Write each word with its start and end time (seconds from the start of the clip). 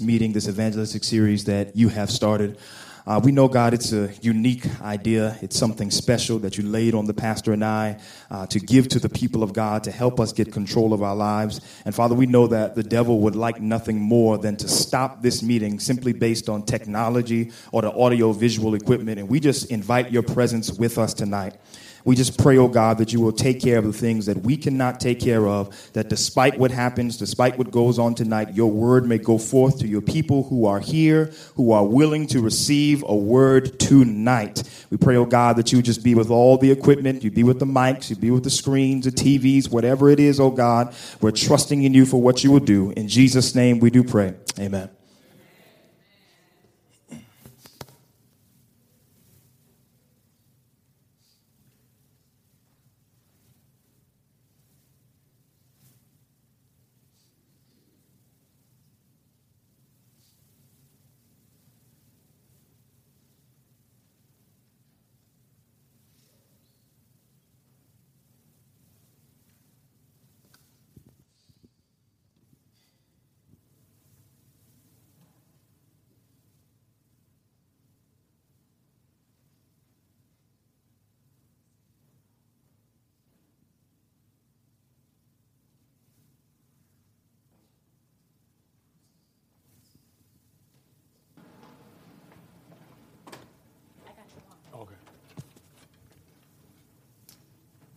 meeting, 0.00 0.32
this 0.32 0.48
evangelistic 0.48 1.04
series 1.04 1.44
that 1.44 1.76
you 1.76 1.88
have 1.88 2.10
started. 2.10 2.58
Uh, 3.06 3.20
we 3.22 3.32
know, 3.32 3.48
God, 3.48 3.74
it's 3.74 3.92
a 3.92 4.10
unique 4.22 4.64
idea. 4.80 5.36
It's 5.42 5.58
something 5.58 5.90
special 5.90 6.38
that 6.38 6.56
you 6.56 6.64
laid 6.64 6.94
on 6.94 7.04
the 7.04 7.12
pastor 7.12 7.52
and 7.52 7.62
I 7.62 8.00
uh, 8.30 8.46
to 8.46 8.58
give 8.58 8.88
to 8.88 8.98
the 8.98 9.10
people 9.10 9.42
of 9.42 9.52
God 9.52 9.84
to 9.84 9.90
help 9.90 10.18
us 10.18 10.32
get 10.32 10.50
control 10.50 10.94
of 10.94 11.02
our 11.02 11.14
lives. 11.14 11.60
And 11.84 11.94
Father, 11.94 12.14
we 12.14 12.24
know 12.24 12.46
that 12.46 12.74
the 12.74 12.82
devil 12.82 13.20
would 13.20 13.36
like 13.36 13.60
nothing 13.60 14.00
more 14.00 14.38
than 14.38 14.56
to 14.56 14.68
stop 14.68 15.20
this 15.20 15.42
meeting 15.42 15.80
simply 15.80 16.14
based 16.14 16.48
on 16.48 16.62
technology 16.62 17.52
or 17.72 17.82
the 17.82 17.92
audio 17.92 18.32
visual 18.32 18.74
equipment. 18.74 19.18
And 19.18 19.28
we 19.28 19.38
just 19.38 19.70
invite 19.70 20.10
your 20.10 20.22
presence 20.22 20.72
with 20.72 20.96
us 20.96 21.12
tonight. 21.12 21.56
We 22.04 22.14
just 22.16 22.38
pray, 22.38 22.58
oh 22.58 22.68
God, 22.68 22.98
that 22.98 23.12
you 23.12 23.20
will 23.20 23.32
take 23.32 23.60
care 23.60 23.78
of 23.78 23.84
the 23.84 23.92
things 23.92 24.26
that 24.26 24.38
we 24.38 24.56
cannot 24.58 25.00
take 25.00 25.20
care 25.20 25.46
of, 25.46 25.74
that 25.94 26.10
despite 26.10 26.58
what 26.58 26.70
happens, 26.70 27.16
despite 27.16 27.56
what 27.56 27.70
goes 27.70 27.98
on 27.98 28.14
tonight, 28.14 28.54
your 28.54 28.70
word 28.70 29.06
may 29.06 29.16
go 29.16 29.38
forth 29.38 29.78
to 29.78 29.88
your 29.88 30.02
people 30.02 30.44
who 30.44 30.66
are 30.66 30.80
here, 30.80 31.32
who 31.56 31.72
are 31.72 31.84
willing 31.84 32.26
to 32.26 32.40
receive 32.40 33.02
a 33.06 33.16
word 33.16 33.80
tonight. 33.80 34.62
We 34.90 34.98
pray, 34.98 35.16
oh 35.16 35.24
God, 35.24 35.56
that 35.56 35.72
you 35.72 35.80
just 35.80 36.04
be 36.04 36.14
with 36.14 36.30
all 36.30 36.58
the 36.58 36.70
equipment, 36.70 37.24
you 37.24 37.30
be 37.30 37.42
with 37.42 37.58
the 37.58 37.66
mics, 37.66 38.10
you 38.10 38.16
be 38.16 38.30
with 38.30 38.44
the 38.44 38.50
screens, 38.50 39.06
the 39.06 39.10
TVs, 39.10 39.70
whatever 39.70 40.10
it 40.10 40.20
is, 40.20 40.38
oh 40.38 40.50
God. 40.50 40.94
We're 41.22 41.30
trusting 41.30 41.82
in 41.82 41.94
you 41.94 42.04
for 42.04 42.20
what 42.20 42.44
you 42.44 42.50
will 42.50 42.60
do. 42.60 42.90
In 42.90 43.08
Jesus' 43.08 43.54
name 43.54 43.80
we 43.80 43.88
do 43.88 44.04
pray. 44.04 44.34
Amen. 44.58 44.90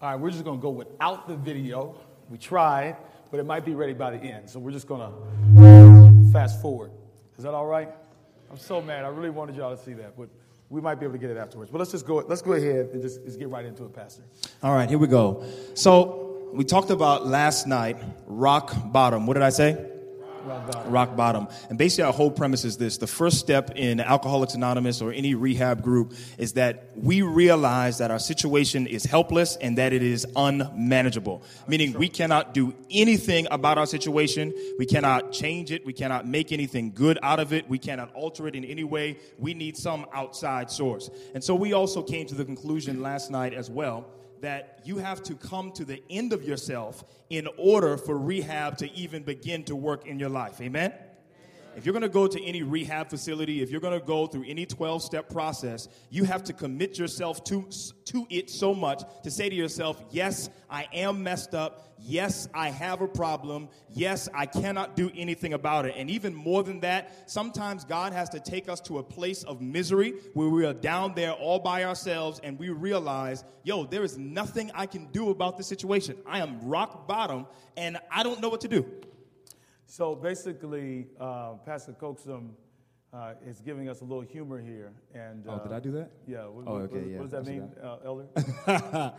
All 0.07 0.13
right, 0.13 0.21
we're 0.21 0.31
just 0.31 0.45
going 0.45 0.57
to 0.57 0.61
go 0.61 0.69
without 0.69 1.27
the 1.27 1.35
video. 1.35 1.93
We 2.29 2.37
tried, 2.37 2.95
but 3.29 3.41
it 3.41 3.45
might 3.45 3.65
be 3.65 3.75
ready 3.75 3.91
by 3.91 4.11
the 4.11 4.17
end. 4.17 4.49
So 4.49 4.57
we're 4.57 4.71
just 4.71 4.87
going 4.87 5.01
to 5.01 6.31
fast 6.31 6.61
forward. 6.61 6.91
Is 7.37 7.43
that 7.43 7.53
all 7.53 7.65
right? 7.65 7.89
I'm 8.49 8.57
so 8.57 8.81
mad. 8.81 9.03
I 9.03 9.09
really 9.09 9.31
wanted 9.31 9.57
y'all 9.57 9.75
to 9.75 9.83
see 9.83 9.91
that, 9.95 10.15
but 10.17 10.29
we 10.69 10.79
might 10.79 10.95
be 10.95 11.05
able 11.05 11.15
to 11.15 11.19
get 11.19 11.29
it 11.29 11.35
afterwards. 11.35 11.71
But 11.71 11.79
let's 11.79 11.91
just 11.91 12.05
go. 12.07 12.23
Let's 12.25 12.41
go 12.41 12.53
ahead 12.53 12.91
and 12.93 13.01
just, 13.01 13.25
just 13.25 13.37
get 13.37 13.49
right 13.49 13.65
into 13.65 13.83
it, 13.83 13.93
Pastor. 13.93 14.23
All 14.63 14.73
right, 14.73 14.87
here 14.87 14.97
we 14.97 15.07
go. 15.07 15.43
So 15.73 16.51
we 16.53 16.63
talked 16.63 16.89
about 16.89 17.27
last 17.27 17.67
night 17.67 17.97
rock 18.27 18.73
bottom. 18.93 19.27
What 19.27 19.33
did 19.33 19.43
I 19.43 19.49
say? 19.49 19.73
Rock 20.47 20.71
bottom. 20.71 20.91
rock 20.91 21.15
bottom. 21.15 21.47
And 21.69 21.77
basically, 21.77 22.05
our 22.05 22.13
whole 22.13 22.31
premise 22.31 22.63
is 22.63 22.77
this 22.77 22.97
the 22.97 23.07
first 23.07 23.39
step 23.39 23.71
in 23.75 23.99
Alcoholics 23.99 24.53
Anonymous 24.53 25.01
or 25.01 25.11
any 25.11 25.35
rehab 25.35 25.83
group 25.83 26.13
is 26.37 26.53
that 26.53 26.91
we 26.95 27.21
realize 27.21 27.97
that 27.97 28.11
our 28.11 28.19
situation 28.19 28.87
is 28.87 29.03
helpless 29.03 29.57
and 29.57 29.77
that 29.77 29.91
it 29.91 30.01
is 30.01 30.25
unmanageable. 30.35 31.43
Meaning, 31.67 31.93
we 31.93 32.07
cannot 32.07 32.53
do 32.53 32.73
anything 32.89 33.47
about 33.51 33.77
our 33.77 33.85
situation. 33.85 34.53
We 34.79 34.85
cannot 34.85 35.33
change 35.33 35.71
it. 35.71 35.85
We 35.85 35.93
cannot 35.93 36.25
make 36.25 36.51
anything 36.53 36.91
good 36.93 37.19
out 37.21 37.39
of 37.39 37.51
it. 37.51 37.67
We 37.67 37.77
cannot 37.77 38.13
alter 38.13 38.47
it 38.47 38.55
in 38.55 38.63
any 38.63 38.85
way. 38.85 39.17
We 39.37 39.53
need 39.53 39.75
some 39.75 40.05
outside 40.13 40.71
source. 40.71 41.09
And 41.33 41.43
so, 41.43 41.55
we 41.55 41.73
also 41.73 42.01
came 42.01 42.25
to 42.27 42.35
the 42.35 42.45
conclusion 42.45 43.01
last 43.01 43.31
night 43.31 43.53
as 43.53 43.69
well 43.69 44.07
that 44.41 44.81
you 44.83 44.97
have 44.97 45.23
to 45.23 45.35
come 45.35 45.71
to 45.73 45.85
the 45.85 46.01
end 46.09 46.33
of 46.33 46.43
yourself 46.43 47.03
in 47.29 47.47
order 47.57 47.97
for 47.97 48.17
rehab 48.17 48.77
to 48.77 48.91
even 48.93 49.23
begin 49.23 49.63
to 49.65 49.75
work 49.75 50.05
in 50.07 50.19
your 50.19 50.29
life. 50.29 50.61
Amen? 50.61 50.93
If 51.77 51.85
you're 51.85 51.93
going 51.93 52.01
to 52.01 52.09
go 52.09 52.25
to 52.25 52.43
any 52.43 52.63
rehab 52.63 53.07
facility, 53.07 53.61
if 53.61 53.69
you're 53.69 53.79
going 53.79 53.97
to 53.97 54.03
go 54.03 54.25
through 54.25 54.45
any 54.47 54.65
12 54.65 55.03
step 55.03 55.29
process, 55.29 55.87
you 56.09 56.23
have 56.23 56.43
to 56.45 56.53
commit 56.53 56.97
yourself 56.97 57.43
to, 57.43 57.69
to 58.05 58.25
it 58.31 58.49
so 58.49 58.73
much 58.73 59.03
to 59.21 59.29
say 59.29 59.47
to 59.47 59.55
yourself, 59.55 60.03
Yes, 60.09 60.49
I 60.71 60.87
am 60.91 61.21
messed 61.21 61.53
up. 61.53 61.93
Yes, 61.99 62.47
I 62.51 62.71
have 62.71 63.01
a 63.01 63.07
problem. 63.07 63.69
Yes, 63.93 64.27
I 64.33 64.47
cannot 64.47 64.95
do 64.95 65.11
anything 65.15 65.53
about 65.53 65.85
it. 65.85 65.93
And 65.95 66.09
even 66.09 66.33
more 66.33 66.63
than 66.63 66.79
that, 66.79 67.29
sometimes 67.29 67.85
God 67.85 68.11
has 68.11 68.29
to 68.29 68.39
take 68.39 68.67
us 68.67 68.81
to 68.81 68.97
a 68.97 69.03
place 69.03 69.43
of 69.43 69.61
misery 69.61 70.15
where 70.33 70.49
we 70.49 70.65
are 70.65 70.73
down 70.73 71.13
there 71.13 71.33
all 71.33 71.59
by 71.59 71.83
ourselves 71.83 72.41
and 72.43 72.57
we 72.57 72.69
realize, 72.69 73.43
yo, 73.63 73.85
there 73.85 74.03
is 74.03 74.17
nothing 74.17 74.71
I 74.73 74.87
can 74.87 75.05
do 75.11 75.29
about 75.29 75.59
this 75.59 75.67
situation. 75.67 76.17
I 76.25 76.39
am 76.39 76.59
rock 76.67 77.07
bottom 77.07 77.45
and 77.75 77.99
I 78.09 78.23
don't 78.23 78.41
know 78.41 78.49
what 78.49 78.61
to 78.61 78.67
do. 78.67 78.83
So 79.89 80.15
basically, 80.15 81.07
uh, 81.19 81.53
Pastor 81.65 81.93
Coxum 81.93 82.49
uh, 83.13 83.33
is 83.45 83.61
giving 83.61 83.87
us 83.87 84.01
a 84.01 84.03
little 84.03 84.21
humor 84.21 84.59
here. 84.59 84.91
And 85.15 85.47
uh, 85.47 85.59
Oh, 85.61 85.63
did 85.63 85.71
I 85.71 85.79
do 85.79 85.91
that? 85.93 86.11
Yeah. 86.27 86.45
What, 86.47 86.65
Oh, 86.67 86.75
okay, 86.75 86.95
what- 86.97 87.07
yeah, 87.09 87.17
what 87.19 87.29
does 87.29 87.45
that 87.45 87.47
mean, 87.51 87.71
uh, 87.81 87.97
Elder? 88.03 88.25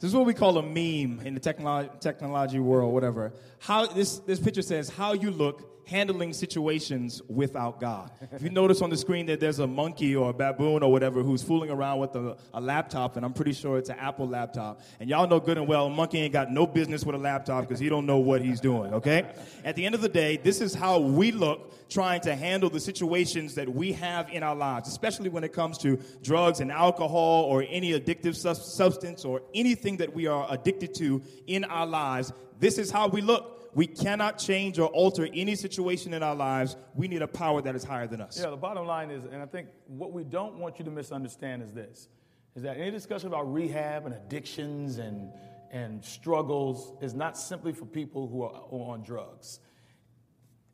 this 0.00 0.08
is 0.08 0.14
what 0.14 0.24
we 0.24 0.32
call 0.32 0.56
a 0.56 0.62
meme 0.62 1.20
in 1.26 1.34
the 1.34 1.40
technolo- 1.40 2.00
technology 2.00 2.58
world, 2.58 2.94
whatever. 2.94 3.34
How 3.58 3.84
this 3.86 4.18
this 4.20 4.40
picture 4.40 4.62
says 4.62 4.88
how 4.88 5.12
you 5.12 5.30
look 5.30 5.73
handling 5.86 6.32
situations 6.32 7.20
without 7.28 7.80
God. 7.80 8.10
If 8.32 8.42
you 8.42 8.50
notice 8.50 8.80
on 8.82 8.90
the 8.90 8.96
screen 8.96 9.26
that 9.26 9.40
there's 9.40 9.58
a 9.58 9.66
monkey 9.66 10.16
or 10.16 10.30
a 10.30 10.32
baboon 10.32 10.82
or 10.82 10.90
whatever 10.90 11.22
who's 11.22 11.42
fooling 11.42 11.70
around 11.70 11.98
with 11.98 12.14
a, 12.14 12.36
a 12.54 12.60
laptop, 12.60 13.16
and 13.16 13.24
I'm 13.24 13.32
pretty 13.32 13.52
sure 13.52 13.78
it's 13.78 13.90
an 13.90 13.98
Apple 13.98 14.28
laptop. 14.28 14.80
And 15.00 15.10
y'all 15.10 15.26
know 15.26 15.40
good 15.40 15.58
and 15.58 15.68
well, 15.68 15.86
a 15.86 15.90
monkey 15.90 16.20
ain't 16.20 16.32
got 16.32 16.50
no 16.50 16.66
business 16.66 17.04
with 17.04 17.14
a 17.14 17.18
laptop 17.18 17.62
because 17.62 17.78
he 17.78 17.88
don't 17.88 18.06
know 18.06 18.18
what 18.18 18.42
he's 18.42 18.60
doing. 18.60 18.94
Okay. 18.94 19.24
At 19.64 19.76
the 19.76 19.84
end 19.84 19.94
of 19.94 20.00
the 20.00 20.08
day, 20.08 20.36
this 20.36 20.60
is 20.60 20.74
how 20.74 20.98
we 20.98 21.32
look 21.32 21.72
trying 21.88 22.20
to 22.22 22.34
handle 22.34 22.70
the 22.70 22.80
situations 22.80 23.54
that 23.54 23.68
we 23.68 23.92
have 23.92 24.30
in 24.30 24.42
our 24.42 24.56
lives, 24.56 24.88
especially 24.88 25.28
when 25.28 25.44
it 25.44 25.52
comes 25.52 25.78
to 25.78 25.98
drugs 26.22 26.60
and 26.60 26.72
alcohol 26.72 27.44
or 27.44 27.64
any 27.68 27.92
addictive 27.92 28.34
sus- 28.34 28.74
substance 28.74 29.24
or 29.24 29.42
anything 29.54 29.96
that 29.98 30.12
we 30.14 30.26
are 30.26 30.46
addicted 30.50 30.94
to 30.94 31.22
in 31.46 31.64
our 31.64 31.86
lives. 31.86 32.32
This 32.58 32.78
is 32.78 32.90
how 32.90 33.08
we 33.08 33.20
look. 33.20 33.53
We 33.74 33.86
cannot 33.86 34.38
change 34.38 34.78
or 34.78 34.88
alter 34.88 35.28
any 35.34 35.54
situation 35.56 36.14
in 36.14 36.22
our 36.22 36.34
lives. 36.34 36.76
We 36.94 37.08
need 37.08 37.22
a 37.22 37.28
power 37.28 37.60
that 37.62 37.74
is 37.74 37.84
higher 37.84 38.06
than 38.06 38.20
us. 38.20 38.38
Yeah, 38.40 38.50
the 38.50 38.56
bottom 38.56 38.86
line 38.86 39.10
is, 39.10 39.24
and 39.24 39.42
I 39.42 39.46
think 39.46 39.68
what 39.86 40.12
we 40.12 40.24
don't 40.24 40.58
want 40.58 40.78
you 40.78 40.84
to 40.84 40.90
misunderstand 40.90 41.62
is 41.62 41.72
this, 41.72 42.08
is 42.54 42.62
that 42.62 42.76
any 42.76 42.90
discussion 42.90 43.28
about 43.28 43.52
rehab 43.52 44.06
and 44.06 44.14
addictions 44.14 44.98
and, 44.98 45.32
and 45.70 46.04
struggles 46.04 46.92
is 47.00 47.14
not 47.14 47.36
simply 47.36 47.72
for 47.72 47.84
people 47.84 48.28
who 48.28 48.42
are, 48.42 48.54
who 48.68 48.82
are 48.82 48.92
on 48.92 49.02
drugs. 49.02 49.58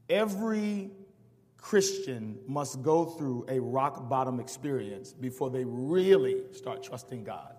Every 0.09 0.91
Christian 1.56 2.39
must 2.47 2.83
go 2.83 3.05
through 3.05 3.47
a 3.49 3.60
rock 3.60 4.09
bottom 4.09 4.41
experience 4.41 5.12
before 5.12 5.50
they 5.50 5.65
really 5.65 6.43
start 6.53 6.83
trusting 6.83 7.25
God. 7.25 7.55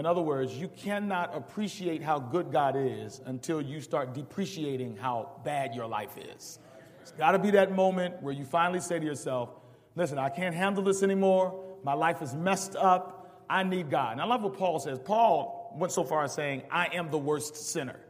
In 0.00 0.06
other 0.06 0.22
words, 0.22 0.56
you 0.56 0.68
cannot 0.68 1.36
appreciate 1.36 2.02
how 2.02 2.18
good 2.18 2.50
God 2.50 2.74
is 2.74 3.20
until 3.26 3.60
you 3.60 3.82
start 3.82 4.14
depreciating 4.14 4.96
how 4.96 5.42
bad 5.44 5.74
your 5.74 5.86
life 5.86 6.16
is. 6.16 6.58
It's 7.02 7.10
got 7.12 7.32
to 7.32 7.38
be 7.38 7.50
that 7.50 7.76
moment 7.76 8.22
where 8.22 8.32
you 8.32 8.46
finally 8.46 8.80
say 8.80 8.98
to 8.98 9.04
yourself, 9.04 9.50
Listen, 9.94 10.18
I 10.18 10.30
can't 10.30 10.54
handle 10.54 10.82
this 10.82 11.02
anymore. 11.02 11.62
My 11.84 11.92
life 11.92 12.22
is 12.22 12.34
messed 12.34 12.76
up. 12.76 13.44
I 13.50 13.62
need 13.62 13.90
God. 13.90 14.12
And 14.12 14.22
I 14.22 14.24
love 14.24 14.42
what 14.42 14.56
Paul 14.56 14.78
says. 14.78 14.98
Paul 14.98 15.76
went 15.76 15.92
so 15.92 16.02
far 16.02 16.24
as 16.24 16.32
saying, 16.32 16.62
I 16.70 16.86
am 16.94 17.10
the 17.10 17.18
worst 17.18 17.54
sinner. 17.54 18.00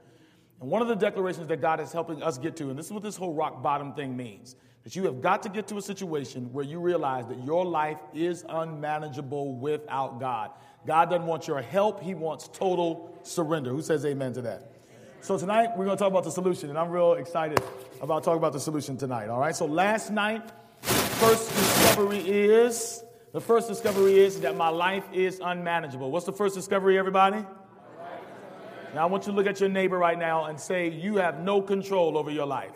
And 0.60 0.70
one 0.70 0.82
of 0.82 0.86
the 0.86 0.94
declarations 0.94 1.48
that 1.48 1.60
God 1.60 1.80
is 1.80 1.90
helping 1.90 2.22
us 2.22 2.38
get 2.38 2.54
to, 2.58 2.70
and 2.70 2.78
this 2.78 2.86
is 2.86 2.92
what 2.92 3.02
this 3.02 3.16
whole 3.16 3.34
rock 3.34 3.64
bottom 3.64 3.94
thing 3.94 4.16
means, 4.16 4.54
that 4.84 4.94
you 4.94 5.04
have 5.06 5.20
got 5.20 5.42
to 5.42 5.48
get 5.48 5.66
to 5.68 5.76
a 5.78 5.82
situation 5.82 6.52
where 6.52 6.64
you 6.64 6.78
realize 6.78 7.26
that 7.26 7.42
your 7.44 7.64
life 7.64 7.98
is 8.14 8.44
unmanageable 8.48 9.56
without 9.56 10.20
God. 10.20 10.52
God 10.86 11.10
doesn't 11.10 11.26
want 11.26 11.46
your 11.46 11.60
help, 11.60 12.02
He 12.02 12.14
wants 12.14 12.48
total 12.48 13.18
surrender. 13.22 13.70
Who 13.70 13.82
says 13.82 14.04
amen 14.04 14.32
to 14.34 14.42
that? 14.42 14.72
So 15.22 15.36
tonight 15.36 15.76
we're 15.76 15.84
going 15.84 15.96
to 15.96 16.02
talk 16.02 16.10
about 16.10 16.24
the 16.24 16.30
solution, 16.30 16.70
and 16.70 16.78
I'm 16.78 16.90
real 16.90 17.12
excited 17.12 17.62
about 18.00 18.24
talking 18.24 18.38
about 18.38 18.54
the 18.54 18.60
solution 18.60 18.96
tonight. 18.96 19.28
All 19.28 19.38
right. 19.38 19.54
So 19.54 19.66
last 19.66 20.10
night, 20.10 20.42
first 20.80 21.48
discovery 21.54 22.20
is 22.20 23.04
the 23.32 23.40
first 23.40 23.68
discovery 23.68 24.18
is 24.18 24.40
that 24.40 24.56
my 24.56 24.70
life 24.70 25.04
is 25.12 25.40
unmanageable. 25.44 26.10
What's 26.10 26.26
the 26.26 26.32
first 26.32 26.54
discovery, 26.54 26.98
everybody? 26.98 27.44
Now 28.94 29.02
I 29.02 29.06
want 29.06 29.26
you 29.26 29.32
to 29.32 29.36
look 29.36 29.46
at 29.46 29.60
your 29.60 29.68
neighbor 29.68 29.98
right 29.98 30.18
now 30.18 30.46
and 30.46 30.58
say, 30.58 30.88
You 30.88 31.16
have 31.16 31.40
no 31.40 31.62
control 31.62 32.18
over 32.18 32.30
your 32.30 32.46
life. 32.46 32.72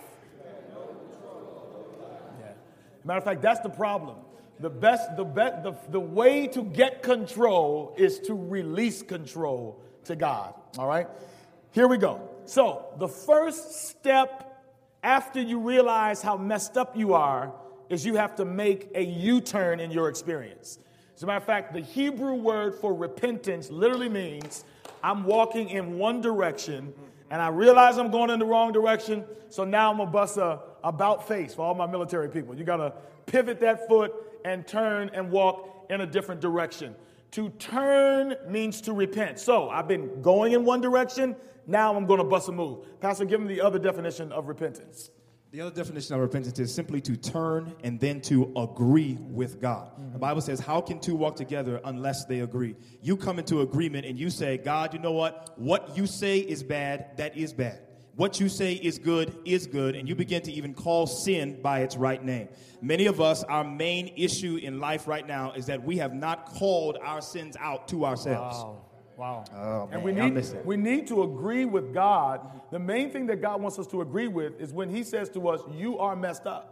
Matter 3.05 3.19
of 3.19 3.25
fact, 3.25 3.43
that's 3.43 3.61
the 3.61 3.69
problem. 3.69 4.17
The 4.61 4.71
best, 4.71 5.17
the 5.17 5.25
best, 5.25 5.63
the, 5.65 5.75
the 5.91 6.01
way 6.01 6.47
to 6.49 6.63
get 6.63 7.03
control 7.03 7.95
is 7.97 8.21
to 8.21 8.35
release 8.35 9.03
control 9.03 9.83
to 10.05 10.17
God. 10.17 10.55
All 10.79 10.87
right? 10.87 11.09
Here 11.73 11.89
we 11.89 11.99
go. 11.99 12.31
So, 12.47 12.87
the 12.99 13.09
first 13.09 13.89
step 13.89 14.63
after 15.03 15.41
you 15.41 15.59
realize 15.59 16.23
how 16.23 16.37
messed 16.37 16.77
up 16.77 16.97
you 16.97 17.15
are 17.15 17.53
is 17.89 18.07
you 18.07 18.15
have 18.15 18.37
to 18.37 18.45
make 18.45 18.91
a 18.95 19.03
U 19.03 19.41
turn 19.41 19.81
in 19.81 19.91
your 19.91 20.09
experience. 20.09 20.79
As 21.17 21.23
a 21.23 21.27
matter 21.27 21.39
of 21.39 21.45
fact, 21.45 21.73
the 21.73 21.81
Hebrew 21.81 22.35
word 22.35 22.75
for 22.77 22.95
repentance 22.95 23.71
literally 23.71 24.09
means 24.09 24.65
I'm 25.03 25.25
walking 25.25 25.69
in 25.69 25.99
one 25.99 26.21
direction 26.21 26.93
and 27.31 27.41
I 27.41 27.49
realize 27.49 27.99
I'm 27.99 28.11
going 28.11 28.31
in 28.31 28.39
the 28.39 28.47
wrong 28.47 28.73
direction, 28.73 29.25
so 29.49 29.65
now 29.65 29.91
I'm 29.91 29.99
gonna 29.99 30.11
bust 30.11 30.37
a 30.37 30.61
about 30.83 31.27
face 31.27 31.55
for 31.55 31.63
all 31.63 31.75
my 31.75 31.87
military 31.87 32.29
people. 32.29 32.55
You 32.55 32.65
gotta 32.65 32.93
pivot 33.27 33.61
that 33.61 33.89
foot 33.89 34.13
and 34.45 34.67
turn 34.67 35.11
and 35.15 35.31
walk 35.31 35.87
in 35.91 36.01
a 36.01 36.07
different 36.07 36.41
direction. 36.41 36.95
To 37.33 37.49
turn 37.51 38.37
means 38.49 38.81
to 38.83 38.93
repent. 38.93 39.39
So 39.39 39.69
I've 39.69 39.89
been 39.89 40.23
going 40.23 40.53
in 40.53 40.65
one 40.65 40.81
direction, 40.81 41.35
now 41.67 41.97
I'm 41.97 42.07
gonna 42.07 42.25
bust 42.25 42.49
a 42.49 42.53
move. 42.53 43.01
Pastor, 43.01 43.25
give 43.25 43.41
me 43.41 43.49
the 43.49 43.61
other 43.61 43.79
definition 43.79 44.31
of 44.33 44.47
repentance. 44.47 45.11
The 45.55 45.61
other 45.61 45.75
definition 45.75 46.17
of 46.17 46.21
repentance 46.21 46.59
is 46.59 46.75
simply 46.75 47.01
to 47.03 47.17
turn 47.17 47.75
and 47.85 48.01
then 48.01 48.21
to 48.23 48.53
agree 48.57 49.17
with 49.21 49.61
God. 49.61 49.93
Mm-hmm. 49.93 50.13
The 50.13 50.19
Bible 50.19 50.41
says, 50.41 50.59
How 50.59 50.81
can 50.81 50.99
two 50.99 51.15
walk 51.15 51.37
together 51.37 51.81
unless 51.85 52.25
they 52.25 52.41
agree? 52.41 52.75
You 53.01 53.17
come 53.17 53.39
into 53.39 53.61
agreement 53.61 54.05
and 54.05 54.19
you 54.19 54.31
say, 54.31 54.59
God, 54.59 54.93
you 54.93 54.99
know 54.99 55.13
what? 55.13 55.57
What 55.57 55.97
you 55.97 56.07
say 56.09 56.39
is 56.39 56.65
bad, 56.65 57.17
that 57.19 57.37
is 57.37 57.53
bad. 57.53 57.79
What 58.17 58.39
you 58.39 58.49
say 58.49 58.75
is 58.75 58.99
good 58.99 59.37
is 59.45 59.67
good, 59.67 59.97
and 59.97 60.09
you 60.09 60.15
begin 60.15 60.41
to 60.43 60.53
even 60.53 60.73
call 60.73 61.07
sin 61.07 61.61
by 61.61 61.81
its 61.81 61.97
right 61.97 62.23
name. 62.23 62.49
Many 62.81 63.07
of 63.07 63.21
us, 63.21 63.43
our 63.45 63.65
main 63.65 64.13
issue 64.17 64.57
in 64.63 64.79
life 64.79 65.09
right 65.09 65.27
now 65.27 65.53
is 65.53 65.67
that 65.67 65.83
we 65.83 65.97
have 65.99 66.15
not 66.15 66.47
called 66.47 66.97
our 67.03 67.21
sins 67.21 67.57
out 67.59 67.89
to 67.89 68.05
ourselves. 68.05 68.57
Wow. 68.57 68.81
Wow. 69.17 69.45
Oh, 69.55 69.89
and 69.93 70.03
we 70.03 70.13
need, 70.13 70.45
we 70.65 70.77
need 70.77 71.07
to 71.09 71.23
agree 71.23 71.65
with 71.65 71.95
God. 71.95 72.61
The 72.71 72.79
main 72.79 73.11
thing 73.11 73.27
that 73.27 73.41
God 73.41 73.61
wants 73.61 73.79
us 73.79 73.87
to 73.89 74.01
agree 74.01 74.29
with 74.29 74.61
is 74.61 74.73
when 74.73 74.89
He 74.89 75.05
says 75.05 75.29
to 75.31 75.49
us, 75.49 75.61
You 75.73 75.99
are 75.99 76.17
messed 76.17 76.47
up. 76.47 76.71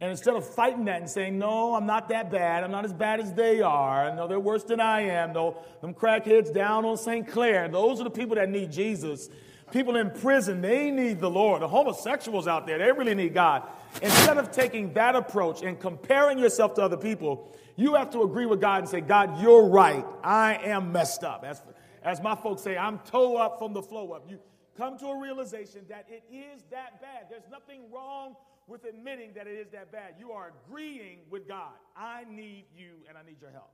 And 0.00 0.10
instead 0.10 0.34
of 0.34 0.46
fighting 0.46 0.84
that 0.86 1.00
and 1.00 1.10
saying, 1.10 1.38
No, 1.38 1.74
I'm 1.74 1.86
not 1.86 2.08
that 2.08 2.30
bad. 2.30 2.64
I'm 2.64 2.70
not 2.70 2.84
as 2.84 2.92
bad 2.92 3.20
as 3.20 3.32
they 3.32 3.60
are. 3.60 4.14
No, 4.14 4.26
they're 4.26 4.40
worse 4.40 4.64
than 4.64 4.80
I 4.80 5.02
am. 5.02 5.32
No, 5.32 5.62
them 5.80 5.94
crackheads 5.94 6.52
down 6.52 6.84
on 6.84 6.96
St. 6.96 7.26
Clair. 7.26 7.68
Those 7.68 8.00
are 8.00 8.04
the 8.04 8.10
people 8.10 8.36
that 8.36 8.48
need 8.48 8.72
Jesus. 8.72 9.28
People 9.72 9.96
in 9.96 10.10
prison, 10.10 10.60
they 10.60 10.90
need 10.90 11.20
the 11.20 11.30
Lord. 11.30 11.62
The 11.62 11.68
homosexuals 11.68 12.46
out 12.46 12.66
there, 12.66 12.78
they 12.78 12.92
really 12.92 13.14
need 13.14 13.34
God. 13.34 13.64
Instead 14.00 14.38
of 14.38 14.52
taking 14.52 14.92
that 14.94 15.16
approach 15.16 15.62
and 15.62 15.78
comparing 15.78 16.38
yourself 16.38 16.74
to 16.74 16.82
other 16.82 16.96
people, 16.96 17.52
you 17.76 17.94
have 17.94 18.10
to 18.10 18.22
agree 18.22 18.46
with 18.46 18.60
God 18.60 18.80
and 18.80 18.88
say, 18.88 19.00
God, 19.00 19.40
you're 19.40 19.66
right. 19.66 20.04
I 20.22 20.54
am 20.54 20.92
messed 20.92 21.24
up. 21.24 21.44
As, 21.44 21.62
as 22.02 22.22
my 22.22 22.34
folks 22.36 22.62
say, 22.62 22.76
I'm 22.76 23.00
toe 23.00 23.36
up 23.36 23.58
from 23.58 23.72
the 23.72 23.82
flow 23.82 24.12
up. 24.12 24.26
You 24.28 24.38
come 24.76 24.98
to 24.98 25.06
a 25.06 25.20
realization 25.20 25.82
that 25.88 26.06
it 26.08 26.22
is 26.32 26.62
that 26.70 27.00
bad. 27.00 27.26
There's 27.28 27.48
nothing 27.50 27.82
wrong 27.92 28.36
with 28.66 28.84
admitting 28.84 29.32
that 29.34 29.46
it 29.46 29.58
is 29.58 29.68
that 29.72 29.92
bad. 29.92 30.14
You 30.18 30.32
are 30.32 30.52
agreeing 30.66 31.18
with 31.30 31.46
God. 31.48 31.72
I 31.96 32.24
need 32.28 32.66
you 32.76 32.92
and 33.08 33.18
I 33.18 33.22
need 33.22 33.40
your 33.40 33.50
help. 33.50 33.70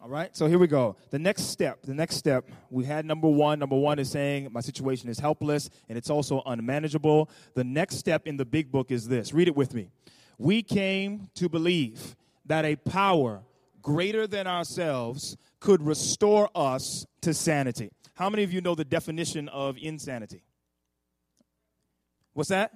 All 0.00 0.08
right, 0.08 0.34
so 0.36 0.46
here 0.46 0.60
we 0.60 0.68
go. 0.68 0.94
The 1.10 1.18
next 1.18 1.44
step, 1.50 1.82
the 1.82 1.92
next 1.92 2.16
step, 2.16 2.48
we 2.70 2.84
had 2.84 3.04
number 3.04 3.28
one. 3.28 3.58
Number 3.58 3.76
one 3.76 3.98
is 3.98 4.08
saying 4.08 4.48
my 4.52 4.60
situation 4.60 5.08
is 5.08 5.18
helpless 5.18 5.68
and 5.88 5.98
it's 5.98 6.08
also 6.08 6.40
unmanageable. 6.46 7.28
The 7.54 7.64
next 7.64 7.96
step 7.96 8.24
in 8.24 8.36
the 8.36 8.44
big 8.44 8.70
book 8.70 8.92
is 8.92 9.08
this 9.08 9.32
read 9.32 9.48
it 9.48 9.56
with 9.56 9.74
me. 9.74 9.90
We 10.38 10.62
came 10.62 11.30
to 11.34 11.48
believe 11.48 12.14
that 12.46 12.64
a 12.64 12.76
power 12.76 13.42
greater 13.82 14.28
than 14.28 14.46
ourselves 14.46 15.36
could 15.58 15.82
restore 15.82 16.48
us 16.54 17.04
to 17.22 17.34
sanity. 17.34 17.90
How 18.14 18.30
many 18.30 18.44
of 18.44 18.52
you 18.52 18.60
know 18.60 18.76
the 18.76 18.84
definition 18.84 19.48
of 19.48 19.76
insanity? 19.78 20.44
What's 22.34 22.50
that? 22.50 22.72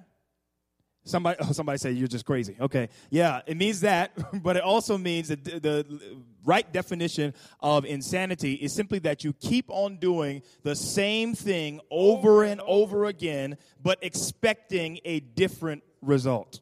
Somebody, 1.04 1.38
oh, 1.40 1.52
somebody 1.52 1.78
say 1.78 1.90
you're 1.92 2.06
just 2.06 2.24
crazy. 2.24 2.56
Okay, 2.60 2.88
yeah, 3.10 3.40
it 3.46 3.56
means 3.56 3.80
that, 3.80 4.12
but 4.42 4.56
it 4.56 4.62
also 4.62 4.96
means 4.96 5.28
that 5.28 5.42
the, 5.42 5.60
the 5.60 6.16
right 6.44 6.70
definition 6.72 7.34
of 7.60 7.84
insanity 7.84 8.54
is 8.54 8.72
simply 8.72 9.00
that 9.00 9.24
you 9.24 9.32
keep 9.32 9.66
on 9.68 9.96
doing 9.96 10.42
the 10.62 10.76
same 10.76 11.34
thing 11.34 11.80
over 11.90 12.44
and 12.44 12.60
over 12.60 13.06
again, 13.06 13.56
but 13.82 13.98
expecting 14.02 15.00
a 15.04 15.20
different 15.20 15.82
result. 16.00 16.60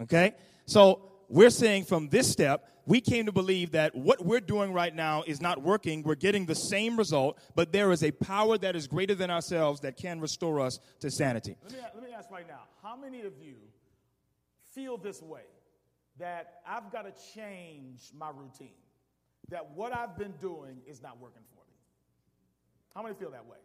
Okay, 0.00 0.34
so 0.66 1.02
we're 1.28 1.50
saying 1.50 1.84
from 1.84 2.08
this 2.08 2.30
step, 2.30 2.68
we 2.88 3.02
came 3.02 3.26
to 3.26 3.32
believe 3.32 3.72
that 3.72 3.94
what 3.94 4.24
we're 4.24 4.40
doing 4.40 4.72
right 4.72 4.94
now 4.94 5.22
is 5.26 5.42
not 5.42 5.62
working. 5.62 6.02
We're 6.02 6.14
getting 6.14 6.46
the 6.46 6.54
same 6.54 6.96
result, 6.96 7.38
but 7.54 7.70
there 7.70 7.92
is 7.92 8.02
a 8.02 8.10
power 8.12 8.56
that 8.56 8.74
is 8.74 8.86
greater 8.86 9.14
than 9.14 9.30
ourselves 9.30 9.80
that 9.80 9.98
can 9.98 10.20
restore 10.20 10.58
us 10.58 10.80
to 11.00 11.10
sanity. 11.10 11.56
Let 11.64 11.72
me, 11.72 11.78
let 11.94 12.02
me 12.02 12.14
ask 12.16 12.30
right 12.30 12.48
now 12.48 12.60
how 12.82 12.96
many 12.96 13.20
of 13.20 13.34
you 13.42 13.56
feel 14.74 14.96
this 14.96 15.20
way? 15.20 15.42
That 16.18 16.62
I've 16.66 16.90
got 16.90 17.02
to 17.02 17.12
change 17.34 18.10
my 18.18 18.30
routine, 18.30 18.74
that 19.50 19.70
what 19.76 19.94
I've 19.94 20.18
been 20.18 20.34
doing 20.40 20.78
is 20.86 21.00
not 21.02 21.20
working 21.20 21.42
for 21.50 21.60
me. 21.60 21.76
How 22.94 23.02
many 23.02 23.14
feel 23.14 23.30
that 23.30 23.46
way? 23.46 23.58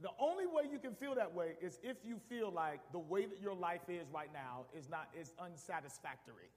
The 0.00 0.08
only 0.18 0.46
way 0.46 0.62
you 0.72 0.78
can 0.78 0.94
feel 0.94 1.14
that 1.16 1.34
way 1.34 1.52
is 1.60 1.78
if 1.82 1.98
you 2.02 2.18
feel 2.30 2.50
like 2.50 2.80
the 2.92 2.98
way 2.98 3.26
that 3.26 3.40
your 3.40 3.54
life 3.54 3.82
is 3.88 4.08
right 4.12 4.32
now 4.32 4.64
is 4.76 4.88
not 4.88 5.08
is 5.14 5.34
unsatisfactory. 5.38 6.48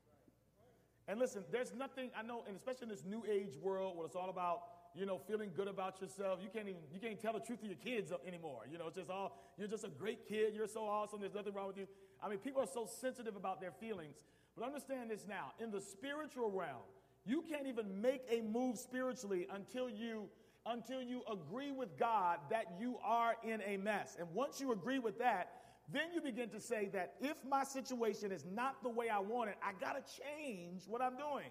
And 1.07 1.19
listen, 1.19 1.43
there's 1.51 1.73
nothing 1.73 2.09
I 2.17 2.23
know, 2.23 2.43
and 2.47 2.55
especially 2.55 2.83
in 2.83 2.89
this 2.89 3.03
new 3.05 3.23
age 3.29 3.57
world 3.61 3.97
where 3.97 4.05
it's 4.05 4.15
all 4.15 4.29
about 4.29 4.61
you 4.95 5.05
know 5.05 5.19
feeling 5.27 5.51
good 5.55 5.67
about 5.67 5.99
yourself. 6.01 6.39
You 6.41 6.49
can't 6.49 6.67
even 6.69 6.81
you 6.93 6.99
can't 6.99 7.19
tell 7.19 7.33
the 7.33 7.39
truth 7.39 7.61
to 7.61 7.67
your 7.67 7.75
kids 7.75 8.11
anymore. 8.25 8.61
You 8.71 8.77
know, 8.77 8.87
it's 8.87 8.97
just 8.97 9.09
all 9.09 9.37
you're 9.57 9.67
just 9.67 9.83
a 9.83 9.89
great 9.89 10.27
kid. 10.27 10.53
You're 10.55 10.67
so 10.67 10.85
awesome. 10.85 11.19
There's 11.19 11.33
nothing 11.33 11.53
wrong 11.53 11.67
with 11.67 11.77
you. 11.77 11.87
I 12.21 12.29
mean, 12.29 12.39
people 12.39 12.61
are 12.61 12.67
so 12.67 12.87
sensitive 13.01 13.35
about 13.35 13.59
their 13.59 13.71
feelings. 13.71 14.23
But 14.57 14.65
understand 14.65 15.09
this 15.11 15.25
now: 15.27 15.51
in 15.59 15.71
the 15.71 15.81
spiritual 15.81 16.51
realm, 16.51 16.83
you 17.25 17.43
can't 17.49 17.67
even 17.67 18.01
make 18.01 18.21
a 18.29 18.41
move 18.41 18.77
spiritually 18.77 19.47
until 19.53 19.89
you 19.89 20.29
until 20.65 21.01
you 21.01 21.23
agree 21.29 21.71
with 21.71 21.97
God 21.97 22.39
that 22.49 22.65
you 22.79 22.97
are 23.03 23.35
in 23.43 23.61
a 23.65 23.77
mess. 23.77 24.15
And 24.17 24.27
once 24.33 24.61
you 24.61 24.71
agree 24.71 24.99
with 24.99 25.19
that, 25.19 25.51
then 25.91 26.13
you 26.13 26.21
begin 26.21 26.49
to 26.49 26.59
say 26.59 26.89
that 26.93 27.15
if 27.19 27.37
my 27.47 27.63
situation 27.63 28.31
is 28.31 28.45
not 28.45 28.81
the 28.83 28.89
way 28.89 29.09
I 29.09 29.19
want 29.19 29.49
it, 29.49 29.57
I 29.61 29.73
got 29.79 29.93
to 29.93 30.21
change 30.21 30.83
what 30.87 31.01
I'm 31.01 31.17
doing. 31.17 31.49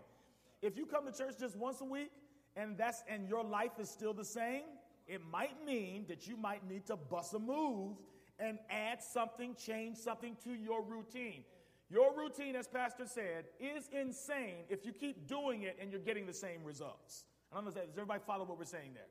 If 0.62 0.76
you 0.76 0.86
come 0.86 1.04
to 1.10 1.12
church 1.16 1.34
just 1.38 1.56
once 1.56 1.80
a 1.80 1.84
week 1.84 2.10
and 2.56 2.76
that's 2.78 3.02
and 3.08 3.28
your 3.28 3.44
life 3.44 3.72
is 3.78 3.90
still 3.90 4.14
the 4.14 4.24
same, 4.24 4.62
it 5.06 5.20
might 5.30 5.64
mean 5.66 6.06
that 6.08 6.26
you 6.26 6.36
might 6.36 6.66
need 6.68 6.86
to 6.86 6.96
bust 6.96 7.34
a 7.34 7.38
move 7.38 7.96
and 8.38 8.58
add 8.70 9.02
something, 9.02 9.54
change 9.54 9.96
something 9.96 10.36
to 10.44 10.52
your 10.54 10.82
routine. 10.82 11.44
Your 11.90 12.16
routine, 12.16 12.56
as 12.56 12.66
Pastor 12.66 13.04
said, 13.06 13.44
is 13.60 13.90
insane 13.92 14.64
if 14.70 14.86
you 14.86 14.92
keep 14.92 15.28
doing 15.28 15.64
it 15.64 15.76
and 15.80 15.90
you're 15.90 16.00
getting 16.00 16.26
the 16.26 16.32
same 16.32 16.64
results. 16.64 17.26
I 17.52 17.56
don't 17.56 17.66
know, 17.66 17.70
does 17.70 17.82
everybody 17.92 18.20
follow 18.26 18.44
what 18.44 18.58
we're 18.58 18.64
saying 18.64 18.92
there? 18.94 19.08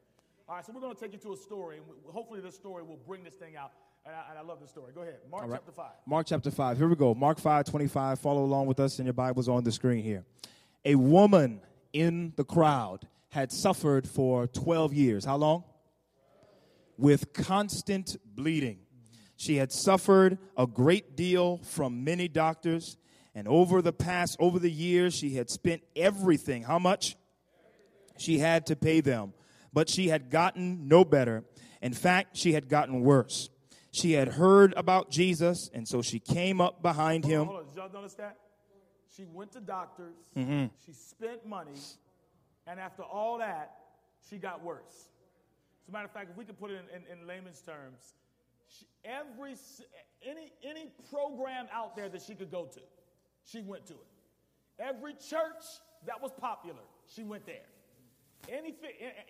All 0.49 0.55
right, 0.55 0.65
so 0.65 0.73
we're 0.73 0.81
going 0.81 0.95
to 0.95 0.99
take 0.99 1.13
you 1.13 1.19
to 1.19 1.33
a 1.33 1.37
story, 1.37 1.77
and 1.77 1.85
hopefully 2.11 2.41
this 2.41 2.55
story 2.55 2.83
will 2.83 2.97
bring 2.97 3.23
this 3.23 3.35
thing 3.35 3.55
out. 3.55 3.71
And 4.05 4.15
I, 4.15 4.29
and 4.31 4.39
I 4.39 4.41
love 4.41 4.59
this 4.59 4.71
story. 4.71 4.91
Go 4.95 5.01
ahead. 5.01 5.17
Mark 5.29 5.43
right. 5.43 5.57
chapter 5.57 5.71
5. 5.71 5.85
Mark 6.07 6.27
chapter 6.27 6.49
5. 6.49 6.77
Here 6.77 6.87
we 6.87 6.95
go. 6.95 7.13
Mark 7.13 7.39
5, 7.39 7.65
25. 7.65 8.19
Follow 8.19 8.43
along 8.43 8.65
with 8.65 8.79
us, 8.79 8.97
and 8.97 9.05
your 9.05 9.13
Bible's 9.13 9.47
on 9.47 9.63
the 9.63 9.71
screen 9.71 10.03
here. 10.03 10.25
A 10.85 10.95
woman 10.95 11.61
in 11.93 12.33
the 12.35 12.43
crowd 12.43 13.07
had 13.29 13.51
suffered 13.51 14.07
for 14.07 14.47
12 14.47 14.93
years. 14.93 15.23
How 15.23 15.35
long? 15.35 15.63
With 16.97 17.31
constant 17.33 18.17
bleeding. 18.25 18.79
She 19.37 19.57
had 19.57 19.71
suffered 19.71 20.39
a 20.57 20.65
great 20.65 21.15
deal 21.15 21.57
from 21.63 22.03
many 22.03 22.27
doctors, 22.27 22.97
and 23.35 23.47
over 23.47 23.83
the 23.83 23.93
past, 23.93 24.35
over 24.39 24.57
the 24.57 24.71
years, 24.71 25.13
she 25.13 25.35
had 25.35 25.49
spent 25.49 25.83
everything. 25.95 26.63
How 26.63 26.79
much? 26.79 27.15
She 28.17 28.39
had 28.39 28.65
to 28.67 28.75
pay 28.75 29.01
them. 29.01 29.33
But 29.73 29.89
she 29.89 30.09
had 30.09 30.29
gotten 30.31 30.87
no 30.87 31.05
better. 31.05 31.43
In 31.81 31.93
fact, 31.93 32.35
she 32.35 32.53
had 32.53 32.67
gotten 32.67 33.01
worse. 33.01 33.49
She 33.91 34.13
had 34.13 34.29
heard 34.29 34.73
about 34.77 35.09
Jesus, 35.09 35.69
and 35.73 35.87
so 35.87 36.01
she 36.01 36.19
came 36.19 36.61
up 36.61 36.81
behind 36.81 37.25
him. 37.25 37.45
Hold 37.45 37.59
on, 37.59 37.65
Did 37.65 37.75
y'all 37.75 37.91
notice 37.93 38.13
that? 38.15 38.37
She 39.15 39.25
went 39.25 39.51
to 39.51 39.59
doctors, 39.59 40.15
mm-hmm. 40.37 40.67
she 40.85 40.93
spent 40.93 41.45
money, 41.45 41.77
and 42.65 42.79
after 42.79 43.03
all 43.03 43.39
that, 43.39 43.73
she 44.29 44.37
got 44.37 44.63
worse. 44.63 45.09
As 45.83 45.89
a 45.89 45.91
matter 45.91 46.05
of 46.05 46.11
fact, 46.11 46.29
if 46.31 46.37
we 46.37 46.45
could 46.45 46.57
put 46.57 46.71
it 46.71 46.79
in, 46.93 47.01
in, 47.01 47.19
in 47.19 47.27
layman's 47.27 47.59
terms, 47.59 48.15
she, 48.69 48.85
every 49.03 49.55
any 50.25 50.53
any 50.63 50.89
program 51.09 51.67
out 51.73 51.97
there 51.97 52.07
that 52.07 52.21
she 52.21 52.35
could 52.35 52.49
go 52.49 52.65
to, 52.65 52.79
she 53.43 53.61
went 53.61 53.85
to 53.87 53.93
it. 53.93 54.07
Every 54.79 55.13
church 55.13 55.63
that 56.05 56.21
was 56.21 56.31
popular, 56.39 56.83
she 57.13 57.23
went 57.23 57.45
there. 57.45 57.67
Any, 58.49 58.73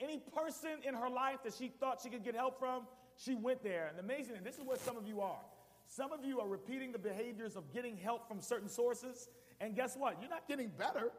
any 0.02 0.22
person 0.34 0.70
in 0.88 0.94
her 0.94 1.10
life 1.10 1.40
that 1.44 1.54
she 1.54 1.68
thought 1.68 2.00
she 2.02 2.10
could 2.10 2.24
get 2.24 2.36
help 2.36 2.60
from, 2.60 2.84
she 3.24 3.36
went 3.36 3.64
there. 3.64 3.88
And 3.90 4.00
amazing, 4.00 4.36
and 4.36 4.46
this 4.46 4.56
is 4.58 4.64
where 4.64 4.78
some 4.78 4.98
of 4.98 5.08
you 5.08 5.22
are. 5.22 5.42
Some 5.88 6.12
of 6.12 6.24
you 6.26 6.40
are 6.40 6.48
repeating 6.48 6.92
the 6.92 7.00
behaviors 7.00 7.56
of 7.56 7.72
getting 7.74 7.98
help 7.98 8.28
from 8.28 8.42
certain 8.42 8.70
sources, 8.70 9.30
And 9.60 9.76
guess 9.76 9.96
what? 9.96 10.18
You're 10.20 10.30
not 10.30 10.48
getting 10.48 10.70
better. 10.70 11.12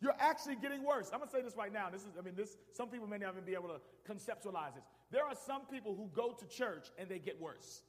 You're 0.00 0.16
actually 0.18 0.56
getting 0.56 0.82
worse. 0.82 1.10
I'm 1.12 1.18
gonna 1.18 1.30
say 1.30 1.42
this 1.42 1.56
right 1.56 1.72
now. 1.72 1.90
This 1.90 2.02
is, 2.02 2.12
I 2.18 2.22
mean, 2.22 2.34
this 2.34 2.56
some 2.72 2.88
people 2.88 3.06
may 3.06 3.18
not 3.18 3.32
even 3.32 3.44
be 3.44 3.52
able 3.54 3.68
to 3.68 3.80
conceptualize 4.10 4.74
this. 4.74 4.84
There 5.10 5.24
are 5.24 5.34
some 5.46 5.62
people 5.66 5.94
who 5.94 6.08
go 6.14 6.32
to 6.32 6.46
church 6.46 6.88
and 6.98 7.08
they 7.08 7.18
get 7.18 7.40
worse. 7.40 7.82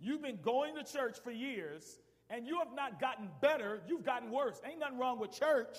You've 0.00 0.22
been 0.22 0.38
going 0.42 0.74
to 0.76 0.84
church 0.84 1.18
for 1.22 1.30
years 1.30 2.00
and 2.30 2.46
you 2.46 2.58
have 2.58 2.74
not 2.74 3.00
gotten 3.00 3.28
better, 3.40 3.80
you've 3.86 4.04
gotten 4.04 4.30
worse. 4.30 4.60
Ain't 4.64 4.80
nothing 4.80 4.98
wrong 4.98 5.18
with 5.20 5.32
church. 5.32 5.76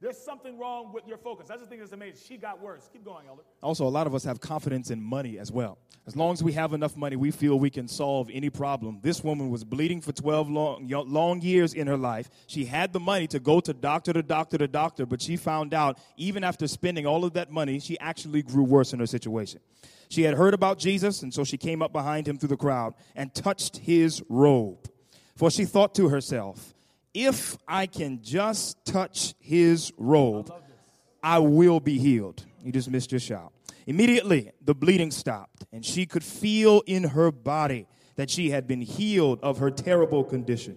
There's 0.00 0.16
something 0.16 0.58
wrong 0.58 0.94
with 0.94 1.06
your 1.06 1.18
focus. 1.18 1.50
I 1.50 1.56
just 1.56 1.68
think 1.68 1.82
it's 1.82 1.92
amazing. 1.92 2.20
She 2.26 2.38
got 2.38 2.58
worse. 2.58 2.88
Keep 2.90 3.04
going, 3.04 3.26
Elder. 3.28 3.42
Also, 3.62 3.86
a 3.86 3.88
lot 3.88 4.06
of 4.06 4.14
us 4.14 4.24
have 4.24 4.40
confidence 4.40 4.90
in 4.90 5.02
money 5.02 5.38
as 5.38 5.52
well. 5.52 5.76
As 6.06 6.16
long 6.16 6.32
as 6.32 6.42
we 6.42 6.52
have 6.52 6.72
enough 6.72 6.96
money, 6.96 7.16
we 7.16 7.30
feel 7.30 7.58
we 7.58 7.68
can 7.68 7.86
solve 7.86 8.30
any 8.32 8.48
problem. 8.48 9.00
This 9.02 9.22
woman 9.22 9.50
was 9.50 9.62
bleeding 9.62 10.00
for 10.00 10.12
12 10.12 10.48
long, 10.48 10.88
long 10.88 11.42
years 11.42 11.74
in 11.74 11.86
her 11.86 11.98
life. 11.98 12.30
She 12.46 12.64
had 12.64 12.94
the 12.94 13.00
money 13.00 13.26
to 13.26 13.38
go 13.38 13.60
to 13.60 13.74
doctor 13.74 14.14
to 14.14 14.22
doctor 14.22 14.56
to 14.56 14.66
doctor, 14.66 15.04
but 15.04 15.20
she 15.20 15.36
found 15.36 15.74
out 15.74 15.98
even 16.16 16.44
after 16.44 16.66
spending 16.66 17.06
all 17.06 17.26
of 17.26 17.34
that 17.34 17.50
money, 17.50 17.78
she 17.78 17.98
actually 17.98 18.42
grew 18.42 18.64
worse 18.64 18.94
in 18.94 19.00
her 19.00 19.06
situation. 19.06 19.60
She 20.08 20.22
had 20.22 20.34
heard 20.34 20.54
about 20.54 20.78
Jesus, 20.78 21.22
and 21.22 21.32
so 21.32 21.44
she 21.44 21.58
came 21.58 21.82
up 21.82 21.92
behind 21.92 22.26
him 22.26 22.38
through 22.38 22.48
the 22.48 22.56
crowd 22.56 22.94
and 23.14 23.34
touched 23.34 23.76
his 23.76 24.22
robe. 24.30 24.88
For 25.36 25.50
she 25.50 25.66
thought 25.66 25.94
to 25.96 26.08
herself, 26.08 26.74
if 27.14 27.56
I 27.66 27.86
can 27.86 28.20
just 28.22 28.84
touch 28.84 29.34
his 29.38 29.92
robe, 29.96 30.52
I 31.22 31.38
will 31.38 31.80
be 31.80 31.98
healed. 31.98 32.44
You 32.62 32.72
just 32.72 32.90
missed 32.90 33.12
your 33.12 33.20
shout. 33.20 33.52
Immediately, 33.86 34.52
the 34.64 34.74
bleeding 34.74 35.10
stopped, 35.10 35.64
and 35.72 35.84
she 35.84 36.06
could 36.06 36.22
feel 36.22 36.82
in 36.86 37.04
her 37.04 37.32
body 37.32 37.86
that 38.16 38.30
she 38.30 38.50
had 38.50 38.66
been 38.66 38.82
healed 38.82 39.40
of 39.42 39.58
her 39.58 39.70
terrible 39.70 40.22
condition. 40.22 40.76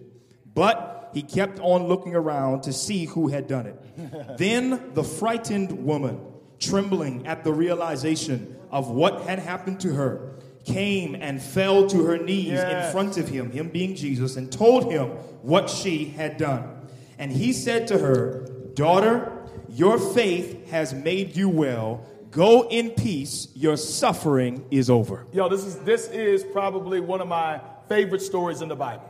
But 0.54 1.10
he 1.12 1.22
kept 1.22 1.60
on 1.60 1.86
looking 1.86 2.14
around 2.14 2.62
to 2.62 2.72
see 2.72 3.04
who 3.04 3.28
had 3.28 3.46
done 3.46 3.66
it. 3.66 4.36
then 4.38 4.92
the 4.94 5.04
frightened 5.04 5.70
woman, 5.84 6.20
trembling 6.58 7.26
at 7.26 7.44
the 7.44 7.52
realization 7.52 8.56
of 8.70 8.90
what 8.90 9.22
had 9.22 9.38
happened 9.38 9.78
to 9.80 9.94
her, 9.94 10.36
came 10.64 11.14
and 11.14 11.40
fell 11.40 11.86
to 11.88 12.04
her 12.04 12.18
knees 12.18 12.46
yes. 12.46 12.86
in 12.86 12.92
front 12.92 13.16
of 13.16 13.28
him, 13.28 13.50
him 13.50 13.68
being 13.68 13.94
Jesus, 13.94 14.36
and 14.36 14.50
told 14.50 14.90
him 14.90 15.08
what 15.42 15.68
she 15.68 16.06
had 16.06 16.36
done. 16.36 16.88
And 17.18 17.30
he 17.30 17.52
said 17.52 17.86
to 17.88 17.98
her, 17.98 18.48
Daughter, 18.74 19.32
your 19.68 19.98
faith 19.98 20.68
has 20.70 20.92
made 20.92 21.36
you 21.36 21.48
well. 21.48 22.04
Go 22.30 22.68
in 22.68 22.90
peace. 22.90 23.48
Your 23.54 23.76
suffering 23.76 24.64
is 24.70 24.90
over. 24.90 25.26
Yo, 25.32 25.48
this 25.48 25.64
is 25.64 25.78
this 25.80 26.08
is 26.08 26.42
probably 26.42 26.98
one 26.98 27.20
of 27.20 27.28
my 27.28 27.60
favorite 27.88 28.22
stories 28.22 28.60
in 28.60 28.68
the 28.68 28.74
Bible. 28.74 29.08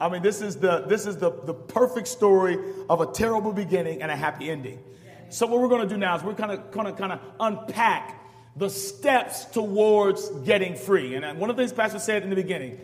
I 0.00 0.08
mean, 0.08 0.22
this 0.22 0.42
is 0.42 0.56
the 0.56 0.80
this 0.80 1.06
is 1.06 1.16
the, 1.16 1.30
the 1.44 1.54
perfect 1.54 2.08
story 2.08 2.58
of 2.90 3.00
a 3.00 3.06
terrible 3.06 3.52
beginning 3.52 4.02
and 4.02 4.10
a 4.10 4.16
happy 4.16 4.50
ending. 4.50 4.82
So 5.30 5.46
what 5.46 5.60
we're 5.60 5.68
going 5.68 5.88
to 5.88 5.94
do 5.94 5.98
now 5.98 6.16
is 6.16 6.22
we're 6.22 6.34
kind 6.34 6.52
of 6.52 6.70
kind 6.70 6.88
of 6.88 6.96
kind 6.96 7.12
of 7.12 7.20
unpack 7.40 8.22
the 8.58 8.68
steps 8.68 9.44
towards 9.46 10.28
getting 10.40 10.74
free. 10.74 11.14
And 11.14 11.24
uh, 11.24 11.34
one 11.34 11.48
of 11.48 11.56
the 11.56 11.62
things 11.62 11.72
Pastor 11.72 11.98
said 11.98 12.22
in 12.24 12.30
the 12.30 12.36
beginning, 12.36 12.78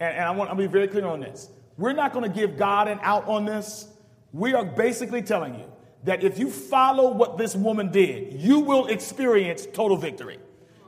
and, 0.00 0.16
and 0.16 0.24
I 0.24 0.30
want 0.30 0.50
to 0.50 0.56
be 0.56 0.66
very 0.66 0.88
clear 0.88 1.06
on 1.06 1.20
this 1.20 1.50
we're 1.76 1.92
not 1.92 2.12
going 2.12 2.24
to 2.24 2.34
give 2.34 2.56
God 2.56 2.88
an 2.88 2.98
out 3.02 3.28
on 3.28 3.44
this. 3.44 3.86
We 4.32 4.52
are 4.52 4.64
basically 4.64 5.22
telling 5.22 5.54
you 5.54 5.64
that 6.04 6.24
if 6.24 6.38
you 6.38 6.50
follow 6.50 7.12
what 7.12 7.38
this 7.38 7.54
woman 7.54 7.92
did, 7.92 8.32
you 8.32 8.60
will 8.60 8.88
experience 8.88 9.66
total 9.72 9.96
victory. 9.96 10.38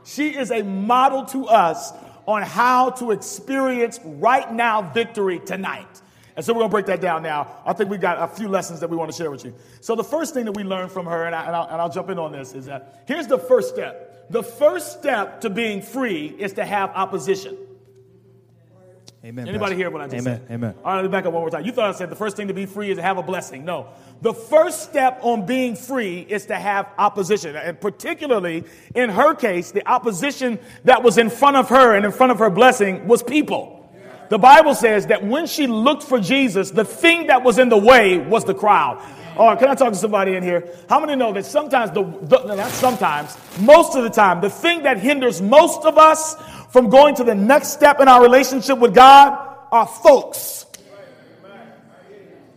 She 0.04 0.36
is 0.36 0.50
a 0.50 0.62
model 0.62 1.24
to 1.26 1.46
us 1.46 1.92
on 2.26 2.42
how 2.42 2.90
to 2.90 3.12
experience 3.12 4.00
right 4.04 4.52
now 4.52 4.82
victory 4.82 5.38
tonight. 5.38 6.02
And 6.36 6.44
so 6.44 6.52
we're 6.52 6.60
going 6.60 6.70
to 6.70 6.74
break 6.74 6.86
that 6.86 7.00
down 7.00 7.22
now. 7.22 7.62
I 7.64 7.72
think 7.72 7.90
we 7.90 7.98
got 7.98 8.18
a 8.18 8.34
few 8.34 8.48
lessons 8.48 8.80
that 8.80 8.90
we 8.90 8.96
want 8.96 9.10
to 9.10 9.16
share 9.16 9.30
with 9.30 9.44
you. 9.44 9.54
So 9.80 9.94
the 9.94 10.04
first 10.04 10.34
thing 10.34 10.44
that 10.46 10.56
we 10.56 10.64
learned 10.64 10.90
from 10.90 11.06
her, 11.06 11.24
and, 11.24 11.34
I, 11.34 11.46
and, 11.46 11.56
I'll, 11.56 11.68
and 11.68 11.80
I'll 11.80 11.90
jump 11.90 12.08
in 12.08 12.18
on 12.18 12.32
this, 12.32 12.54
is 12.54 12.66
that 12.66 13.04
here's 13.06 13.26
the 13.26 13.38
first 13.38 13.68
step 13.68 14.09
the 14.30 14.42
first 14.42 14.98
step 14.98 15.42
to 15.42 15.50
being 15.50 15.82
free 15.82 16.26
is 16.26 16.54
to 16.54 16.64
have 16.64 16.90
opposition. 16.90 17.58
Amen. 19.22 19.46
Anybody 19.46 19.76
hear 19.76 19.90
what 19.90 20.00
I 20.00 20.06
just 20.06 20.26
Amen. 20.26 20.40
said? 20.46 20.54
Amen. 20.54 20.74
All 20.82 20.92
right, 20.92 20.96
let 20.96 21.04
me 21.04 21.10
back 21.10 21.26
up 21.26 21.34
one 21.34 21.42
more 21.42 21.50
time. 21.50 21.66
You 21.66 21.72
thought 21.72 21.90
I 21.90 21.92
said 21.92 22.08
the 22.08 22.16
first 22.16 22.38
thing 22.38 22.48
to 22.48 22.54
be 22.54 22.64
free 22.64 22.90
is 22.90 22.96
to 22.96 23.02
have 23.02 23.18
a 23.18 23.22
blessing. 23.22 23.66
No. 23.66 23.88
The 24.22 24.32
first 24.32 24.84
step 24.84 25.18
on 25.20 25.44
being 25.44 25.76
free 25.76 26.20
is 26.20 26.46
to 26.46 26.54
have 26.54 26.88
opposition. 26.96 27.54
And 27.54 27.78
particularly 27.78 28.64
in 28.94 29.10
her 29.10 29.34
case, 29.34 29.72
the 29.72 29.86
opposition 29.86 30.58
that 30.84 31.02
was 31.02 31.18
in 31.18 31.28
front 31.28 31.58
of 31.58 31.68
her 31.68 31.94
and 31.94 32.06
in 32.06 32.12
front 32.12 32.32
of 32.32 32.38
her 32.38 32.48
blessing 32.48 33.06
was 33.06 33.22
people. 33.22 33.76
The 34.30 34.38
Bible 34.38 34.74
says 34.74 35.08
that 35.08 35.26
when 35.26 35.46
she 35.46 35.66
looked 35.66 36.04
for 36.04 36.18
Jesus, 36.18 36.70
the 36.70 36.84
thing 36.84 37.26
that 37.26 37.42
was 37.42 37.58
in 37.58 37.68
the 37.68 37.76
way 37.76 38.16
was 38.16 38.44
the 38.44 38.54
crowd. 38.54 39.04
All 39.40 39.46
right, 39.46 39.58
can 39.58 39.68
I 39.68 39.74
talk 39.74 39.90
to 39.94 39.98
somebody 39.98 40.34
in 40.34 40.42
here? 40.42 40.68
How 40.86 41.00
many 41.00 41.16
know 41.16 41.32
that 41.32 41.46
sometimes, 41.46 41.92
the, 41.92 42.02
the, 42.02 42.56
not 42.56 42.70
sometimes, 42.72 43.38
most 43.58 43.96
of 43.96 44.02
the 44.02 44.10
time, 44.10 44.42
the 44.42 44.50
thing 44.50 44.82
that 44.82 44.98
hinders 44.98 45.40
most 45.40 45.86
of 45.86 45.96
us 45.96 46.34
from 46.68 46.90
going 46.90 47.14
to 47.14 47.24
the 47.24 47.34
next 47.34 47.68
step 47.68 48.00
in 48.00 48.06
our 48.06 48.22
relationship 48.22 48.76
with 48.76 48.94
God 48.94 49.56
are 49.72 49.86
folks. 49.86 50.66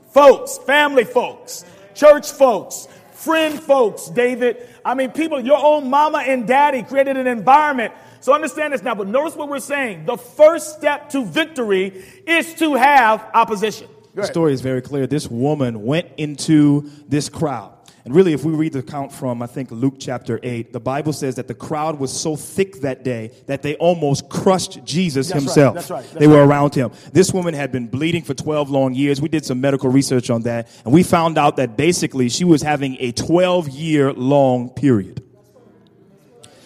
Folks, 0.10 0.58
family 0.58 1.06
folks, 1.06 1.64
church 1.96 2.30
folks, 2.30 2.90
friend 3.14 3.58
folks, 3.64 4.10
David. 4.10 4.68
I 4.84 4.94
mean, 4.94 5.12
people, 5.12 5.40
your 5.40 5.64
own 5.64 5.90
mama 5.90 6.18
and 6.18 6.46
daddy 6.46 6.84
created 6.84 7.16
an 7.16 7.28
environment. 7.28 7.94
So 8.20 8.34
understand 8.34 8.74
this 8.74 8.84
now, 8.84 8.94
but 8.94 9.08
notice 9.08 9.38
what 9.38 9.48
we're 9.48 9.60
saying. 9.60 10.04
The 10.04 10.18
first 10.18 10.76
step 10.76 11.12
to 11.12 11.24
victory 11.24 12.04
is 12.28 12.54
to 12.56 12.74
have 12.74 13.26
opposition. 13.34 13.88
The 14.14 14.26
story 14.26 14.54
is 14.54 14.62
very 14.62 14.82
clear. 14.82 15.08
This 15.08 15.28
woman 15.28 15.84
went 15.84 16.08
into 16.18 16.90
this 17.08 17.30
crowd. 17.30 17.74
And 18.06 18.14
really, 18.14 18.34
if 18.34 18.44
we 18.44 18.52
read 18.52 18.74
the 18.74 18.80
account 18.80 19.14
from, 19.14 19.42
I 19.42 19.48
think, 19.48 19.72
Luke 19.72 19.96
chapter 19.98 20.38
8, 20.44 20.74
the 20.74 20.80
Bible 20.80 21.14
says 21.14 21.36
that 21.36 21.48
the 21.48 21.54
crowd 21.54 22.00
was 22.00 22.12
so 22.12 22.36
thick 22.36 22.82
that 22.82 23.04
day 23.04 23.32
that 23.48 23.62
they 23.62 23.76
almost 23.76 24.30
crushed 24.30 24.84
Jesus 24.84 25.30
that's 25.30 25.40
himself. 25.40 25.76
Right, 25.76 25.82
that's 25.82 25.90
right, 25.90 26.04
that's 26.04 26.20
they 26.20 26.28
were 26.28 26.46
around 26.46 26.76
him. 26.76 26.92
This 27.14 27.34
woman 27.34 27.54
had 27.54 27.72
been 27.72 27.88
bleeding 27.88 28.22
for 28.22 28.34
12 28.34 28.70
long 28.70 28.94
years. 28.94 29.22
We 29.22 29.30
did 29.30 29.46
some 29.46 29.62
medical 29.62 29.90
research 29.90 30.30
on 30.30 30.42
that, 30.42 30.68
and 30.84 30.94
we 30.94 31.02
found 31.02 31.38
out 31.38 31.56
that 31.58 31.78
basically 31.78 32.28
she 32.28 32.44
was 32.44 32.62
having 32.62 32.98
a 33.00 33.14
12 33.14 33.70
year 33.70 34.12
long 34.12 34.70
period. 34.70 35.24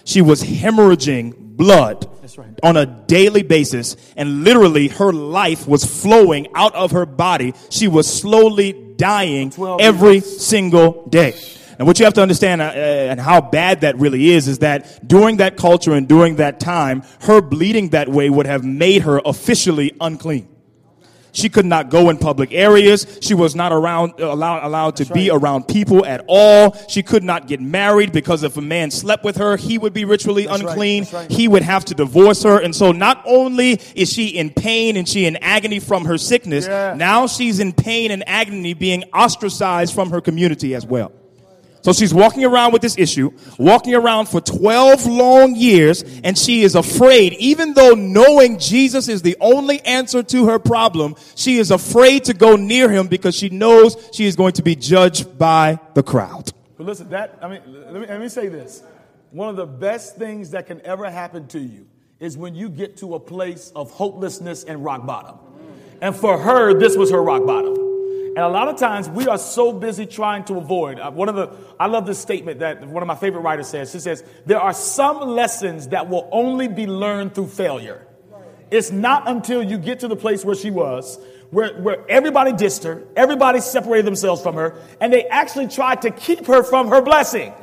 She 0.05 0.23
was 0.23 0.41
hemorrhaging 0.41 1.46
blood 1.57 2.07
right. 2.37 2.47
on 2.63 2.77
a 2.77 2.85
daily 2.85 3.43
basis, 3.43 3.97
and 4.15 4.43
literally 4.43 4.87
her 4.87 5.11
life 5.11 5.67
was 5.67 5.83
flowing 5.83 6.47
out 6.55 6.75
of 6.75 6.91
her 6.91 7.05
body. 7.05 7.53
She 7.69 7.87
was 7.87 8.07
slowly 8.07 8.73
dying 8.97 9.53
every 9.79 10.13
years. 10.13 10.45
single 10.45 11.07
day. 11.07 11.35
And 11.77 11.85
what 11.85 11.99
you 11.99 12.05
have 12.05 12.15
to 12.15 12.21
understand 12.21 12.61
uh, 12.61 12.65
uh, 12.65 12.77
and 12.77 13.19
how 13.19 13.39
bad 13.39 13.81
that 13.81 13.97
really 13.97 14.31
is 14.31 14.47
is 14.47 14.59
that 14.59 15.07
during 15.07 15.37
that 15.37 15.57
culture 15.57 15.93
and 15.93 16.07
during 16.07 16.37
that 16.37 16.59
time, 16.59 17.03
her 17.21 17.39
bleeding 17.41 17.89
that 17.89 18.09
way 18.09 18.29
would 18.29 18.47
have 18.47 18.63
made 18.63 19.03
her 19.03 19.21
officially 19.23 19.95
unclean. 20.01 20.47
She 21.37 21.49
could 21.49 21.67
not 21.67 21.91
go 21.91 22.09
in 22.09 22.17
public 22.17 22.51
areas. 22.51 23.05
She 23.21 23.35
was 23.35 23.55
not 23.55 23.71
around, 23.71 24.13
uh, 24.19 24.33
allowed, 24.33 24.65
allowed 24.65 24.95
to 24.95 25.05
be 25.05 25.29
around 25.29 25.67
people 25.67 26.03
at 26.03 26.25
all. 26.27 26.75
She 26.87 27.03
could 27.03 27.23
not 27.23 27.47
get 27.47 27.61
married 27.61 28.11
because 28.11 28.41
if 28.41 28.57
a 28.57 28.61
man 28.61 28.89
slept 28.89 29.23
with 29.23 29.37
her, 29.37 29.55
he 29.55 29.77
would 29.77 29.93
be 29.93 30.03
ritually 30.03 30.47
That's 30.47 30.61
unclean. 30.61 31.03
Right. 31.03 31.13
Right. 31.13 31.31
He 31.31 31.47
would 31.47 31.61
have 31.61 31.85
to 31.85 31.93
divorce 31.93 32.41
her. 32.41 32.59
And 32.59 32.75
so 32.75 32.91
not 32.91 33.21
only 33.23 33.73
is 33.93 34.11
she 34.11 34.29
in 34.29 34.49
pain 34.49 34.97
and 34.97 35.07
she 35.07 35.27
in 35.27 35.35
agony 35.35 35.79
from 35.79 36.05
her 36.05 36.17
sickness, 36.17 36.65
yeah. 36.65 36.95
now 36.97 37.27
she's 37.27 37.59
in 37.59 37.71
pain 37.71 38.09
and 38.09 38.27
agony 38.27 38.73
being 38.73 39.03
ostracized 39.13 39.93
from 39.93 40.09
her 40.09 40.21
community 40.21 40.73
as 40.73 40.87
well. 40.87 41.11
So 41.87 41.93
she's 41.93 42.13
walking 42.13 42.43
around 42.43 42.73
with 42.73 42.81
this 42.81 42.97
issue, 42.97 43.31
walking 43.57 43.95
around 43.95 44.25
for 44.25 44.41
12 44.41 45.05
long 45.05 45.55
years, 45.55 46.03
and 46.21 46.37
she 46.37 46.63
is 46.63 46.75
afraid, 46.75 47.31
even 47.35 47.75
though 47.75 47.93
knowing 47.93 48.59
Jesus 48.59 49.07
is 49.07 49.21
the 49.21 49.37
only 49.39 49.79
answer 49.85 50.21
to 50.21 50.47
her 50.47 50.59
problem, 50.59 51.15
she 51.35 51.59
is 51.59 51.71
afraid 51.71 52.25
to 52.25 52.33
go 52.33 52.57
near 52.57 52.91
him 52.91 53.07
because 53.07 53.37
she 53.37 53.47
knows 53.47 53.95
she 54.11 54.25
is 54.25 54.35
going 54.35 54.51
to 54.51 54.63
be 54.63 54.75
judged 54.75 55.37
by 55.37 55.79
the 55.93 56.03
crowd. 56.03 56.51
But 56.75 56.87
listen, 56.87 57.07
that, 57.11 57.39
I 57.41 57.47
mean, 57.47 57.61
let 57.65 57.93
me, 57.93 58.05
let 58.05 58.19
me 58.19 58.27
say 58.27 58.49
this. 58.49 58.83
One 59.31 59.47
of 59.47 59.55
the 59.55 59.65
best 59.65 60.17
things 60.17 60.51
that 60.51 60.67
can 60.67 60.81
ever 60.81 61.09
happen 61.09 61.47
to 61.47 61.59
you 61.59 61.87
is 62.19 62.37
when 62.37 62.53
you 62.53 62.67
get 62.67 62.97
to 62.97 63.15
a 63.15 63.19
place 63.21 63.71
of 63.77 63.91
hopelessness 63.91 64.65
and 64.65 64.83
rock 64.83 65.05
bottom. 65.05 65.39
And 66.01 66.13
for 66.13 66.37
her, 66.37 66.77
this 66.77 66.97
was 66.97 67.11
her 67.11 67.23
rock 67.23 67.45
bottom. 67.45 67.86
And 68.37 68.45
a 68.45 68.49
lot 68.49 68.67
of 68.67 68.75
times 68.75 69.09
we 69.09 69.27
are 69.27 69.39
so 69.39 69.73
busy 69.73 70.05
trying 70.05 70.43
to 70.43 70.57
avoid. 70.57 70.99
Uh, 70.99 71.09
one 71.09 71.27
of 71.27 71.33
the, 71.33 71.49
I 71.79 71.87
love 71.87 72.05
this 72.05 72.19
statement 72.19 72.59
that 72.59 72.87
one 72.87 73.01
of 73.01 73.07
my 73.07 73.15
favorite 73.15 73.41
writers 73.41 73.67
says. 73.67 73.91
She 73.91 73.97
says, 73.97 74.23
There 74.45 74.59
are 74.59 74.73
some 74.73 75.21
lessons 75.21 75.87
that 75.87 76.07
will 76.07 76.29
only 76.31 76.67
be 76.67 76.85
learned 76.85 77.33
through 77.33 77.47
failure. 77.47 78.05
It's 78.69 78.91
not 78.91 79.27
until 79.27 79.63
you 79.63 79.79
get 79.79 80.01
to 80.01 80.07
the 80.07 80.15
place 80.15 80.45
where 80.45 80.55
she 80.55 80.69
was, 80.69 81.17
where, 81.49 81.81
where 81.81 82.07
everybody 82.07 82.51
dissed 82.51 82.83
her, 82.83 83.01
everybody 83.15 83.59
separated 83.59 84.05
themselves 84.05 84.43
from 84.43 84.53
her, 84.53 84.75
and 85.01 85.11
they 85.11 85.25
actually 85.25 85.67
tried 85.67 86.03
to 86.03 86.11
keep 86.11 86.45
her 86.45 86.61
from 86.61 86.89
her 86.89 87.01
blessing. 87.01 87.53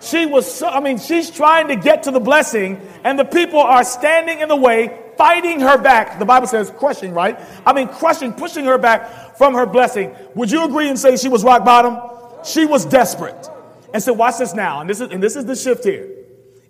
She 0.00 0.26
was 0.26 0.52
so, 0.52 0.66
I 0.66 0.80
mean, 0.80 0.98
she's 0.98 1.30
trying 1.30 1.68
to 1.68 1.76
get 1.76 2.02
to 2.02 2.10
the 2.10 2.18
blessing, 2.18 2.80
and 3.04 3.16
the 3.16 3.24
people 3.24 3.60
are 3.60 3.84
standing 3.84 4.40
in 4.40 4.48
the 4.48 4.56
way, 4.56 4.98
fighting 5.18 5.60
her 5.60 5.76
back. 5.76 6.18
The 6.18 6.24
Bible 6.24 6.46
says 6.46 6.72
crushing, 6.78 7.12
right? 7.12 7.38
I 7.66 7.72
mean, 7.72 7.88
crushing, 7.88 8.32
pushing 8.32 8.64
her 8.64 8.78
back 8.78 9.36
from 9.36 9.54
her 9.54 9.66
blessing. 9.66 10.14
Would 10.36 10.50
you 10.50 10.64
agree 10.64 10.88
and 10.88 10.98
say 10.98 11.16
she 11.16 11.28
was 11.28 11.44
rock 11.44 11.64
bottom? 11.64 11.98
She 12.44 12.64
was 12.64 12.86
desperate. 12.86 13.50
And 13.92 14.02
so 14.02 14.12
watch 14.12 14.38
this 14.38 14.54
now. 14.54 14.80
And 14.80 14.88
this 14.88 15.00
is, 15.00 15.10
and 15.10 15.22
this 15.22 15.36
is 15.36 15.44
the 15.44 15.56
shift 15.56 15.84
here. 15.84 16.08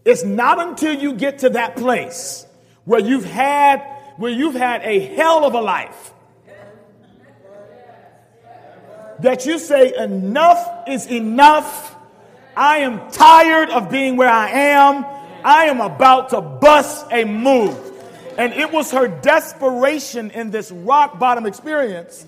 It's 0.04 0.24
not 0.24 0.58
until 0.58 0.94
you 0.94 1.14
get 1.14 1.40
to 1.40 1.50
that 1.50 1.76
place 1.76 2.46
where 2.84 3.00
you've 3.00 3.26
had, 3.26 3.82
where 4.16 4.30
you've 4.30 4.54
had 4.54 4.82
a 4.82 4.98
hell 4.98 5.44
of 5.44 5.54
a 5.54 5.60
life 5.60 6.14
that 9.20 9.46
you 9.46 9.58
say 9.58 9.94
enough 9.96 10.88
is 10.88 11.06
enough. 11.10 11.96
I 12.56 12.78
am 12.78 13.10
tired 13.10 13.70
of 13.70 13.90
being 13.90 14.16
where 14.16 14.30
I 14.30 14.48
am. 14.50 15.04
I 15.44 15.66
am 15.66 15.80
about 15.80 16.30
to 16.30 16.40
bust 16.40 17.06
a 17.12 17.24
move. 17.24 17.87
And 18.38 18.52
it 18.52 18.72
was 18.72 18.92
her 18.92 19.08
desperation 19.08 20.30
in 20.30 20.52
this 20.52 20.70
rock 20.70 21.18
bottom 21.18 21.44
experience 21.44 22.24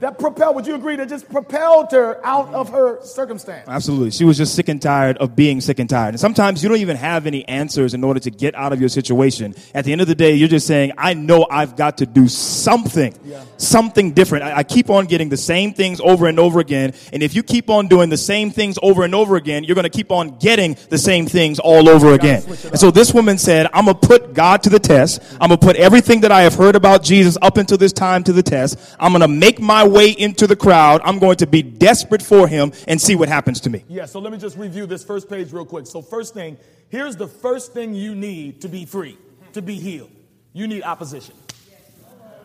that 0.00 0.18
propelled, 0.18 0.54
would 0.56 0.66
you 0.66 0.74
agree, 0.74 0.96
that 0.96 1.08
just 1.08 1.28
propelled 1.30 1.90
her 1.92 2.24
out 2.24 2.52
of 2.52 2.68
her 2.68 3.02
circumstance? 3.02 3.66
Absolutely. 3.66 4.10
She 4.10 4.24
was 4.24 4.36
just 4.36 4.54
sick 4.54 4.68
and 4.68 4.80
tired 4.80 5.16
of 5.18 5.34
being 5.34 5.62
sick 5.62 5.78
and 5.78 5.88
tired. 5.88 6.10
And 6.10 6.20
sometimes 6.20 6.62
you 6.62 6.68
don't 6.68 6.78
even 6.78 6.98
have 6.98 7.26
any 7.26 7.48
answers 7.48 7.94
in 7.94 8.04
order 8.04 8.20
to 8.20 8.30
get 8.30 8.54
out 8.54 8.74
of 8.74 8.80
your 8.80 8.90
situation. 8.90 9.54
At 9.74 9.86
the 9.86 9.92
end 9.92 10.02
of 10.02 10.06
the 10.06 10.14
day, 10.14 10.34
you're 10.34 10.48
just 10.48 10.66
saying, 10.66 10.92
I 10.98 11.14
know 11.14 11.46
I've 11.50 11.76
got 11.76 11.98
to 11.98 12.06
do 12.06 12.28
something, 12.28 13.14
yeah. 13.24 13.42
something 13.56 14.12
different. 14.12 14.44
I, 14.44 14.58
I, 14.58 14.62
keep 14.64 14.90
on 14.90 15.06
getting 15.06 15.30
the 15.30 15.36
same 15.38 15.72
things 15.72 16.00
over 16.00 16.26
and 16.26 16.38
over 16.38 16.60
again. 16.60 16.92
And 17.14 17.22
if 17.22 17.34
you 17.34 17.42
keep 17.42 17.70
on 17.70 17.88
doing 17.88 18.10
the 18.10 18.18
same 18.18 18.50
things 18.50 18.78
over 18.82 19.02
and 19.02 19.14
over 19.14 19.36
again, 19.36 19.64
you're 19.64 19.74
going 19.74 19.84
to 19.84 19.90
keep 19.90 20.12
on 20.12 20.36
getting 20.38 20.76
the 20.90 20.98
same 20.98 21.24
things 21.24 21.58
all 21.58 21.88
over 21.88 22.12
again. 22.12 22.42
And 22.46 22.78
so 22.78 22.90
this 22.90 23.14
woman 23.14 23.38
said, 23.38 23.68
I'm 23.72 23.86
going 23.86 23.98
to 23.98 24.06
put 24.06 24.34
God 24.34 24.62
to 24.64 24.70
the 24.70 24.78
test. 24.78 25.22
I'm 25.40 25.48
going 25.48 25.58
to 25.58 25.66
put 25.66 25.76
everything 25.76 26.20
that 26.20 26.32
I 26.32 26.42
have 26.42 26.54
heard 26.54 26.76
about 26.76 27.02
Jesus 27.02 27.38
up 27.40 27.56
until 27.56 27.78
this 27.78 27.94
time 27.94 28.24
to 28.24 28.32
the 28.34 28.42
test. 28.42 28.78
I'm 29.00 29.12
going 29.12 29.22
to 29.22 29.28
make 29.28 29.58
my 29.58 29.85
way 29.88 30.10
into 30.10 30.46
the 30.46 30.56
crowd. 30.56 31.00
I'm 31.04 31.18
going 31.18 31.36
to 31.36 31.46
be 31.46 31.62
desperate 31.62 32.22
for 32.22 32.48
him 32.48 32.72
and 32.88 33.00
see 33.00 33.14
what 33.14 33.28
happens 33.28 33.60
to 33.60 33.70
me. 33.70 33.84
Yeah, 33.88 34.06
so 34.06 34.20
let 34.20 34.32
me 34.32 34.38
just 34.38 34.56
review 34.56 34.86
this 34.86 35.04
first 35.04 35.28
page 35.28 35.52
real 35.52 35.64
quick. 35.64 35.86
So, 35.86 36.02
first 36.02 36.34
thing, 36.34 36.56
here's 36.88 37.16
the 37.16 37.28
first 37.28 37.72
thing 37.72 37.94
you 37.94 38.14
need 38.14 38.60
to 38.62 38.68
be 38.68 38.84
free, 38.84 39.18
to 39.52 39.62
be 39.62 39.76
healed. 39.76 40.10
You 40.52 40.66
need 40.66 40.82
opposition. 40.82 41.34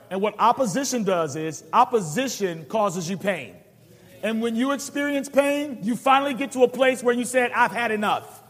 And 0.10 0.21
what 0.21 0.36
opposition 0.39 1.03
does 1.03 1.36
is 1.38 1.63
opposition 1.71 2.65
causes 2.65 3.10
you 3.10 3.17
pain. 3.17 3.55
And 4.24 4.41
when 4.41 4.55
you 4.55 4.71
experience 4.74 5.29
pain, 5.29 5.79
you 5.81 5.95
finally 5.95 6.33
get 6.33 6.51
to 6.51 6.63
a 6.63 6.67
place 6.67 7.01
where 7.01 7.15
you 7.15 7.25
said, 7.25 7.51
I've 7.51 7.71
had 7.71 7.91
enough. 7.91 8.43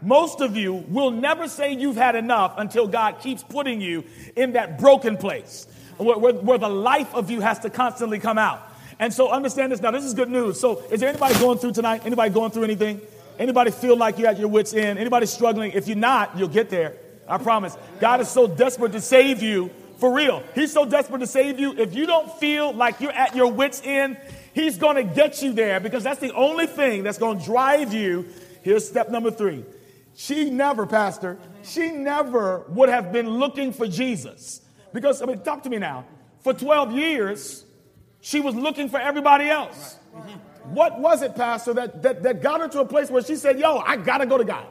Most 0.00 0.40
of 0.40 0.56
you 0.56 0.74
will 0.74 1.10
never 1.10 1.48
say 1.48 1.72
you've 1.72 1.96
had 1.96 2.14
enough 2.14 2.54
until 2.56 2.86
God 2.86 3.20
keeps 3.20 3.42
putting 3.42 3.80
you 3.80 4.04
in 4.36 4.52
that 4.52 4.78
broken 4.78 5.16
place 5.16 5.66
where, 5.98 6.18
where, 6.18 6.32
where 6.32 6.58
the 6.58 6.68
life 6.68 7.14
of 7.14 7.30
you 7.30 7.40
has 7.40 7.58
to 7.60 7.70
constantly 7.70 8.18
come 8.18 8.38
out. 8.38 8.62
And 8.98 9.12
so 9.12 9.30
understand 9.30 9.72
this 9.72 9.80
now. 9.80 9.90
This 9.90 10.04
is 10.04 10.14
good 10.14 10.30
news. 10.30 10.58
So 10.58 10.80
is 10.90 11.00
there 11.00 11.08
anybody 11.08 11.34
going 11.38 11.58
through 11.58 11.72
tonight? 11.72 12.02
Anybody 12.04 12.30
going 12.30 12.50
through 12.50 12.64
anything? 12.64 13.00
Anybody 13.38 13.70
feel 13.70 13.96
like 13.96 14.18
you're 14.18 14.28
at 14.28 14.38
your 14.38 14.48
wits 14.48 14.74
end? 14.74 14.98
Anybody 14.98 15.26
struggling? 15.26 15.72
If 15.72 15.86
you're 15.86 15.96
not, 15.96 16.36
you'll 16.36 16.48
get 16.48 16.70
there. 16.70 16.96
I 17.28 17.38
promise. 17.38 17.76
God 18.00 18.20
is 18.20 18.28
so 18.28 18.48
desperate 18.48 18.92
to 18.92 19.00
save 19.00 19.42
you 19.42 19.70
for 19.98 20.12
real. 20.12 20.42
He's 20.54 20.72
so 20.72 20.84
desperate 20.84 21.20
to 21.20 21.26
save 21.26 21.60
you. 21.60 21.74
If 21.78 21.94
you 21.94 22.06
don't 22.06 22.32
feel 22.38 22.72
like 22.72 23.00
you're 23.00 23.12
at 23.12 23.36
your 23.36 23.52
wits 23.52 23.82
end, 23.84 24.16
he's 24.54 24.78
going 24.78 24.96
to 24.96 25.04
get 25.04 25.42
you 25.42 25.52
there 25.52 25.78
because 25.78 26.02
that's 26.02 26.20
the 26.20 26.32
only 26.34 26.66
thing 26.66 27.02
that's 27.02 27.18
going 27.18 27.38
to 27.38 27.44
drive 27.44 27.92
you. 27.92 28.26
Here's 28.62 28.88
step 28.88 29.10
number 29.10 29.30
3. 29.30 29.64
She 30.14 30.50
never, 30.50 30.84
pastor, 30.86 31.38
she 31.62 31.90
never 31.92 32.64
would 32.68 32.88
have 32.88 33.12
been 33.12 33.28
looking 33.28 33.72
for 33.72 33.86
Jesus. 33.86 34.60
Because, 34.92 35.22
I 35.22 35.26
mean, 35.26 35.40
talk 35.40 35.62
to 35.64 35.70
me 35.70 35.78
now. 35.78 36.04
For 36.40 36.52
12 36.52 36.92
years, 36.92 37.64
she 38.20 38.40
was 38.40 38.54
looking 38.54 38.88
for 38.88 38.98
everybody 38.98 39.48
else. 39.48 39.96
What 40.64 40.98
was 41.00 41.22
it, 41.22 41.34
Pastor, 41.34 41.74
that, 41.74 42.02
that, 42.02 42.22
that 42.22 42.42
got 42.42 42.60
her 42.60 42.68
to 42.68 42.80
a 42.80 42.84
place 42.84 43.10
where 43.10 43.22
she 43.22 43.36
said, 43.36 43.58
Yo, 43.58 43.78
I 43.78 43.96
got 43.96 44.18
to 44.18 44.26
go 44.26 44.38
to 44.38 44.44
God? 44.44 44.66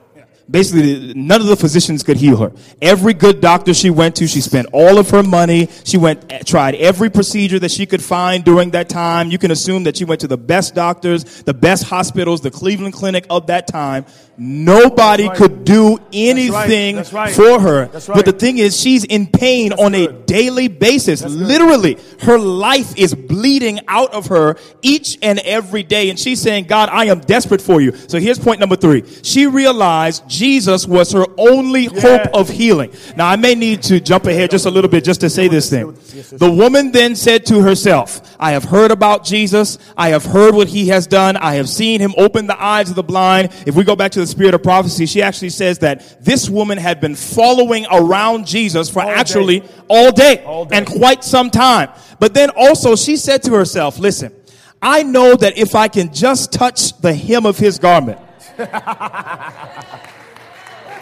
Basically, 0.50 1.14
none 1.14 1.42
of 1.42 1.48
the 1.48 1.58
physicians 1.58 2.04
could 2.04 2.16
heal 2.16 2.38
her. 2.38 2.54
Every 2.82 3.14
good 3.14 3.42
doctor 3.42 3.74
she 3.74 3.90
went 3.90 4.16
to, 4.16 4.28
she 4.28 4.40
spent 4.40 4.68
all 4.72 4.98
of 4.98 5.10
her 5.10 5.22
money. 5.22 5.68
She 5.84 5.98
went, 5.98 6.32
eh, 6.32 6.40
tried 6.46 6.76
every 6.76 7.10
procedure 7.10 7.60
that 7.60 7.72
she 7.72 7.86
could 7.86 8.02
find 8.02 8.46
during 8.46 8.72
that 8.72 8.88
time. 8.88 9.30
You 9.30 9.40
can 9.40 9.52
assume 9.52 9.84
that 9.84 9.98
she 9.98 10.06
went 10.06 10.22
to 10.22 10.28
the 10.28 10.38
best 10.38 10.74
doctors, 10.74 11.44
the 11.44 11.54
best 11.54 11.84
hospitals, 11.84 12.40
the 12.40 12.52
Cleveland 12.52 12.94
Clinic 12.94 13.26
of 13.30 13.48
that 13.48 13.68
time. 13.68 14.06
Nobody 14.40 15.28
right. 15.28 15.36
could 15.36 15.66
do 15.66 15.98
anything 16.14 16.96
That's 16.98 17.12
right. 17.12 17.26
That's 17.26 17.40
right. 17.40 17.58
for 17.58 17.60
her. 17.60 18.14
But 18.14 18.26
the 18.26 18.32
thing 18.32 18.60
is, 18.60 18.80
she's 18.80 19.04
in 19.04 19.26
pain 19.26 19.70
That's 19.70 19.82
on 19.82 19.94
good. 19.94 20.10
a 20.12 20.14
daily 20.28 20.68
basis. 20.68 21.24
Literally, 21.26 21.98
her 22.22 22.38
life 22.38 22.96
is 22.98 23.16
bleeding 23.16 23.80
out 23.88 24.14
of 24.14 24.28
her 24.28 24.56
each 24.84 25.18
and 25.24 25.40
every 25.40 25.82
day. 25.82 26.12
And 26.12 26.20
she's 26.20 26.40
saying, 26.40 26.66
God, 26.66 26.90
I 26.90 27.06
am 27.06 27.20
desperate 27.22 27.62
for 27.62 27.82
you. 27.82 27.96
So 28.08 28.20
here's 28.20 28.38
point 28.38 28.60
number 28.60 28.76
three. 28.76 29.04
She 29.24 29.48
realized 29.48 30.24
Jesus 30.38 30.88
was 30.88 31.12
her 31.12 31.26
only 31.38 31.84
yeah. 31.84 32.00
hope 32.00 32.34
of 32.34 32.50
healing. 32.50 32.94
Now, 33.16 33.28
I 33.28 33.36
may 33.36 33.56
need 33.56 33.82
to 33.84 34.00
jump 34.00 34.26
ahead 34.26 34.52
just 34.52 34.66
a 34.66 34.70
little 34.70 34.90
bit 34.90 35.04
just 35.04 35.22
to 35.22 35.30
say 35.30 35.48
this 35.48 35.70
thing. 35.70 35.98
The 36.32 36.52
woman 36.52 36.92
then 36.92 37.16
said 37.16 37.46
to 37.48 37.62
herself, 37.62 38.36
I 38.40 38.52
have 38.52 38.64
heard 38.64 38.92
about 38.92 39.26
Jesus. 39.26 39.78
I 39.98 40.10
have 40.10 40.26
heard 40.26 40.54
what 40.54 40.68
he 40.68 40.90
has 40.90 41.08
done. 41.08 41.38
I 41.38 41.56
have 41.56 41.68
seen 41.68 42.00
him 42.00 42.14
open 42.18 42.48
the 42.48 42.62
eyes 42.62 42.90
of 42.90 42.96
the 42.96 43.04
blind. 43.04 43.52
If 43.66 43.76
we 43.76 43.84
go 43.84 43.96
back 43.96 44.12
to 44.12 44.20
the 44.20 44.28
spirit 44.28 44.54
of 44.54 44.62
prophecy, 44.62 45.06
she 45.08 45.22
actually 45.22 45.50
says 45.50 45.80
that 45.80 46.24
this 46.24 46.50
woman 46.50 46.78
had 46.78 47.02
been 47.02 47.16
following 47.16 47.86
around 47.92 48.46
Jesus 48.46 48.90
for 48.90 49.02
all 49.02 49.10
actually 49.10 49.62
day. 49.62 49.70
All, 49.90 50.12
day, 50.12 50.44
all 50.44 50.66
day 50.66 50.78
and 50.78 50.86
quite 50.86 51.24
some 51.24 51.50
time. 51.50 51.90
But 52.20 52.34
then 52.34 52.52
also 52.52 52.96
she 52.96 53.18
said 53.18 53.44
to 53.44 53.54
herself, 53.54 54.00
listen, 54.00 54.34
I 54.82 55.04
know 55.04 55.36
that 55.36 55.58
if 55.58 55.76
I 55.76 55.88
can 55.88 56.14
just 56.14 56.52
touch 56.54 57.00
the 57.00 57.14
hem 57.14 57.46
of 57.46 57.58
his 57.58 57.80
garment, 57.80 58.20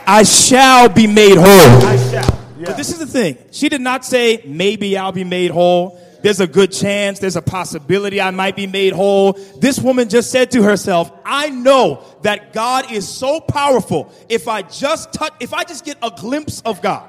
I 0.08 0.24
shall 0.24 0.90
be 0.90 1.08
made 1.08 1.38
whole. 1.38 1.46
Oh. 1.48 1.88
I 1.88 1.98
shall. 1.98 2.40
Yeah. 2.58 2.66
But 2.66 2.78
this 2.78 2.90
is 2.90 3.00
the 3.00 3.08
thing. 3.08 3.38
She 3.52 3.70
did 3.70 3.82
not 3.82 4.06
say, 4.06 4.42
maybe 4.46 4.98
I'll 4.98 5.12
be 5.12 5.24
made 5.24 5.52
whole. 5.52 6.02
There's 6.22 6.40
a 6.40 6.48
good 6.48 6.72
chance, 6.72 7.20
there's 7.20 7.36
a 7.36 7.42
possibility 7.42 8.20
I 8.20 8.32
might 8.32 8.56
be 8.56 8.66
made 8.66 8.94
whole. 8.94 9.34
This 9.60 9.78
woman 9.78 10.10
just 10.10 10.32
said 10.32 10.50
to 10.52 10.64
herself, 10.64 11.12
I 11.24 11.50
know 11.50 12.04
that 12.24 12.52
God 12.52 12.92
is 12.92 13.08
so 13.08 13.40
powerful. 13.40 14.12
If 14.28 14.48
I 14.48 14.64
just 14.64 15.14
touch, 15.14 15.34
if 15.40 15.54
I 15.54 15.64
just 15.64 15.86
get 15.86 15.98
a 16.02 16.10
glimpse 16.10 16.62
of 16.62 16.82
God, 16.82 17.08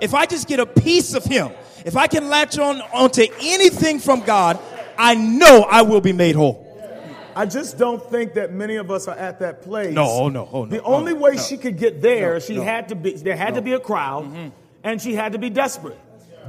if 0.00 0.14
I 0.14 0.26
just 0.26 0.46
get 0.46 0.60
a 0.60 0.66
piece 0.66 1.14
of 1.14 1.24
Him, 1.24 1.50
if 1.84 1.96
I 1.96 2.06
can 2.06 2.28
latch 2.28 2.56
on 2.56 2.80
onto 2.92 3.26
anything 3.40 3.98
from 3.98 4.20
God, 4.20 4.60
I 4.96 5.16
know 5.16 5.62
I 5.62 5.82
will 5.82 6.00
be 6.00 6.12
made 6.12 6.36
whole. 6.36 6.71
I 7.34 7.46
just 7.46 7.78
don't 7.78 8.02
think 8.10 8.34
that 8.34 8.52
many 8.52 8.76
of 8.76 8.90
us 8.90 9.08
are 9.08 9.16
at 9.16 9.40
that 9.40 9.62
place. 9.62 9.94
No, 9.94 10.08
oh, 10.08 10.28
no, 10.28 10.48
oh, 10.52 10.64
no. 10.64 10.70
The 10.70 10.82
only 10.82 11.12
way 11.12 11.32
no. 11.32 11.42
she 11.42 11.56
could 11.56 11.78
get 11.78 12.02
there, 12.02 12.34
no, 12.34 12.38
she 12.40 12.56
no. 12.56 12.62
had 12.62 12.88
to 12.88 12.94
be. 12.94 13.12
There 13.12 13.36
had 13.36 13.54
to 13.54 13.62
be 13.62 13.72
a 13.72 13.80
crowd, 13.80 14.24
mm-hmm. 14.24 14.48
and 14.82 15.00
she 15.00 15.14
had 15.14 15.32
to 15.32 15.38
be 15.38 15.50
desperate. 15.50 15.98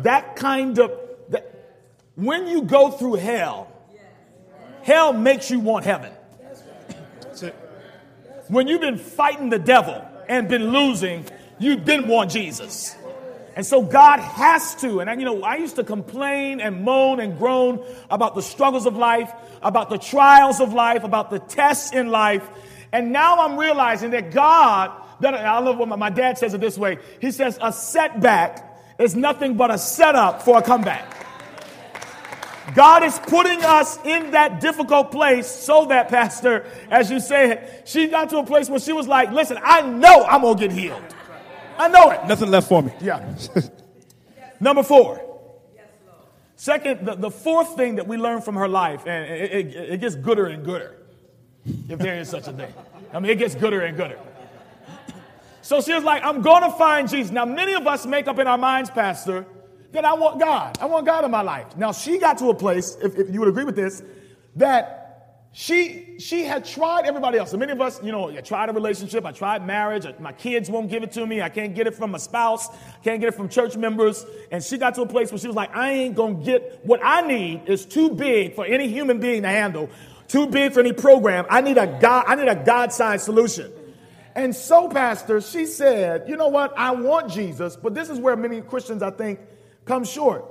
That 0.03 0.35
kind 0.35 0.77
of 0.79 0.91
that, 1.29 1.79
when 2.15 2.47
you 2.47 2.63
go 2.63 2.91
through 2.91 3.15
hell, 3.15 3.71
hell 4.81 5.13
makes 5.13 5.49
you 5.49 5.59
want 5.59 5.85
heaven. 5.85 6.11
When 8.49 8.67
you've 8.67 8.81
been 8.81 8.97
fighting 8.97 9.49
the 9.49 9.59
devil 9.59 10.05
and 10.27 10.47
been 10.47 10.71
losing, 10.71 11.25
you 11.59 11.77
didn't 11.77 12.07
want 12.07 12.31
Jesus. 12.31 12.95
And 13.55 13.65
so 13.65 13.83
God 13.83 14.19
has 14.19 14.75
to. 14.75 14.99
And 14.99 15.09
I, 15.09 15.13
you 15.13 15.25
know, 15.25 15.43
I 15.43 15.57
used 15.57 15.75
to 15.75 15.83
complain 15.83 16.59
and 16.59 16.83
moan 16.83 17.19
and 17.19 17.37
groan 17.37 17.85
about 18.09 18.35
the 18.35 18.41
struggles 18.41 18.85
of 18.85 18.95
life, 18.95 19.31
about 19.61 19.89
the 19.89 19.97
trials 19.97 20.59
of 20.59 20.73
life, 20.73 21.03
about 21.03 21.29
the 21.29 21.39
tests 21.39 21.93
in 21.93 22.09
life. 22.09 22.47
And 22.91 23.11
now 23.11 23.39
I'm 23.39 23.57
realizing 23.57 24.11
that 24.11 24.31
God, 24.31 24.91
that 25.19 25.33
I 25.35 25.59
love 25.59 25.77
what 25.77 25.87
my, 25.87 25.95
my 25.95 26.09
dad 26.09 26.37
says 26.37 26.53
it 26.53 26.61
this 26.61 26.77
way. 26.77 26.97
He 27.21 27.31
says, 27.31 27.59
a 27.61 27.71
setback 27.71 28.81
is 28.97 29.15
nothing 29.15 29.55
but 29.55 29.71
a 29.71 29.77
setup 29.77 30.41
for 30.41 30.57
a 30.57 30.61
comeback. 30.61 31.09
God 32.75 33.03
is 33.03 33.19
putting 33.19 33.61
us 33.63 33.99
in 34.05 34.31
that 34.31 34.61
difficult 34.61 35.11
place 35.11 35.47
so 35.47 35.85
that, 35.87 36.07
Pastor, 36.07 36.65
as 36.89 37.11
you 37.11 37.19
said, 37.19 37.83
she 37.85 38.07
got 38.07 38.29
to 38.29 38.37
a 38.37 38.45
place 38.45 38.69
where 38.69 38.79
she 38.79 38.93
was 38.93 39.07
like, 39.07 39.31
listen, 39.31 39.57
I 39.61 39.81
know 39.81 40.23
I'm 40.23 40.41
going 40.41 40.57
to 40.57 40.67
get 40.67 40.71
healed. 40.71 41.03
I 41.77 41.87
know 41.87 42.11
it. 42.11 42.25
Nothing 42.27 42.49
left 42.49 42.67
for 42.67 42.81
me. 42.81 42.91
Yeah. 43.01 43.35
Number 44.59 44.83
four. 44.83 45.21
Second, 46.55 47.05
the, 47.05 47.15
the 47.15 47.31
fourth 47.31 47.75
thing 47.75 47.95
that 47.95 48.07
we 48.07 48.15
learn 48.15 48.41
from 48.41 48.55
her 48.55 48.69
life, 48.69 49.05
and 49.05 49.29
it, 49.29 49.51
it, 49.51 49.75
it 49.75 49.99
gets 49.99 50.15
gooder 50.15 50.45
and 50.45 50.63
gooder, 50.63 50.95
if 51.89 51.99
there 51.99 52.19
is 52.19 52.29
such 52.29 52.47
a 52.47 52.53
thing. 52.53 52.73
I 53.11 53.19
mean, 53.19 53.31
it 53.31 53.37
gets 53.37 53.55
gooder 53.55 53.81
and 53.81 53.97
gooder. 53.97 54.17
So 55.61 55.79
she 55.79 55.93
was 55.93 56.03
like, 56.03 56.25
I'm 56.25 56.41
going 56.41 56.63
to 56.63 56.71
find 56.71 57.09
Jesus. 57.09 57.31
Now, 57.31 57.45
many 57.45 57.73
of 57.73 57.87
us 57.87 58.05
make 58.05 58.27
up 58.27 58.37
in 58.37 58.47
our 58.47 58.57
minds, 58.57 58.89
Pastor, 58.89 59.45
that 59.93 60.03
I 60.03 60.13
want 60.13 60.37
God. 60.37 60.77
I 60.81 60.85
want 60.87 61.05
God 61.05 61.23
in 61.23 61.31
my 61.31 61.41
life. 61.41 61.77
Now, 61.77 61.93
she 61.93 62.19
got 62.19 62.37
to 62.39 62.49
a 62.49 62.53
place, 62.53 62.97
if, 63.01 63.17
if 63.17 63.29
you 63.29 63.39
would 63.39 63.47
agree 63.47 63.63
with 63.63 63.77
this, 63.77 64.03
that 64.57 65.02
she 65.55 66.15
she 66.17 66.43
had 66.43 66.65
tried 66.65 67.05
everybody 67.05 67.37
else. 67.37 67.51
So 67.51 67.57
many 67.57 67.71
of 67.71 67.79
us, 67.79 68.01
you 68.03 68.11
know, 68.11 68.29
I 68.35 68.41
tried 68.41 68.69
a 68.69 68.73
relationship, 68.73 69.23
I 69.23 69.31
tried 69.31 69.65
marriage, 69.65 70.07
my 70.19 70.33
kids 70.33 70.67
won't 70.67 70.89
give 70.89 71.03
it 71.03 71.11
to 71.11 71.27
me, 71.27 71.43
I 71.43 71.49
can't 71.49 71.75
get 71.75 71.85
it 71.85 71.93
from 71.93 72.11
my 72.11 72.17
spouse, 72.17 72.67
can't 73.03 73.19
get 73.19 73.29
it 73.29 73.35
from 73.35 73.49
church 73.49 73.77
members. 73.77 74.25
And 74.51 74.63
she 74.63 74.79
got 74.79 74.95
to 74.95 75.03
a 75.03 75.07
place 75.07 75.31
where 75.31 75.37
she 75.37 75.45
was 75.45 75.55
like, 75.55 75.75
I 75.75 75.91
ain't 75.91 76.15
gonna 76.15 76.43
get 76.43 76.81
what 76.83 77.01
I 77.03 77.21
need 77.21 77.61
is 77.67 77.85
too 77.85 78.09
big 78.09 78.55
for 78.55 78.65
any 78.65 78.87
human 78.87 79.19
being 79.19 79.43
to 79.43 79.47
handle, 79.47 79.91
too 80.27 80.47
big 80.47 80.73
for 80.73 80.79
any 80.79 80.91
program. 80.91 81.45
I 81.51 81.61
need 81.61 81.77
a 81.77 81.85
God, 82.01 82.25
I 82.27 82.33
need 82.33 82.47
a 82.47 82.55
God-sized 82.55 83.23
solution. 83.23 83.71
And 84.35 84.55
so, 84.55 84.89
Pastor, 84.89 85.39
she 85.39 85.67
said, 85.67 86.27
you 86.27 86.35
know 86.35 86.47
what? 86.47 86.75
I 86.75 86.91
want 86.91 87.31
Jesus, 87.31 87.75
but 87.75 87.93
this 87.93 88.09
is 88.09 88.17
where 88.17 88.35
many 88.35 88.61
Christians, 88.61 89.03
I 89.03 89.11
think, 89.11 89.39
come 89.85 90.03
short. 90.03 90.45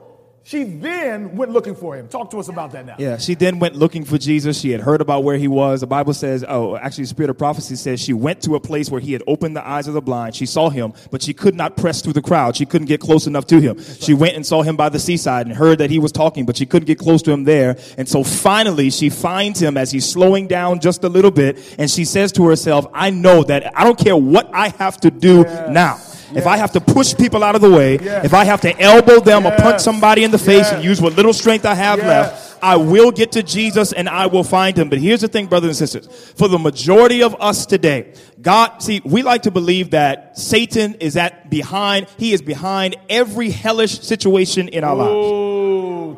She 0.44 0.64
then 0.64 1.36
went 1.36 1.52
looking 1.52 1.76
for 1.76 1.96
him. 1.96 2.08
Talk 2.08 2.30
to 2.32 2.38
us 2.38 2.48
about 2.48 2.72
that 2.72 2.84
now. 2.84 2.96
Yeah, 2.98 3.16
she 3.16 3.34
then 3.36 3.60
went 3.60 3.76
looking 3.76 4.04
for 4.04 4.18
Jesus. 4.18 4.58
She 4.60 4.70
had 4.72 4.80
heard 4.80 5.00
about 5.00 5.22
where 5.22 5.36
he 5.36 5.46
was. 5.46 5.80
The 5.82 5.86
Bible 5.86 6.14
says, 6.14 6.44
oh, 6.48 6.76
actually, 6.76 7.04
the 7.04 7.08
Spirit 7.10 7.30
of 7.30 7.38
Prophecy 7.38 7.76
says 7.76 8.00
she 8.00 8.12
went 8.12 8.42
to 8.42 8.56
a 8.56 8.60
place 8.60 8.90
where 8.90 9.00
he 9.00 9.12
had 9.12 9.22
opened 9.28 9.54
the 9.54 9.64
eyes 9.66 9.86
of 9.86 9.94
the 9.94 10.02
blind. 10.02 10.34
She 10.34 10.46
saw 10.46 10.68
him, 10.68 10.94
but 11.12 11.22
she 11.22 11.32
could 11.32 11.54
not 11.54 11.76
press 11.76 12.02
through 12.02 12.14
the 12.14 12.22
crowd. 12.22 12.56
She 12.56 12.66
couldn't 12.66 12.88
get 12.88 13.00
close 13.00 13.28
enough 13.28 13.46
to 13.46 13.60
him. 13.60 13.80
She 14.00 14.14
went 14.14 14.34
and 14.34 14.44
saw 14.44 14.62
him 14.62 14.76
by 14.76 14.88
the 14.88 14.98
seaside 14.98 15.46
and 15.46 15.54
heard 15.54 15.78
that 15.78 15.90
he 15.90 16.00
was 16.00 16.10
talking, 16.10 16.44
but 16.44 16.56
she 16.56 16.66
couldn't 16.66 16.86
get 16.86 16.98
close 16.98 17.22
to 17.22 17.30
him 17.30 17.44
there. 17.44 17.76
And 17.96 18.08
so 18.08 18.24
finally, 18.24 18.90
she 18.90 19.10
finds 19.10 19.60
him 19.62 19.76
as 19.76 19.92
he's 19.92 20.10
slowing 20.10 20.48
down 20.48 20.80
just 20.80 21.04
a 21.04 21.08
little 21.08 21.30
bit. 21.30 21.76
And 21.78 21.88
she 21.88 22.04
says 22.04 22.32
to 22.32 22.46
herself, 22.48 22.86
I 22.92 23.10
know 23.10 23.44
that 23.44 23.78
I 23.78 23.84
don't 23.84 23.98
care 23.98 24.16
what 24.16 24.50
I 24.52 24.70
have 24.78 24.96
to 25.02 25.10
do 25.12 25.42
Yes. 25.42 25.70
now. 25.70 25.98
If 26.36 26.46
I 26.46 26.56
have 26.56 26.72
to 26.72 26.80
push 26.80 27.14
people 27.14 27.42
out 27.44 27.54
of 27.54 27.60
the 27.60 27.70
way, 27.70 27.98
Yes. 28.02 28.24
if 28.24 28.34
I 28.34 28.44
have 28.44 28.60
to 28.62 28.80
elbow 28.80 29.20
them 29.20 29.46
or 29.46 29.50
punch 29.56 29.80
somebody 29.80 30.24
in 30.24 30.30
the 30.30 30.38
face 30.38 30.70
and 30.70 30.82
use 30.84 31.00
what 31.00 31.16
little 31.16 31.32
strength 31.32 31.64
I 31.66 31.74
have 31.74 31.98
Yes. 31.98 32.06
left, 32.06 32.48
I 32.62 32.76
will 32.76 33.10
get 33.10 33.32
to 33.32 33.42
Jesus 33.42 33.92
and 33.92 34.08
I 34.08 34.26
will 34.26 34.44
find 34.44 34.76
him. 34.78 34.88
But 34.88 34.98
here's 34.98 35.20
the 35.22 35.28
thing, 35.28 35.46
brothers 35.46 35.80
and 35.80 35.88
sisters. 35.90 36.08
For 36.36 36.46
the 36.48 36.58
majority 36.58 37.22
of 37.22 37.34
us 37.40 37.66
today, 37.66 38.06
God, 38.40 38.80
see, 38.82 39.00
we 39.04 39.22
like 39.22 39.42
to 39.42 39.50
believe 39.50 39.90
that 39.90 40.38
Satan 40.38 40.94
is 41.00 41.16
at 41.16 41.50
behind, 41.50 42.06
he 42.18 42.32
is 42.32 42.40
behind 42.40 42.96
every 43.10 43.50
hellish 43.50 44.00
situation 44.00 44.68
in 44.68 44.84
our 44.84 44.94
lives. 44.94 45.61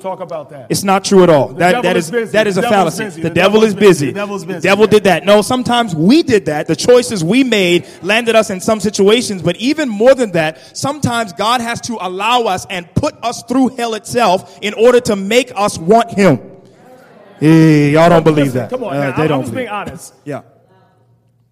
Talk 0.00 0.20
about 0.20 0.50
that. 0.50 0.66
It's 0.70 0.82
not 0.84 1.04
true 1.04 1.22
at 1.22 1.28
all. 1.30 1.48
That, 1.54 1.82
that 1.82 1.96
is 1.96 2.12
is, 2.12 2.32
that 2.32 2.46
is 2.46 2.54
The 2.56 2.66
a 2.66 2.70
fallacy. 2.70 3.04
busy. 3.04 3.22
The, 3.22 3.28
The 3.28 3.34
devil 3.34 3.60
devil's 3.60 3.64
is 3.68 3.74
busy. 3.74 3.86
busy. 3.88 4.06
The 4.06 4.12
devil's 4.12 4.44
busy. 4.44 4.58
The 4.58 4.62
devil 4.62 4.86
did 4.86 5.04
that. 5.04 5.24
No, 5.24 5.42
sometimes 5.42 5.94
we 5.94 6.22
did 6.22 6.46
that. 6.46 6.66
The 6.66 6.76
choices 6.76 7.22
we 7.22 7.44
made 7.44 7.86
landed 8.02 8.34
us 8.34 8.50
in 8.50 8.60
some 8.60 8.80
situations. 8.80 9.42
But 9.42 9.56
even 9.56 9.88
more 9.88 10.14
than 10.14 10.32
that, 10.32 10.76
sometimes 10.76 11.32
God 11.32 11.60
has 11.60 11.80
to 11.82 11.98
allow 12.00 12.42
us 12.42 12.66
and 12.70 12.92
put 12.94 13.14
us 13.22 13.42
through 13.44 13.68
hell 13.76 13.94
itself 13.94 14.58
in 14.62 14.74
order 14.74 15.00
to 15.00 15.16
make 15.16 15.52
us 15.54 15.78
want 15.78 16.10
Him. 16.12 16.40
Hey, 17.40 17.90
y'all 17.92 18.08
don't 18.08 18.22
believe 18.24 18.46
Listen, 18.54 18.60
that. 18.60 18.70
Come 18.70 18.84
on, 18.84 18.96
Uh, 18.96 19.10
now, 19.10 19.16
they 19.16 19.22
I'm, 19.22 19.28
don't 19.28 19.38
I'm 19.38 19.44
just 19.44 19.54
being 19.54 19.68
honest. 19.68 20.14
Yeah. 20.24 20.42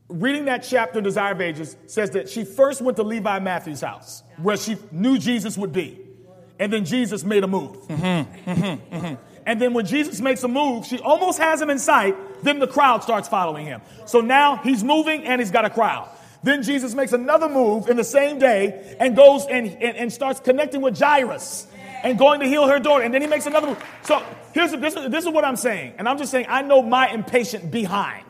Reading 0.09 0.45
that 0.45 0.59
chapter 0.63 0.99
in 0.99 1.05
Desire 1.05 1.33
of 1.33 1.41
Ages 1.41 1.77
says 1.87 2.11
that 2.11 2.29
she 2.29 2.45
first 2.45 2.83
went 2.83 2.97
to 2.99 3.03
Levi 3.03 3.39
Matthews' 3.39 3.81
house 3.81 4.23
where 4.43 4.57
she 4.59 4.77
knew 4.91 5.17
Jesus 5.19 5.57
would 5.57 5.73
be. 5.73 6.02
And 6.63 6.73
then 6.73 6.85
Jesus 6.85 7.25
made 7.25 7.43
a 7.43 7.49
move. 7.49 7.77
Mm-hmm, 7.89 9.15
And 9.45 9.61
then 9.61 9.75
when 9.75 9.85
Jesus 9.85 10.21
makes 10.21 10.45
a 10.45 10.49
move, 10.49 10.87
she 10.87 11.01
almost 11.01 11.41
has 11.41 11.61
him 11.61 11.71
in 11.71 11.81
sight. 11.81 12.15
Then 12.45 12.61
the 12.61 12.69
crowd 12.69 13.03
starts 13.03 13.27
following 13.29 13.67
him. 13.67 13.81
So 14.07 14.21
now 14.21 14.57
he's 14.59 14.85
moving 14.85 15.25
and 15.25 15.41
he's 15.41 15.51
got 15.51 15.65
a 15.65 15.71
crowd. 15.71 16.09
Then 16.45 16.63
Jesus 16.63 16.95
makes 16.95 17.13
another 17.13 17.49
move 17.49 17.89
in 17.89 17.97
the 17.97 18.05
same 18.05 18.39
day 18.39 18.97
and 19.01 19.17
goes 19.17 19.45
and, 19.47 19.67
and, 19.67 19.97
and 19.97 20.13
starts 20.13 20.39
connecting 20.39 20.81
with 20.81 20.97
Jairus 20.97 21.67
and 22.05 22.17
going 22.17 22.39
to 22.41 22.47
heal 22.47 22.69
her 22.69 22.79
daughter. 22.79 23.03
And 23.03 23.13
then 23.13 23.23
he 23.23 23.27
makes 23.27 23.47
another 23.47 23.67
move. 23.67 23.85
So 24.03 24.23
here's 24.55 24.71
this, 24.71 24.95
is- 24.95 25.11
this 25.11 25.25
is 25.25 25.31
what 25.31 25.45
I'm 25.45 25.57
saying. 25.57 25.95
And 25.99 26.09
I'm 26.09 26.19
just 26.19 26.31
saying, 26.31 26.47
I 26.49 26.63
know 26.63 26.81
my 26.81 27.09
impatient 27.09 27.73
behind. 27.73 28.25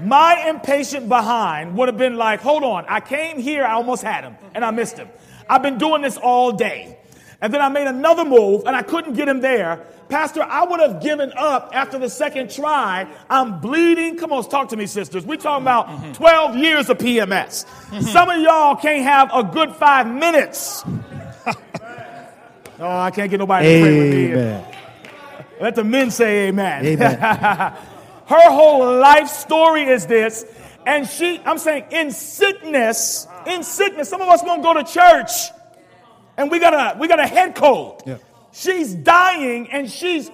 My 0.00 0.48
impatient 0.48 1.08
behind 1.08 1.76
would 1.78 1.86
have 1.88 1.96
been 1.98 2.16
like, 2.16 2.40
hold 2.40 2.64
on, 2.64 2.84
I 2.88 2.98
came 3.00 3.38
here, 3.38 3.64
I 3.64 3.74
almost 3.74 4.02
had 4.02 4.24
him, 4.24 4.34
and 4.54 4.64
I 4.64 4.70
missed 4.72 4.98
him. 4.98 5.08
I've 5.48 5.62
been 5.62 5.78
doing 5.78 6.02
this 6.02 6.16
all 6.16 6.50
day. 6.52 6.98
And 7.40 7.52
then 7.52 7.60
I 7.60 7.68
made 7.68 7.86
another 7.86 8.24
move, 8.24 8.62
and 8.66 8.74
I 8.74 8.82
couldn't 8.82 9.12
get 9.12 9.28
him 9.28 9.40
there. 9.40 9.84
Pastor, 10.08 10.42
I 10.42 10.64
would 10.64 10.80
have 10.80 11.02
given 11.02 11.32
up 11.36 11.70
after 11.74 11.98
the 11.98 12.08
second 12.08 12.50
try. 12.50 13.06
I'm 13.28 13.60
bleeding. 13.60 14.16
Come 14.16 14.32
on, 14.32 14.48
talk 14.48 14.68
to 14.70 14.76
me, 14.76 14.86
sisters. 14.86 15.26
We're 15.26 15.36
talking 15.36 15.64
about 15.64 15.88
mm-hmm. 15.88 16.12
12 16.12 16.56
years 16.56 16.88
of 16.88 16.98
PMS. 16.98 17.66
Mm-hmm. 17.66 18.00
Some 18.02 18.30
of 18.30 18.40
y'all 18.40 18.76
can't 18.76 19.02
have 19.02 19.30
a 19.34 19.42
good 19.42 19.74
five 19.74 20.06
minutes. 20.06 20.84
oh, 22.78 22.98
I 22.98 23.10
can't 23.10 23.30
get 23.30 23.38
nobody 23.38 23.66
to 23.66 23.80
pray 23.82 23.98
with 23.98 24.12
me. 24.12 24.76
Let 25.60 25.74
the 25.74 25.84
men 25.84 26.10
say 26.10 26.48
amen. 26.48 26.86
Amen. 26.86 27.18
Her 28.26 28.50
whole 28.50 28.98
life 28.98 29.28
story 29.28 29.84
is 29.84 30.06
this. 30.06 30.44
And 30.86 31.06
she, 31.08 31.40
I'm 31.44 31.58
saying, 31.58 31.86
in 31.90 32.12
sickness, 32.12 33.26
in 33.46 33.64
sickness, 33.64 34.08
some 34.08 34.22
of 34.22 34.28
us 34.28 34.42
won't 34.44 34.62
go 34.62 34.74
to 34.74 34.84
church. 34.84 35.30
And 36.36 36.50
we 36.50 36.58
got 36.58 36.74
a 36.74 36.98
we 36.98 37.08
got 37.08 37.20
a 37.20 37.26
head 37.26 37.54
cold. 37.54 38.02
Yeah. 38.06 38.18
She's 38.52 38.94
dying 38.94 39.70
and 39.70 39.90
she's 39.90 40.30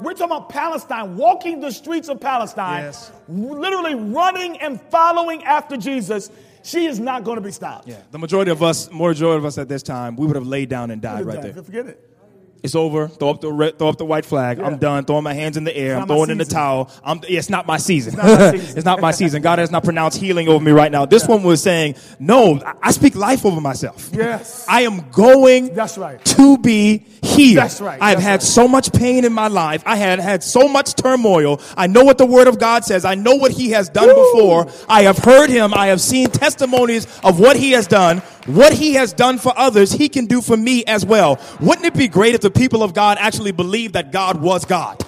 we're 0.00 0.12
talking 0.14 0.24
about 0.36 0.48
Palestine, 0.48 1.16
walking 1.16 1.60
the 1.60 1.70
streets 1.70 2.08
of 2.08 2.20
Palestine, 2.20 2.84
Yes. 2.84 3.12
literally 3.28 3.94
running 3.94 4.58
and 4.60 4.80
following 4.90 5.44
after 5.44 5.76
Jesus. 5.76 6.30
She 6.64 6.86
is 6.86 6.98
not 7.00 7.24
going 7.24 7.36
to 7.36 7.42
be 7.42 7.50
stopped. 7.50 7.88
Yeah. 7.88 7.96
The 8.10 8.18
majority 8.18 8.50
of 8.52 8.62
us, 8.62 8.90
more 8.90 9.08
majority 9.10 9.38
of 9.38 9.44
us 9.44 9.58
at 9.58 9.68
this 9.68 9.82
time, 9.82 10.16
we 10.16 10.26
would 10.26 10.36
have 10.36 10.46
laid 10.46 10.68
down 10.68 10.90
and 10.92 11.02
died 11.02 11.26
right 11.26 11.42
there. 11.42 11.52
Forget 11.62 11.86
it. 11.86 12.08
It's 12.62 12.76
over. 12.76 13.08
Throw 13.08 13.30
up 13.30 13.40
the 13.40 13.52
red, 13.52 13.76
throw 13.78 13.88
up 13.88 13.98
the 13.98 14.04
white 14.04 14.24
flag. 14.24 14.58
Yeah. 14.58 14.66
I'm 14.66 14.78
done. 14.78 15.04
Throwing 15.04 15.24
my 15.24 15.34
hands 15.34 15.56
in 15.56 15.64
the 15.64 15.76
air. 15.76 15.96
I'm 15.98 16.06
throwing 16.06 16.30
in 16.30 16.38
the 16.38 16.44
towel. 16.44 16.90
I'm, 17.02 17.18
yeah, 17.28 17.38
it's 17.40 17.50
not 17.50 17.66
my 17.66 17.76
season. 17.76 18.14
not 18.16 18.24
my 18.26 18.50
season. 18.58 18.76
it's 18.78 18.84
not 18.84 19.00
my 19.00 19.10
season. 19.10 19.42
God 19.42 19.58
has 19.58 19.72
not 19.72 19.82
pronounced 19.82 20.18
healing 20.18 20.48
over 20.48 20.64
me 20.64 20.70
right 20.70 20.92
now. 20.92 21.04
This 21.04 21.26
one 21.26 21.42
was 21.42 21.60
saying, 21.60 21.96
no, 22.20 22.60
I- 22.64 22.74
I 22.80 22.90
speak 22.92 23.16
life 23.16 23.44
over 23.44 23.60
myself. 23.60 24.10
Yes. 24.12 24.64
I 24.68 24.82
am 24.82 25.10
going 25.10 25.74
That's 25.74 25.98
right. 25.98 26.24
to 26.24 26.56
be 26.58 26.98
healed. 27.22 27.56
That's 27.58 27.80
right. 27.80 27.98
I've 28.00 28.18
That's 28.18 28.22
had 28.24 28.32
right. 28.34 28.42
so 28.42 28.68
much 28.68 28.92
pain 28.92 29.24
in 29.24 29.32
my 29.32 29.48
life. 29.48 29.82
I 29.84 29.96
had 29.96 30.20
had 30.20 30.44
so 30.44 30.68
much 30.68 30.94
turmoil. 30.94 31.60
I 31.76 31.88
know 31.88 32.04
what 32.04 32.18
the 32.18 32.26
word 32.26 32.46
of 32.46 32.58
God 32.60 32.84
says. 32.84 33.04
I 33.04 33.16
know 33.16 33.34
what 33.34 33.50
he 33.52 33.70
has 33.70 33.88
done 33.88 34.06
Woo. 34.08 34.14
before. 34.34 34.66
I 34.88 35.02
have 35.02 35.18
heard 35.18 35.50
him. 35.50 35.74
I 35.74 35.88
have 35.88 36.00
seen 36.00 36.28
testimonies 36.30 37.06
of 37.24 37.40
what 37.40 37.56
he 37.56 37.72
has 37.72 37.86
done. 37.88 38.22
What 38.46 38.72
he 38.72 38.94
has 38.94 39.12
done 39.12 39.38
for 39.38 39.52
others, 39.56 39.92
he 39.92 40.08
can 40.08 40.26
do 40.26 40.40
for 40.42 40.56
me 40.56 40.84
as 40.84 41.06
well. 41.06 41.38
Wouldn't 41.60 41.86
it 41.86 41.94
be 41.94 42.08
great 42.08 42.34
if 42.34 42.40
the 42.40 42.50
people 42.50 42.82
of 42.82 42.92
God 42.92 43.18
actually 43.20 43.52
believed 43.52 43.94
that 43.94 44.10
God 44.10 44.40
was 44.40 44.64
God? 44.64 45.04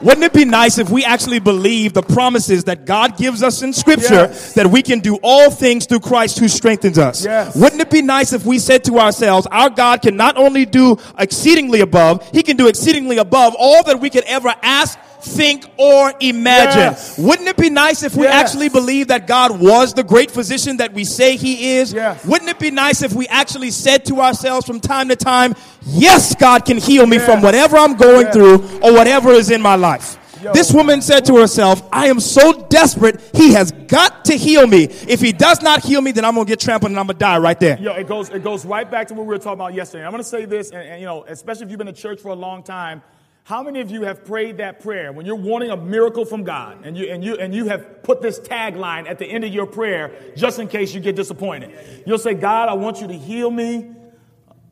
Wouldn't 0.00 0.24
it 0.24 0.32
be 0.32 0.44
nice 0.44 0.78
if 0.78 0.90
we 0.90 1.04
actually 1.04 1.38
believe 1.38 1.92
the 1.92 2.02
promises 2.02 2.64
that 2.64 2.86
God 2.86 3.16
gives 3.16 3.40
us 3.40 3.62
in 3.62 3.72
scripture 3.72 4.26
Yes. 4.26 4.52
that 4.54 4.66
we 4.66 4.82
can 4.82 4.98
do 4.98 5.16
all 5.22 5.48
things 5.48 5.86
through 5.86 6.00
Christ 6.00 6.40
who 6.40 6.48
strengthens 6.48 6.98
us? 6.98 7.24
Yes. 7.24 7.54
Wouldn't 7.54 7.80
it 7.80 7.88
be 7.88 8.02
nice 8.02 8.32
if 8.32 8.44
we 8.44 8.58
said 8.58 8.82
to 8.84 8.98
ourselves, 8.98 9.46
our 9.52 9.70
God 9.70 10.02
can 10.02 10.16
not 10.16 10.36
only 10.36 10.66
do 10.66 10.96
exceedingly 11.16 11.82
above, 11.82 12.28
he 12.32 12.42
can 12.42 12.56
do 12.56 12.66
exceedingly 12.66 13.18
above 13.18 13.54
all 13.56 13.84
that 13.84 14.00
we 14.00 14.10
could 14.10 14.24
ever 14.24 14.52
ask, 14.60 14.98
think, 15.24 15.66
or 15.76 16.12
imagine. 16.20 16.78
Yes. 16.80 17.18
Wouldn't 17.18 17.48
it 17.48 17.56
be 17.56 17.70
nice 17.70 18.02
if 18.02 18.14
we 18.14 18.24
Yes. 18.24 18.34
actually 18.34 18.68
believed 18.68 19.10
that 19.10 19.26
God 19.26 19.60
was 19.60 19.94
the 19.94 20.02
great 20.04 20.30
physician 20.30 20.76
that 20.78 20.92
we 20.92 21.04
say 21.04 21.36
he 21.36 21.76
is? 21.76 21.92
Yes. 21.92 22.24
Wouldn't 22.24 22.50
it 22.50 22.58
be 22.58 22.70
nice 22.70 23.02
if 23.02 23.12
we 23.12 23.26
actually 23.28 23.70
said 23.70 24.04
to 24.06 24.20
ourselves 24.20 24.66
from 24.66 24.80
time 24.80 25.08
to 25.08 25.16
time, 25.16 25.54
yes, 25.86 26.34
God 26.34 26.64
can 26.64 26.76
heal 26.78 27.06
me 27.06 27.18
from 27.18 27.42
whatever 27.42 27.76
I'm 27.76 27.94
going 27.94 28.28
through 28.28 28.56
or 28.82 28.92
whatever 28.92 29.30
is 29.30 29.50
in 29.50 29.62
my 29.62 29.74
life? 29.76 30.18
Yo. 30.42 30.52
This 30.52 30.72
woman 30.72 31.00
said 31.02 31.24
to 31.26 31.36
herself, 31.36 31.88
I 31.92 32.08
am 32.08 32.18
so 32.18 32.66
desperate, 32.68 33.20
he 33.32 33.52
has 33.52 33.70
got 33.70 34.24
to 34.24 34.36
heal 34.36 34.66
me. 34.66 34.86
If 35.06 35.20
he 35.20 35.30
does 35.30 35.62
not 35.62 35.84
heal 35.84 36.00
me, 36.00 36.10
then 36.10 36.24
I'm 36.24 36.34
going 36.34 36.46
to 36.46 36.50
get 36.50 36.58
trampled 36.58 36.90
and 36.90 36.98
I'm 36.98 37.06
going 37.06 37.14
to 37.16 37.20
die 37.20 37.38
right 37.38 37.60
there. 37.60 37.78
Yo, 37.78 37.92
it 37.92 38.08
goes 38.08 38.28
it 38.28 38.42
goes 38.42 38.66
right 38.66 38.90
back 38.90 39.06
to 39.08 39.14
what 39.14 39.22
we 39.22 39.28
were 39.28 39.38
talking 39.38 39.52
about 39.60 39.72
yesterday. 39.72 40.04
I'm 40.04 40.10
going 40.10 40.20
to 40.20 40.28
say 40.28 40.44
this, 40.44 40.70
and, 40.72 40.82
and, 40.82 41.00
you 41.00 41.06
know, 41.06 41.24
especially 41.28 41.66
if 41.66 41.70
you've 41.70 41.78
been 41.78 41.86
in 41.86 41.94
church 41.94 42.20
for 42.20 42.30
a 42.30 42.34
long 42.34 42.64
time. 42.64 43.02
How 43.44 43.62
many 43.62 43.80
of 43.80 43.90
you 43.90 44.02
have 44.02 44.24
prayed 44.24 44.58
that 44.58 44.80
prayer 44.80 45.12
when 45.12 45.26
you're 45.26 45.34
wanting 45.34 45.70
a 45.70 45.76
miracle 45.76 46.24
from 46.24 46.44
God, 46.44 46.84
and 46.84 46.96
you 46.96 47.12
and 47.12 47.24
you 47.24 47.34
and 47.34 47.52
you 47.52 47.66
have 47.66 48.04
put 48.04 48.22
this 48.22 48.38
tagline 48.38 49.08
at 49.08 49.18
the 49.18 49.26
end 49.26 49.42
of 49.42 49.52
your 49.52 49.66
prayer 49.66 50.12
just 50.36 50.60
in 50.60 50.68
case 50.68 50.94
you 50.94 51.00
get 51.00 51.16
disappointed? 51.16 51.72
You'll 52.06 52.18
say, 52.18 52.34
"God, 52.34 52.68
I 52.68 52.74
want 52.74 53.00
you 53.00 53.08
to 53.08 53.14
heal 53.14 53.50
me, 53.50 53.90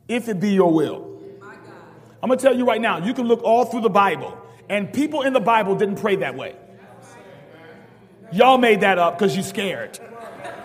if 0.07 0.29
it 0.29 0.39
be 0.39 0.51
Your 0.51 0.71
will." 0.71 1.19
I'm 2.23 2.27
going 2.27 2.37
to 2.37 2.43
tell 2.43 2.55
you 2.55 2.65
right 2.65 2.79
now. 2.79 2.99
You 2.99 3.13
can 3.13 3.27
look 3.27 3.43
all 3.43 3.65
through 3.65 3.81
the 3.81 3.89
Bible, 3.89 4.37
and 4.69 4.93
people 4.93 5.23
in 5.23 5.33
the 5.33 5.39
Bible 5.39 5.75
didn't 5.75 5.99
pray 5.99 6.15
that 6.17 6.35
way. 6.35 6.55
Y'all 8.31 8.57
made 8.57 8.81
that 8.81 8.97
up 8.97 9.17
because 9.17 9.35
you're 9.35 9.43
scared. 9.43 9.99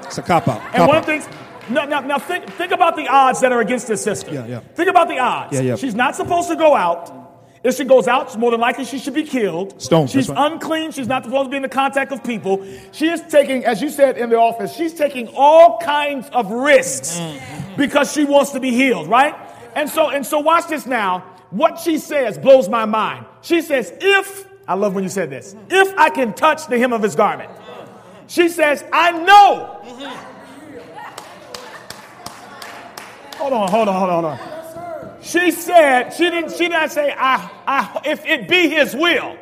It's 0.03 0.19
a 0.19 0.23
cop 0.23 0.47
out. 0.47 0.62
And 0.73 0.87
one 0.87 0.99
of 0.99 1.07
the 1.07 1.12
things, 1.12 1.29
now, 1.69 1.85
now, 1.85 2.01
now 2.01 2.19
think, 2.19 2.47
think 2.53 2.71
about 2.71 2.95
the 2.95 3.09
odds 3.09 3.40
that 3.40 3.51
are 3.51 3.61
against 3.61 3.88
this 3.88 4.05
sister. 4.05 4.33
Yeah, 4.33 4.47
yeah. 4.47 4.61
Think 4.61 4.88
about 4.88 5.09
the 5.09 5.19
odds. 5.19 5.55
Yeah, 5.55 5.62
yeah. 5.62 5.77
She's 5.77 5.97
not 5.97 6.14
supposed 6.14 6.49
to 6.49 6.55
go 6.55 6.77
out. 6.77 7.25
If 7.66 7.74
she 7.76 7.85
goes 7.85 8.07
out, 8.07 8.26
it's 8.29 8.37
more 8.37 8.52
than 8.52 8.61
likely 8.61 8.85
she 8.85 8.98
should 9.00 9.12
be 9.14 9.24
killed. 9.24 9.83
Stoned, 9.83 10.09
She's 10.09 10.29
right. 10.29 10.52
unclean. 10.52 10.92
She's 10.92 11.09
not 11.09 11.24
supposed 11.24 11.46
to 11.46 11.50
be 11.50 11.57
in 11.57 11.62
the 11.64 11.68
contact 11.68 12.12
of 12.12 12.22
people. 12.22 12.64
She 12.92 13.09
is 13.09 13.20
taking, 13.22 13.64
as 13.64 13.83
you 13.83 13.90
said 13.90 14.16
in 14.16 14.31
the 14.31 14.38
office, 14.38 14.72
she's 14.72 14.94
taking 14.94 15.26
all 15.35 15.79
kinds 15.81 16.29
of 16.31 16.48
risks 16.50 17.18
Mm-hmm. 17.18 17.76
because 17.76 18.12
she 18.12 18.24
wants 18.24 18.52
to 18.52 18.61
be 18.61 18.70
healed, 18.70 19.09
right? 19.09 19.35
And 19.74 19.90
so, 19.90 20.11
and 20.11 20.24
so 20.24 20.38
watch 20.38 20.68
this 20.68 20.87
now. 20.87 21.20
What 21.50 21.81
she 21.81 21.98
says 21.98 22.38
blows 22.38 22.68
my 22.68 22.85
mind. 22.85 23.26
She 23.42 23.61
says, 23.62 23.92
if 24.00 24.46
I 24.68 24.74
love 24.74 24.94
when 24.94 25.02
you 25.02 25.11
said 25.11 25.29
this. 25.31 25.57
If 25.68 25.92
I 25.98 26.11
can 26.11 26.35
touch 26.35 26.68
the 26.68 26.79
hem 26.79 26.92
of 26.92 27.02
his 27.02 27.16
garment. 27.16 27.50
She 28.29 28.48
says, 28.48 28.85
I 28.92 29.11
know. 29.11 29.81
Hold 33.38 33.52
on, 33.52 33.68
hold 33.70 33.88
on, 33.88 33.94
hold 33.94 34.11
on, 34.11 34.24
hold 34.24 34.24
on. 34.24 34.56
She 35.22 35.50
said, 35.50 36.11
she 36.11 36.31
didn't, 36.31 36.52
she 36.52 36.68
didn't 36.68 36.90
say, 36.90 37.12
I, 37.16 37.50
I, 37.66 38.00
if 38.05 38.24
it 38.26 38.48
be 38.48 38.68
his 38.68 38.94
will, 38.94 39.37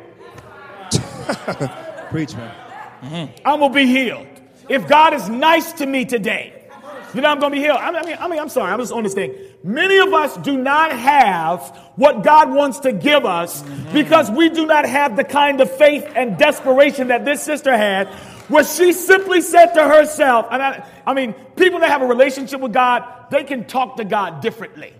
Preach, 2.09 2.35
man. 2.35 2.53
Mm-hmm. 3.01 3.47
I'm 3.47 3.59
gonna 3.59 3.73
be 3.73 3.85
healed. 3.87 4.27
If 4.69 4.87
God 4.87 5.13
is 5.13 5.27
nice 5.29 5.73
to 5.73 5.85
me 5.85 6.05
today, 6.05 6.67
then 7.13 7.25
I'm 7.25 7.39
gonna 7.39 7.55
be 7.55 7.61
healed. 7.61 7.77
I 7.77 8.03
mean, 8.03 8.17
I 8.19 8.27
mean, 8.27 8.39
I'm 8.39 8.49
sorry, 8.49 8.71
I'm 8.71 8.79
just 8.79 8.91
on 8.91 9.03
this 9.03 9.13
thing. 9.13 9.33
Many 9.63 9.97
of 9.97 10.13
us 10.13 10.37
do 10.37 10.57
not 10.57 10.91
have 10.91 11.61
what 11.95 12.23
God 12.23 12.53
wants 12.53 12.79
to 12.81 12.91
give 12.91 13.25
us 13.25 13.63
mm-hmm. 13.63 13.93
because 13.93 14.29
we 14.29 14.49
do 14.49 14.65
not 14.65 14.85
have 14.85 15.15
the 15.15 15.23
kind 15.23 15.61
of 15.61 15.71
faith 15.77 16.05
and 16.15 16.37
desperation 16.37 17.07
that 17.07 17.25
this 17.25 17.41
sister 17.41 17.75
had, 17.75 18.07
where 18.49 18.63
she 18.63 18.93
simply 18.93 19.41
said 19.41 19.73
to 19.73 19.83
herself, 19.83 20.47
and 20.51 20.61
I, 20.61 20.87
I 21.07 21.13
mean, 21.13 21.33
people 21.55 21.79
that 21.79 21.89
have 21.89 22.03
a 22.03 22.07
relationship 22.07 22.59
with 22.59 22.73
God, 22.73 23.03
they 23.31 23.43
can 23.43 23.65
talk 23.65 23.97
to 23.97 24.05
God 24.05 24.41
differently. 24.41 24.93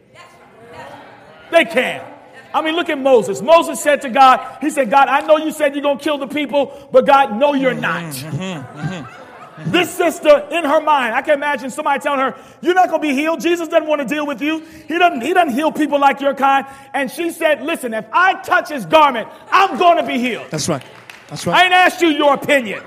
They 1.51 1.65
can. 1.65 2.05
I 2.53 2.61
mean, 2.61 2.75
look 2.75 2.89
at 2.89 2.97
Moses. 2.97 3.41
Moses 3.41 3.81
said 3.81 4.01
to 4.03 4.09
God, 4.09 4.59
He 4.61 4.69
said, 4.69 4.89
God, 4.89 5.09
I 5.09 5.21
know 5.21 5.37
you 5.37 5.51
said 5.51 5.75
you're 5.75 5.81
going 5.81 5.97
to 5.97 6.03
kill 6.03 6.17
the 6.17 6.27
people, 6.27 6.87
but 6.91 7.05
God, 7.05 7.37
no, 7.37 7.53
you're 7.53 7.73
not. 7.73 8.13
Mm-hmm, 8.13 8.37
mm-hmm, 8.37 8.79
mm-hmm. 8.79 9.71
This 9.71 9.89
sister, 9.89 10.47
in 10.51 10.65
her 10.65 10.81
mind, 10.81 11.15
I 11.15 11.21
can 11.21 11.33
imagine 11.33 11.69
somebody 11.69 12.01
telling 12.01 12.19
her, 12.19 12.35
You're 12.61 12.73
not 12.73 12.89
going 12.89 13.01
to 13.01 13.07
be 13.07 13.13
healed. 13.13 13.41
Jesus 13.41 13.67
doesn't 13.67 13.87
want 13.87 14.01
to 14.01 14.07
deal 14.07 14.25
with 14.25 14.41
you. 14.41 14.59
He 14.87 14.97
doesn't, 14.97 15.21
he 15.21 15.33
doesn't 15.33 15.53
heal 15.53 15.71
people 15.71 15.99
like 15.99 16.21
your 16.21 16.33
kind. 16.33 16.65
And 16.93 17.09
she 17.09 17.31
said, 17.31 17.61
Listen, 17.61 17.93
if 17.93 18.05
I 18.11 18.41
touch 18.41 18.69
his 18.69 18.85
garment, 18.85 19.27
I'm 19.51 19.77
going 19.77 19.97
to 19.97 20.03
be 20.03 20.17
healed. 20.17 20.47
That's 20.49 20.67
right. 20.67 20.83
That's 21.27 21.45
right. 21.47 21.57
I 21.57 21.65
ain't 21.65 21.73
asked 21.73 22.01
you 22.01 22.09
your 22.09 22.33
opinion. 22.33 22.83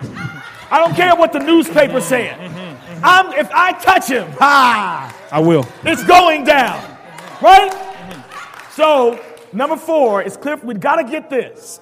I 0.70 0.78
don't 0.78 0.94
care 0.94 1.16
what 1.16 1.32
the 1.32 1.40
newspaper 1.40 2.00
said. 2.00 2.38
I'm, 3.02 3.32
if 3.32 3.50
I 3.50 3.72
touch 3.72 4.08
him, 4.08 4.30
ha, 4.32 5.14
I 5.30 5.40
will. 5.40 5.66
it's 5.84 6.04
going 6.04 6.44
down. 6.44 6.82
Right? 7.40 7.87
So, 8.78 9.18
number 9.52 9.76
four, 9.76 10.22
is 10.22 10.36
clear 10.36 10.54
We've 10.54 10.78
got 10.78 11.02
to 11.02 11.04
get 11.10 11.28
this. 11.28 11.80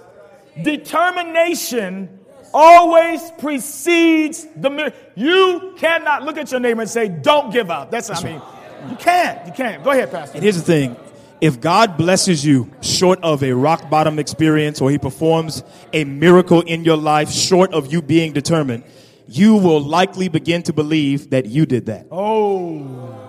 Determination 0.63 2.21
always 2.55 3.21
precedes 3.33 4.47
the 4.57 4.71
miracle. 4.71 4.99
You 5.15 5.75
cannot 5.77 6.23
look 6.23 6.39
at 6.39 6.51
your 6.51 6.59
neighbor 6.59 6.81
and 6.81 6.89
say, 6.89 7.09
don't 7.09 7.53
give 7.53 7.71
up. 7.71 7.91
That's, 7.91 8.09
I 8.09 8.23
mean, 8.25 8.41
you 8.89 8.97
can't. 8.97 9.47
You 9.47 9.53
can't. 9.53 9.85
Go 9.85 9.91
ahead, 9.91 10.11
Pastor. 10.11 10.37
And 10.37 10.43
here's 10.43 10.57
the 10.57 10.63
thing 10.63 10.97
if 11.43 11.61
God 11.61 11.99
blesses 11.99 12.47
you 12.47 12.73
short 12.81 13.23
of 13.23 13.45
a 13.45 13.53
rock 13.53 13.91
bottom 13.91 14.19
experience 14.19 14.81
or 14.81 14.91
he 14.91 14.97
performs 14.97 15.65
a 15.93 16.05
miracle 16.05 16.63
in 16.63 16.83
your 16.83 16.97
life 16.97 17.31
short 17.31 17.75
of 17.75 17.93
you 17.93 18.01
being 18.01 18.33
determined, 18.33 18.85
you 19.29 19.57
will 19.57 19.83
likely 19.83 20.31
begin 20.31 20.63
to 20.63 20.73
believe 20.73 21.29
that 21.29 21.45
you 21.45 21.67
did 21.67 21.85
that. 21.87 22.07
Oh, 22.11 23.26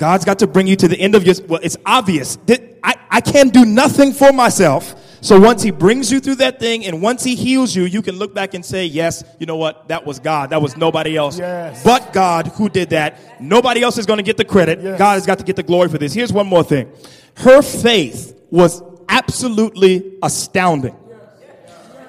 God's 0.00 0.24
got 0.24 0.38
to 0.38 0.46
bring 0.46 0.66
you 0.66 0.76
to 0.76 0.88
the 0.88 0.98
end 0.98 1.14
of 1.14 1.26
your. 1.26 1.34
Well, 1.46 1.60
it's 1.62 1.76
obvious 1.84 2.36
that 2.46 2.62
I, 2.82 2.94
I 3.10 3.20
can't 3.20 3.52
do 3.52 3.66
nothing 3.66 4.14
for 4.14 4.32
myself. 4.32 4.94
So 5.20 5.38
once 5.38 5.62
He 5.62 5.70
brings 5.70 6.10
you 6.10 6.20
through 6.20 6.36
that 6.36 6.58
thing, 6.58 6.86
and 6.86 7.02
once 7.02 7.22
He 7.22 7.34
heals 7.34 7.76
you, 7.76 7.84
you 7.84 8.00
can 8.00 8.16
look 8.16 8.34
back 8.34 8.54
and 8.54 8.64
say, 8.64 8.86
"Yes, 8.86 9.22
you 9.38 9.44
know 9.44 9.56
what? 9.56 9.88
That 9.88 10.06
was 10.06 10.18
God. 10.18 10.48
That 10.48 10.62
was 10.62 10.74
nobody 10.74 11.18
else. 11.18 11.38
Yes. 11.38 11.84
But 11.84 12.14
God 12.14 12.46
who 12.46 12.70
did 12.70 12.88
that. 12.90 13.42
Nobody 13.42 13.82
else 13.82 13.98
is 13.98 14.06
going 14.06 14.16
to 14.16 14.22
get 14.22 14.38
the 14.38 14.44
credit. 14.44 14.80
Yes. 14.80 14.98
God 14.98 15.12
has 15.16 15.26
got 15.26 15.38
to 15.38 15.44
get 15.44 15.56
the 15.56 15.62
glory 15.62 15.90
for 15.90 15.98
this." 15.98 16.14
Here's 16.14 16.32
one 16.32 16.46
more 16.46 16.64
thing: 16.64 16.90
her 17.36 17.60
faith 17.60 18.40
was 18.48 18.82
absolutely 19.06 20.16
astounding. 20.22 20.96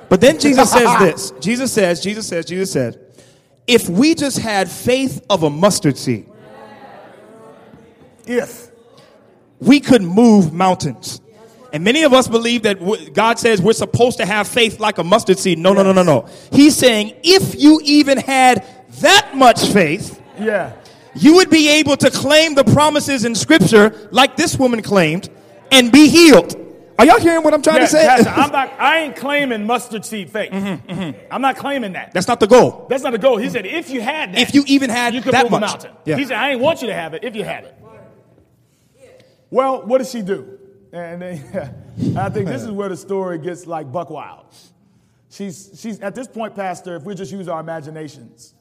But 0.07 0.21
then 0.21 0.39
Jesus 0.39 0.71
says 0.71 0.89
this. 0.99 1.31
Jesus 1.41 1.73
says, 1.73 1.99
Jesus 1.99 2.25
says, 2.25 2.45
Jesus 2.45 2.71
says, 2.71 2.97
if 3.67 3.89
we 3.89 4.15
just 4.15 4.39
had 4.39 4.71
faith 4.71 5.25
of 5.29 5.43
a 5.43 5.49
mustard 5.49 5.97
seed. 5.97 6.30
If. 8.27 8.69
we 9.59 9.79
could 9.79 10.01
move 10.01 10.51
mountains. 10.53 11.21
And 11.73 11.83
many 11.85 12.03
of 12.03 12.13
us 12.13 12.27
believe 12.27 12.63
that 12.63 13.13
God 13.13 13.39
says 13.39 13.61
we're 13.61 13.71
supposed 13.73 14.17
to 14.17 14.25
have 14.25 14.47
faith 14.47 14.79
like 14.79 14.97
a 14.97 15.03
mustard 15.03 15.39
seed. 15.39 15.57
No, 15.57 15.71
no, 15.73 15.83
no, 15.83 15.93
no, 15.93 16.03
no. 16.03 16.27
He's 16.51 16.75
saying 16.75 17.13
if 17.23 17.59
you 17.61 17.79
even 17.83 18.17
had 18.17 18.65
that 19.01 19.31
much 19.35 19.65
faith, 19.67 20.21
Yeah. 20.37 20.73
you 21.15 21.35
would 21.35 21.49
be 21.49 21.69
able 21.69 21.95
to 21.97 22.09
claim 22.11 22.55
the 22.55 22.65
promises 22.65 23.23
in 23.23 23.35
Scripture 23.35 24.09
like 24.11 24.35
this 24.35 24.57
woman 24.59 24.81
claimed 24.81 25.29
and 25.71 25.91
be 25.93 26.09
healed. 26.09 26.57
Are 26.99 27.05
y'all 27.05 27.19
hearing 27.21 27.41
what 27.41 27.53
I'm 27.53 27.61
trying 27.61 27.77
Yeah, 27.77 27.81
to 27.85 27.87
say? 27.87 28.05
Pastor, 28.05 28.29
I'm 28.35 28.51
not, 28.51 28.73
I 28.79 28.97
ain't 29.03 29.15
claiming 29.15 29.65
mustard 29.65 30.03
seed 30.05 30.29
faith. 30.29 30.51
Mm-hmm, 30.51 30.91
mm-hmm. 30.91 31.19
I'm 31.31 31.41
not 31.41 31.55
claiming 31.55 31.93
that. 31.93 32.13
That's 32.13 32.27
not 32.27 32.39
the 32.41 32.47
goal. 32.47 32.85
That's 32.89 33.01
not 33.01 33.11
the 33.13 33.17
goal. 33.17 33.37
He 33.37 33.49
said, 33.49 33.65
if 33.65 33.89
you 33.89 34.01
had 34.01 34.33
that, 34.33 34.39
If 34.41 34.53
you 34.53 34.63
even 34.67 34.89
had 34.89 35.13
you 35.13 35.21
could 35.21 35.33
that 35.33 35.43
move 35.45 35.53
a 35.53 35.59
much. 35.61 35.69
mountain. 35.69 35.91
Yeah. 36.05 36.17
He 36.17 36.25
said, 36.25 36.37
I 36.37 36.51
ain't 36.51 36.59
want 36.59 36.81
you 36.81 36.87
to 36.89 36.93
have 36.93 37.13
it 37.13 37.23
if 37.23 37.33
you 37.35 37.45
had 37.45 37.63
it. 37.63 37.75
Well, 39.51 39.85
what 39.85 39.99
does 39.99 40.09
she 40.09 40.21
do? 40.21 40.57
And 40.91 41.21
then, 41.21 41.75
I 42.17 42.29
think 42.29 42.47
this 42.47 42.63
is 42.63 42.71
where 42.71 42.89
the 42.89 42.97
story 42.97 43.37
gets 43.37 43.67
like 43.67 43.91
buck 43.91 44.09
wild. 44.09 44.45
She's, 45.29 45.79
she's 45.79 45.99
at 45.99 46.15
this 46.15 46.27
point, 46.27 46.55
Pastor, 46.55 46.95
if 46.95 47.03
we 47.03 47.13
just 47.13 47.31
use 47.31 47.47
our 47.47 47.59
imaginations, 47.59 48.53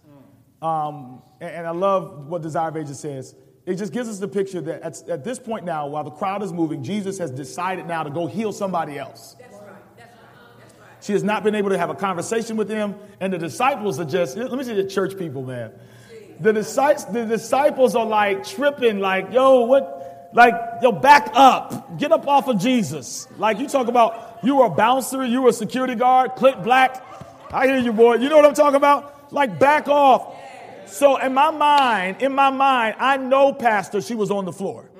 um, 0.61 1.23
and, 1.41 1.51
and 1.51 1.67
I 1.67 1.71
love 1.71 2.29
what 2.29 2.43
Desire 2.43 2.69
of 2.69 2.77
Ages 2.77 3.01
says. 3.01 3.35
It 3.67 3.77
just 3.77 3.93
gives 3.93 4.09
us 4.09 4.19
the 4.19 4.29
picture 4.29 4.61
that 4.63 4.83
at, 4.83 5.09
at 5.09 5.25
this 5.25 5.39
point 5.39 5.65
now, 5.65 5.87
while 5.87 6.05
the 6.05 6.11
crowd 6.11 6.43
is 6.43 6.53
moving, 6.53 6.83
Jesus 6.83 7.19
has 7.19 7.31
decided 7.31 7.87
now 7.87 8.03
to 8.03 8.11
go 8.11 8.27
heal 8.27 8.53
somebody 8.53 8.99
else. 8.99 9.37
That's 9.39 9.53
right. 9.55 9.97
That's 9.97 10.75
right. 10.79 10.89
She 11.03 11.13
has 11.13 11.23
not 11.23 11.45
been 11.45 11.55
able 11.55 11.71
to 11.71 11.79
have 11.79 11.91
a 11.91 11.95
conversation 11.95 12.57
with 12.57 12.69
him, 12.69 12.95
and 13.21 13.33
the 13.33 13.39
disciples 13.39 14.01
are 14.01 14.05
just, 14.05 14.37
let 14.37 14.53
me 14.53 14.65
see 14.65 14.75
the 14.75 14.85
church 14.85 15.17
people, 15.17 15.43
man. 15.43 15.73
The 16.41 16.53
disciples, 16.53 17.07
the 17.13 17.27
disciples 17.27 17.95
are 17.95 18.07
like 18.07 18.45
tripping, 18.45 18.99
like, 18.99 19.31
yo, 19.31 19.61
what, 19.67 20.00
like, 20.33 20.55
yo, 20.83 20.93
back 20.93 21.31
up, 21.35 21.99
get 21.99 22.13
up 22.13 22.27
off 22.29 22.49
of 22.49 22.59
Jesus. 22.59 23.27
Like, 23.39 23.59
you 23.59 23.69
talk 23.69 23.89
about, 23.89 24.39
you 24.43 24.57
were 24.57 24.67
a 24.67 24.71
bouncer, 24.71 25.25
you 25.25 25.43
were 25.43 25.51
a 25.51 25.53
security 25.53 25.95
guard, 25.95 26.37
clip 26.37 26.63
black. 26.63 27.05
I 27.53 27.67
hear 27.67 27.79
you, 27.79 27.93
boy. 27.93 28.15
You 28.15 28.29
know 28.29 28.37
what 28.37 28.47
I'm 28.47 28.55
talking 28.55 28.77
about? 28.77 29.33
Like, 29.33 29.59
back 29.59 29.89
off. 29.89 30.35
So, 30.87 31.17
in 31.17 31.35
my 31.35 31.51
mind, 31.51 32.23
in 32.23 32.33
my 32.33 32.51
mind, 32.51 32.97
I 32.99 33.17
know, 33.17 33.53
Pastor, 33.53 34.01
she 34.01 34.15
was 34.15 34.31
on 34.31 34.45
the 34.45 34.53
floor. 34.53 34.91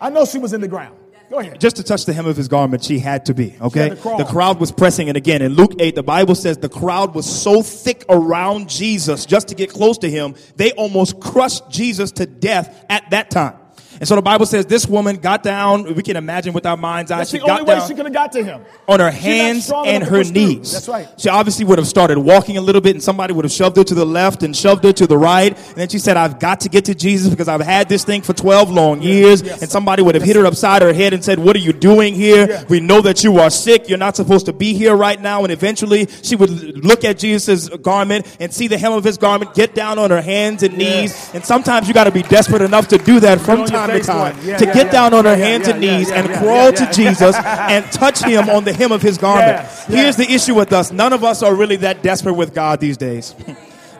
I 0.00 0.10
know 0.10 0.24
she 0.24 0.38
was 0.38 0.52
in 0.52 0.60
the 0.60 0.68
ground. 0.68 0.96
Go 1.30 1.38
ahead. 1.38 1.58
just 1.58 1.76
to 1.76 1.82
touch 1.82 2.04
the 2.04 2.12
hem 2.12 2.26
of 2.26 2.36
his 2.36 2.48
garment, 2.48 2.84
she 2.84 2.98
had 2.98 3.26
to 3.26 3.34
be, 3.34 3.56
okay? 3.60 3.88
The 3.88 4.26
crowd 4.28 4.60
was 4.60 4.70
pressing. 4.70 5.08
And 5.08 5.16
again, 5.16 5.40
in 5.40 5.54
Luke 5.54 5.72
8, 5.78 5.94
the 5.94 6.02
Bible 6.02 6.34
says 6.34 6.58
the 6.58 6.68
crowd 6.68 7.14
was 7.14 7.24
so 7.24 7.62
thick 7.62 8.04
around 8.10 8.68
Jesus 8.68 9.24
just 9.24 9.48
to 9.48 9.54
get 9.54 9.70
close 9.70 9.96
to 9.98 10.10
him, 10.10 10.34
they 10.56 10.72
almost 10.72 11.20
crushed 11.20 11.70
Jesus 11.70 12.12
to 12.12 12.26
death 12.26 12.84
at 12.90 13.08
that 13.10 13.30
time. 13.30 13.56
And 14.00 14.08
so 14.08 14.16
the 14.16 14.22
Bible 14.22 14.46
says 14.46 14.66
this 14.66 14.86
woman 14.86 15.16
got 15.16 15.42
down, 15.42 15.94
we 15.94 16.02
can 16.02 16.16
imagine 16.16 16.52
with 16.52 16.66
our 16.66 16.76
mind's 16.76 17.10
eye, 17.10 17.18
That's 17.18 17.30
she 17.30 17.38
the 17.38 17.46
got 17.46 17.60
only 17.60 17.72
way 17.72 17.78
down 17.78 17.88
she 17.88 17.94
could 17.94 18.06
have 18.06 18.14
got 18.14 18.32
to 18.32 18.44
him. 18.44 18.64
on 18.88 19.00
her 19.00 19.10
hands 19.10 19.70
and 19.72 20.02
her 20.04 20.24
knees. 20.24 20.72
That's 20.72 20.88
right. 20.88 21.08
She 21.18 21.28
obviously 21.28 21.64
would 21.64 21.78
have 21.78 21.86
started 21.88 22.18
walking 22.18 22.56
a 22.56 22.60
little 22.60 22.80
bit 22.80 22.94
and 22.96 23.02
somebody 23.02 23.32
would 23.32 23.44
have 23.44 23.52
shoved 23.52 23.76
her 23.76 23.84
to 23.84 23.94
the 23.94 24.06
left 24.06 24.42
and 24.42 24.56
shoved 24.56 24.84
her 24.84 24.92
to 24.92 25.06
the 25.06 25.16
right. 25.18 25.56
And 25.56 25.76
then 25.76 25.88
she 25.88 25.98
said, 25.98 26.16
I've 26.16 26.38
got 26.38 26.60
to 26.60 26.68
get 26.68 26.86
to 26.86 26.94
Jesus 26.94 27.30
because 27.30 27.48
I've 27.48 27.60
had 27.60 27.88
this 27.88 28.04
thing 28.04 28.22
for 28.22 28.32
12 28.32 28.70
long 28.70 29.02
years. 29.02 29.42
Yes. 29.42 29.62
And 29.62 29.70
somebody 29.70 30.02
would 30.02 30.14
have 30.14 30.24
hit 30.24 30.36
her 30.36 30.46
upside 30.46 30.82
her 30.82 30.92
head 30.92 31.12
and 31.12 31.24
said, 31.24 31.38
what 31.38 31.56
are 31.56 31.60
you 31.60 31.72
doing 31.72 32.14
here? 32.14 32.48
Yeah. 32.48 32.64
We 32.68 32.80
know 32.80 33.00
that 33.02 33.24
you 33.24 33.38
are 33.38 33.50
sick. 33.50 33.88
You're 33.88 33.98
not 33.98 34.16
supposed 34.16 34.46
to 34.46 34.52
be 34.52 34.74
here 34.74 34.94
right 34.94 35.20
now. 35.20 35.42
And 35.44 35.52
eventually 35.52 36.06
she 36.22 36.36
would 36.36 36.50
look 36.84 37.04
at 37.04 37.18
Jesus' 37.18 37.68
garment 37.68 38.36
and 38.40 38.52
see 38.52 38.68
the 38.68 38.78
hem 38.78 38.92
of 38.92 39.04
his 39.04 39.18
garment, 39.18 39.54
get 39.54 39.74
down 39.74 39.98
on 39.98 40.10
her 40.10 40.22
hands 40.22 40.62
and 40.62 40.76
knees. 40.76 41.12
Yes. 41.12 41.34
And 41.34 41.44
sometimes 41.44 41.88
you 41.88 41.94
got 41.94 42.04
to 42.04 42.10
be 42.10 42.22
desperate 42.22 42.62
enough 42.62 42.88
to 42.88 42.98
do 42.98 43.20
that 43.20 43.40
from 43.40 43.58
your 43.60 43.68
time 43.88 44.00
to 44.00 44.06
time. 44.06 44.36
Yeah, 44.42 44.56
to 44.58 44.66
yeah, 44.66 44.74
get 44.74 44.86
yeah. 44.86 44.92
down 44.92 45.14
on 45.14 45.24
her 45.24 45.36
hands 45.36 45.68
and 45.68 45.80
knees 45.80 46.10
and 46.10 46.28
crawl 46.38 46.72
to. 46.72 46.84
Jesus 46.92 47.36
and 47.44 47.84
touch 47.92 48.22
him 48.22 48.48
on 48.48 48.64
the 48.64 48.72
hem 48.72 48.92
of 48.92 49.02
his 49.02 49.18
garment. 49.18 49.46
Yes, 49.46 49.86
Here's 49.86 49.96
yes. 49.96 50.16
the 50.16 50.32
issue 50.32 50.54
with 50.54 50.72
us. 50.72 50.92
None 50.92 51.12
of 51.12 51.24
us 51.24 51.42
are 51.42 51.54
really 51.54 51.76
that 51.76 52.02
desperate 52.02 52.34
with 52.34 52.54
God 52.54 52.80
these 52.80 52.96
days. 52.96 53.34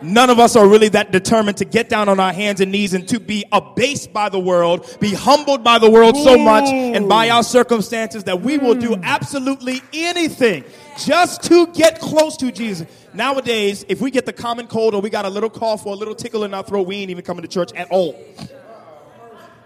None 0.01 0.29
of 0.29 0.39
us 0.39 0.55
are 0.55 0.67
really 0.67 0.89
that 0.89 1.11
determined 1.11 1.57
to 1.57 1.65
get 1.65 1.89
down 1.89 2.09
on 2.09 2.19
our 2.19 2.33
hands 2.33 2.61
and 2.61 2.71
knees 2.71 2.93
and 2.93 3.07
to 3.07 3.19
be 3.19 3.43
abased 3.51 4.13
by 4.13 4.29
the 4.29 4.39
world, 4.39 4.97
be 4.99 5.13
humbled 5.13 5.63
by 5.63 5.79
the 5.79 5.89
world 5.89 6.15
so 6.15 6.37
much 6.37 6.65
and 6.65 7.09
by 7.09 7.29
our 7.29 7.43
circumstances 7.43 8.25
that 8.25 8.41
we 8.41 8.57
will 8.57 8.75
do 8.75 8.95
absolutely 9.01 9.81
anything 9.93 10.63
just 10.99 11.43
to 11.43 11.67
get 11.67 11.99
close 11.99 12.37
to 12.37 12.51
Jesus. 12.51 12.87
Nowadays, 13.13 13.85
if 13.87 14.01
we 14.01 14.11
get 14.11 14.25
the 14.25 14.33
common 14.33 14.67
cold 14.67 14.93
or 14.93 15.01
we 15.01 15.09
got 15.09 15.25
a 15.25 15.29
little 15.29 15.49
cough 15.49 15.85
or 15.85 15.93
a 15.93 15.97
little 15.97 16.15
tickle 16.15 16.43
in 16.43 16.53
our 16.53 16.63
throat, 16.63 16.85
we 16.85 16.97
ain't 16.97 17.09
even 17.09 17.23
coming 17.23 17.41
to 17.41 17.47
church 17.47 17.71
at 17.73 17.89
all. 17.89 18.15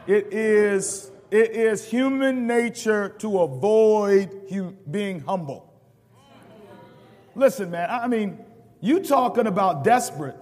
It 0.09 0.33
is, 0.33 1.11
it 1.29 1.51
is 1.51 1.85
human 1.85 2.47
nature 2.47 3.09
to 3.19 3.41
avoid 3.41 4.31
hu- 4.49 4.75
being 4.89 5.19
humble. 5.19 5.71
Listen, 7.35 7.69
man, 7.69 7.91
I 7.91 8.07
mean, 8.07 8.43
you 8.81 9.01
talking 9.03 9.45
about 9.45 9.83
desperate. 9.83 10.35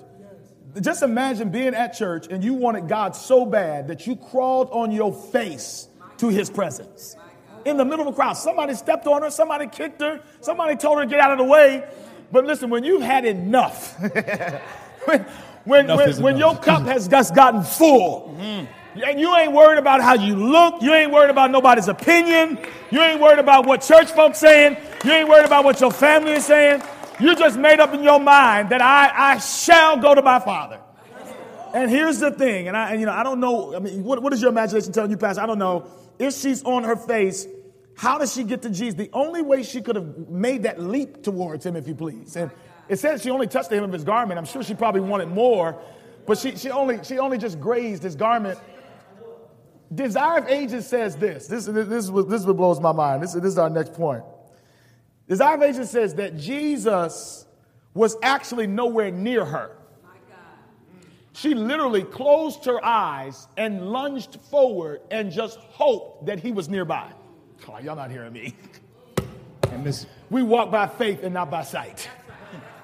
Just 0.80 1.04
imagine 1.04 1.50
being 1.50 1.76
at 1.76 1.98
church 1.98 2.28
and 2.32 2.42
you 2.42 2.54
wanted 2.54 2.88
God 2.88 3.14
so 3.14 3.46
bad 3.46 3.90
that 3.90 4.08
you 4.08 4.16
crawled 4.16 4.70
on 4.72 4.90
your 4.90 5.12
face 5.12 5.90
to 6.20 6.30
his 6.30 6.50
presence. 6.50 7.18
in 7.66 7.76
the 7.76 7.84
middle 7.84 8.08
of 8.08 8.14
a 8.14 8.16
crowd. 8.16 8.38
Somebody 8.38 8.74
stepped 8.74 9.06
on 9.06 9.22
her, 9.22 9.30
somebody 9.30 9.68
kicked 9.68 10.02
her, 10.02 10.22
somebody 10.40 10.78
told 10.78 11.00
her 11.00 11.04
to 11.04 11.10
get 11.10 11.20
out 11.20 11.32
of 11.34 11.40
the 11.40 11.44
way. 11.44 11.84
But 12.32 12.46
listen, 12.46 12.70
when 12.70 12.86
you've 12.86 13.02
had 13.02 13.26
enough, 13.26 14.00
when, 15.04 15.26
when, 15.66 15.86
Enough 15.86 15.98
when, 15.98 16.22
when 16.22 16.38
your 16.38 16.56
cup 16.56 16.84
has 16.94 17.10
just 17.10 17.36
gotten 17.36 17.64
full, 17.64 18.34
and 19.04 19.20
you 19.20 19.36
ain't 19.36 19.54
worried 19.54 19.80
about 19.80 20.02
how 20.02 20.14
you 20.14 20.36
look, 20.36 20.82
you 20.82 20.94
ain't 20.94 21.12
worried 21.12 21.30
about 21.30 21.52
nobody's 21.52 21.88
opinion, 21.88 22.60
you 22.92 23.02
ain't 23.02 23.20
worried 23.20 23.40
about 23.40 23.66
what 23.66 23.82
church 23.82 24.12
folks 24.12 24.40
saying, 24.40 24.78
you 25.04 25.12
ain't 25.12 25.30
worried 25.30 25.46
about 25.46 25.64
what 25.64 25.80
your 25.80 25.92
family 25.92 26.34
is 26.34 26.46
saying. 26.46 26.82
You 27.20 27.36
just 27.36 27.58
made 27.58 27.80
up 27.80 27.94
in 27.94 28.04
your 28.04 28.20
mind 28.20 28.70
that 28.70 28.82
I, 28.82 29.34
I 29.34 29.38
shall 29.40 29.98
go 29.98 30.14
to 30.14 30.22
my 30.22 30.40
father. 30.40 30.80
And 31.74 31.90
here's 31.90 32.20
the 32.20 32.32
thing, 32.32 32.68
and 32.68 32.78
I, 32.78 32.92
and, 32.92 33.00
you 33.00 33.06
know, 33.06 33.12
I 33.12 33.24
don't 33.24 33.40
know. 33.40 33.76
I 33.76 33.80
mean, 33.80 34.04
what, 34.04 34.22
what 34.22 34.34
is 34.34 34.42
your 34.42 34.52
imagination 34.52 34.94
telling 34.94 35.12
you, 35.12 35.18
Pastor? 35.18 35.42
I 35.42 35.46
don't 35.46 35.60
know. 35.60 35.88
If 36.18 36.34
she's 36.34 36.64
on 36.64 36.84
her 36.84 36.96
face, 36.96 37.46
how 37.96 38.18
does 38.18 38.34
she 38.34 38.44
get 38.44 38.62
to 38.62 38.70
Jesus? 38.70 38.94
The 38.94 39.10
only 39.14 39.42
way 39.42 39.64
she 39.64 39.82
could 39.82 39.96
have 39.96 40.30
made 40.30 40.64
that 40.64 40.80
leap 40.80 41.24
towards 41.24 41.66
him, 41.66 41.76
if 41.76 41.88
you 41.88 41.96
please. 41.96 42.36
And 42.36 42.52
it 42.88 43.00
says 43.00 43.22
she 43.22 43.32
only 43.32 43.48
touched 43.48 43.70
the 43.70 43.76
hem 43.76 43.84
of 43.86 43.92
his 43.92 44.04
garment. 44.04 44.38
I'm 44.38 44.46
sure 44.46 44.64
she 44.64 44.76
probably 44.76 45.02
wanted 45.02 45.28
more, 45.30 45.76
but 46.26 46.38
she, 46.38 46.56
she 46.56 46.70
only 46.70 47.04
she 47.04 47.20
only 47.20 47.38
just 47.38 47.60
grazed 47.60 48.04
his 48.04 48.16
garment. 48.16 48.60
Desire 49.94 50.40
of 50.40 50.48
Ages 50.48 50.88
says 50.88 51.16
this. 51.16 51.48
This, 51.48 51.66
this, 51.66 51.88
this, 51.88 52.04
is 52.06 52.12
what, 52.12 52.30
this 52.30 52.42
is 52.42 52.48
what 52.48 52.58
blows 52.58 52.80
my 52.80 52.92
mind. 52.92 53.24
This, 53.24 53.34
this 53.34 53.46
is 53.46 53.58
our 53.58 53.70
next 53.70 53.94
point. 53.94 54.24
Desire 55.28 55.56
of 55.56 55.62
Ages 55.64 55.90
says 55.90 56.16
that 56.16 56.38
Jesus 56.38 57.46
was 57.94 58.16
actually 58.22 58.68
nowhere 58.68 59.12
near 59.12 59.46
her. 59.46 59.78
She 61.34 61.54
literally 61.54 62.04
closed 62.04 62.66
her 62.66 62.84
eyes 62.84 63.48
and 63.58 63.92
lunged 63.92 64.40
forward 64.50 65.02
and 65.12 65.32
just 65.32 65.60
hoped 65.60 66.26
that 66.26 66.40
he 66.40 66.52
was 66.52 66.68
nearby. 66.68 67.12
Oh, 67.68 67.78
y'all 67.78 67.96
not 67.96 68.12
hearing 68.12 68.34
me. 68.34 68.56
And 69.70 69.86
this, 69.86 70.08
We 70.30 70.44
walk 70.44 70.72
by 70.72 70.88
faith 70.88 71.24
and 71.24 71.34
not 71.34 71.52
by 71.52 71.62
sight. 71.62 72.10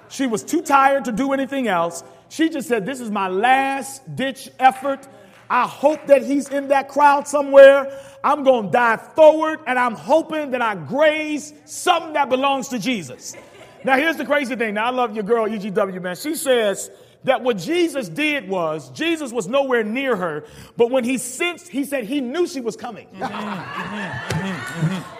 She 0.09 0.27
was 0.27 0.43
too 0.43 0.61
tired 0.61 1.05
to 1.05 1.11
do 1.11 1.31
anything 1.33 1.67
else. 1.67 2.03
She 2.29 2.49
just 2.49 2.67
said, 2.67 2.85
This 2.85 2.99
is 2.99 3.09
my 3.09 3.29
last 3.29 4.15
ditch 4.15 4.49
effort. 4.59 5.07
I 5.49 5.67
hope 5.67 6.08
that 6.08 6.23
he's 6.23 6.49
in 6.49 6.69
that 6.69 6.89
crowd 6.89 7.27
somewhere. 7.27 7.99
I'm 8.23 8.43
going 8.43 8.67
to 8.67 8.71
dive 8.71 9.13
forward 9.13 9.60
and 9.67 9.77
I'm 9.77 9.95
hoping 9.95 10.51
that 10.51 10.62
I 10.62 10.75
graze 10.75 11.53
something 11.65 12.13
that 12.13 12.29
belongs 12.29 12.69
to 12.69 12.79
Jesus. 12.79 13.36
Now, 13.84 13.97
here's 13.97 14.15
the 14.15 14.25
crazy 14.25 14.56
thing. 14.56 14.75
Now, 14.75 14.86
I 14.86 14.91
love 14.91 15.13
your 15.13 15.23
girl, 15.23 15.47
EGW, 15.47 16.01
man. 16.01 16.15
She 16.15 16.36
says 16.36 16.89
that 17.25 17.41
what 17.41 17.58
Jesus 17.58 18.08
did 18.08 18.47
was, 18.47 18.89
Jesus 18.91 19.32
was 19.32 19.47
nowhere 19.47 19.84
near 19.84 20.15
her, 20.15 20.45
but 20.77 20.89
when 20.89 21.03
he 21.03 21.17
sensed, 21.17 21.67
he 21.67 21.84
said 21.84 22.06
he 22.06 22.21
knew 22.21 22.47
she 22.47 22.62
was 22.62 22.75
coming. 22.77 23.08
Mm-hmm. 23.08 23.23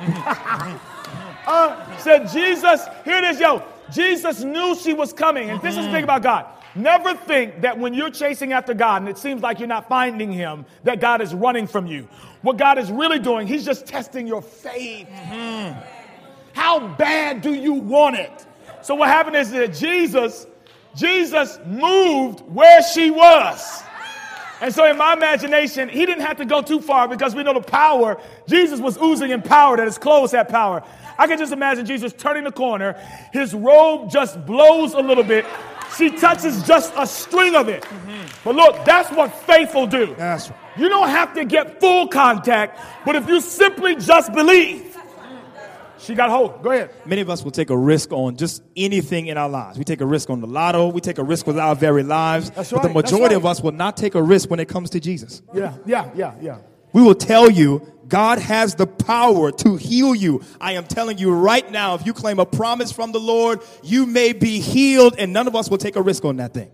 Mm-hmm. 0.05 0.77
uh, 1.47 1.97
said 1.97 2.29
Jesus, 2.29 2.86
here 3.03 3.17
it 3.17 3.23
is, 3.25 3.39
yo. 3.39 3.63
Jesus 3.91 4.43
knew 4.43 4.75
she 4.75 4.93
was 4.93 5.12
coming. 5.13 5.49
And 5.49 5.62
this 5.62 5.77
is 5.77 5.86
the 5.86 5.91
thing 5.91 6.05
mm-hmm. 6.05 6.05
about 6.05 6.23
God. 6.23 6.45
Never 6.75 7.15
think 7.15 7.62
that 7.62 7.77
when 7.77 7.93
you're 7.93 8.09
chasing 8.09 8.51
after 8.53 8.73
God 8.73 9.03
and 9.03 9.09
it 9.09 9.17
seems 9.17 9.41
like 9.41 9.59
you're 9.59 9.67
not 9.67 9.88
finding 9.88 10.31
him, 10.31 10.65
that 10.83 10.99
God 10.99 11.21
is 11.21 11.33
running 11.33 11.67
from 11.67 11.86
you. 11.86 12.07
What 12.41 12.57
God 12.57 12.77
is 12.77 12.91
really 12.91 13.19
doing, 13.19 13.47
he's 13.47 13.63
just 13.63 13.86
testing 13.86 14.25
your 14.25 14.41
faith. 14.41 15.07
Hmm. 15.07 15.71
How 16.53 16.88
bad 16.95 17.41
do 17.41 17.53
you 17.53 17.73
want 17.73 18.15
it? 18.15 18.45
So 18.81 18.95
what 18.95 19.07
happened 19.07 19.36
is 19.36 19.51
that 19.51 19.73
Jesus, 19.73 20.47
Jesus 20.95 21.59
moved 21.65 22.41
where 22.41 22.81
she 22.83 23.12
was. 23.12 23.83
And 24.62 24.73
so 24.73 24.89
in 24.89 24.97
my 24.97 25.13
imagination, 25.13 25.89
he 25.89 26.05
didn't 26.05 26.21
have 26.21 26.38
to 26.38 26.45
go 26.45 26.62
too 26.62 26.79
far 26.79 27.07
because 27.07 27.36
we 27.36 27.43
know 27.43 27.53
the 27.53 27.62
power. 27.62 28.19
Jesus 28.47 28.79
was 28.79 28.97
oozing 28.97 29.31
in 29.31 29.41
power 29.41 29.77
that 29.77 29.86
his 29.86 29.97
clothes 29.97 30.31
had 30.31 30.47
power. 30.47 30.83
I 31.17 31.27
can 31.27 31.38
just 31.38 31.51
imagine 31.51 31.86
Jesus 31.86 32.13
turning 32.13 32.45
the 32.45 32.51
corner. 32.51 32.93
His 33.33 33.53
robe 33.53 34.09
just 34.09 34.45
blows 34.45 34.93
a 34.93 34.99
little 34.99 35.23
bit. 35.23 35.45
She 35.97 36.10
touches 36.10 36.63
just 36.63 36.93
a 36.95 37.06
string 37.06 37.56
of 37.56 37.69
it. 37.69 37.86
But 38.43 38.56
look, 38.56 38.84
that's 38.86 39.10
what 39.12 39.34
faith 39.45 39.73
will 39.73 39.88
do. 39.88 40.15
That's 40.17 40.49
right. 40.49 40.60
You 40.77 40.89
don't 40.89 41.10
have 41.10 41.34
to 41.36 41.45
get 41.45 41.79
full 41.79 42.08
contact, 42.08 42.79
but 43.06 43.15
if 43.15 43.27
you 43.27 43.39
simply 43.41 43.95
just 43.95 44.34
believe, 44.34 44.97
she 45.99 46.15
got 46.15 46.29
hold. 46.29 46.62
Go 46.63 46.71
ahead. 46.71 46.89
many 47.06 47.21
of 47.21 47.29
us 47.29 47.43
will 47.43 47.51
take 47.51 47.69
a 47.69 47.77
risk 47.77 48.12
on 48.12 48.36
just 48.36 48.62
anything 48.75 49.27
in 49.27 49.38
our 49.38 49.47
lives. 49.47 49.77
We 49.77 49.86
take 49.86 50.01
a 50.01 50.06
risk 50.06 50.29
on 50.29 50.41
the 50.41 50.47
lotto. 50.47 50.89
We 50.89 50.99
take 50.99 51.17
a 51.17 51.23
risk 51.23 51.47
with 51.47 51.58
our 51.58 51.75
very 51.75 52.03
lives. 52.03 52.49
That's 52.51 52.71
but 52.71 52.82
the 52.82 52.88
right, 52.89 52.95
majority 52.95 53.36
right. 53.36 53.41
of 53.41 53.45
us 53.45 53.62
will 53.62 53.71
not 53.71 53.95
take 53.95 54.15
a 54.15 54.21
risk 54.21 54.49
when 54.49 54.60
it 54.60 54.67
comes 54.67 54.89
to 54.91 54.99
Jesus. 54.99 55.41
Yeah, 55.53 55.75
yeah, 55.86 56.10
yeah, 56.15 56.36
yeah. 56.41 56.58
We 56.93 57.01
will 57.01 57.15
tell 57.15 57.49
you 57.49 57.93
God 58.08 58.38
has 58.39 58.75
the 58.75 58.86
power 58.86 59.51
to 59.51 59.75
heal 59.75 60.13
you. 60.13 60.43
I 60.62 60.73
am 60.73 60.86
telling 60.86 61.17
you 61.17 61.34
right 61.34 61.69
now, 61.71 61.95
if 61.95 62.06
you 62.06 62.13
claim 62.13 62.39
a 62.39 62.45
promise 62.45 62.91
from 62.91 63.12
the 63.12 63.19
Lord, 63.19 63.62
you 63.82 64.06
may 64.06 64.34
be 64.34 64.60
healed, 64.60 65.15
and 65.17 65.34
none 65.34 65.47
of 65.47 65.56
us 65.56 65.69
will 65.69 65.79
take 65.79 65.95
a 65.95 66.01
risk 66.01 66.23
on 66.23 66.38
that 66.38 66.53
thing. 66.53 66.69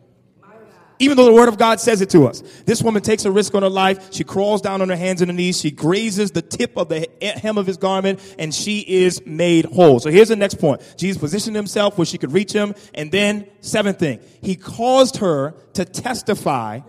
Even 1.02 1.16
though 1.16 1.24
the 1.24 1.34
word 1.34 1.48
of 1.48 1.58
God 1.58 1.80
says 1.80 2.02
it 2.02 2.10
to 2.10 2.28
us. 2.28 2.42
This 2.66 2.84
woman 2.84 3.02
takes 3.02 3.24
a 3.24 3.32
risk 3.32 3.56
on 3.56 3.64
her 3.64 3.70
life. 3.70 4.14
She 4.14 4.26
crawls 4.26 4.62
down 4.62 4.82
on 4.82 4.90
her 4.90 4.98
hands 4.98 5.22
and 5.22 5.32
her 5.32 5.36
knees. 5.36 5.58
She 5.58 5.72
grazes 5.72 6.32
the 6.32 6.42
tip 6.42 6.78
of 6.78 6.90
the 6.90 7.08
hem 7.22 7.58
of 7.58 7.66
his 7.66 7.78
garment 7.78 8.20
and 8.38 8.54
she 8.54 8.80
is 8.82 9.26
made 9.26 9.64
whole. 9.64 10.02
So 10.02 10.10
here's 10.10 10.28
the 10.28 10.36
next 10.36 10.56
point. 10.56 10.82
Jesus 10.98 11.18
positioned 11.18 11.56
himself 11.56 11.98
where 11.98 12.06
she 12.06 12.18
could 12.18 12.34
reach 12.34 12.52
him. 12.52 12.76
And 12.94 13.14
then 13.14 13.48
seventh 13.62 13.98
thing, 13.98 14.20
he 14.42 14.58
caused 14.58 15.18
her 15.18 15.52
to 15.76 15.86
testify 15.86 16.82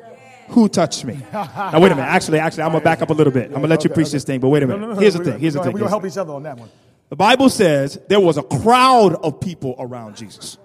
who 0.52 0.68
touched 0.68 1.04
me. 1.04 1.18
Now 1.32 1.80
wait 1.80 1.92
a 1.92 1.94
minute. 1.94 2.08
Actually, 2.08 2.38
actually, 2.38 2.64
I'm 2.64 2.72
gonna 2.72 2.84
back 2.84 3.02
up 3.02 3.10
a 3.10 3.12
little 3.12 3.32
bit. 3.32 3.46
I'm 3.46 3.54
gonna 3.54 3.68
let 3.68 3.84
you 3.84 3.90
Okay, 3.90 3.94
preach 3.94 4.08
okay. 4.08 4.16
this 4.16 4.24
thing, 4.24 4.40
but 4.40 4.48
wait 4.48 4.62
a 4.62 4.66
minute. 4.66 4.80
no, 4.80 4.94
no, 4.94 5.00
Here's 5.00 5.14
the 5.14 5.24
thing. 5.24 5.38
Here's 5.38 5.54
the 5.54 5.62
thing. 5.62 5.72
We're 5.72 5.80
going 5.80 5.88
to 5.88 5.90
help 5.90 6.04
each 6.04 6.16
other 6.16 6.32
on 6.32 6.42
that 6.44 6.58
one. 6.58 6.68
the 7.08 7.16
Bible 7.16 7.48
says 7.48 7.98
there 8.08 8.20
was 8.20 8.36
a 8.36 8.42
crowd 8.42 9.14
of 9.14 9.40
people 9.40 9.76
around 9.78 10.16
Jesus. 10.16 10.58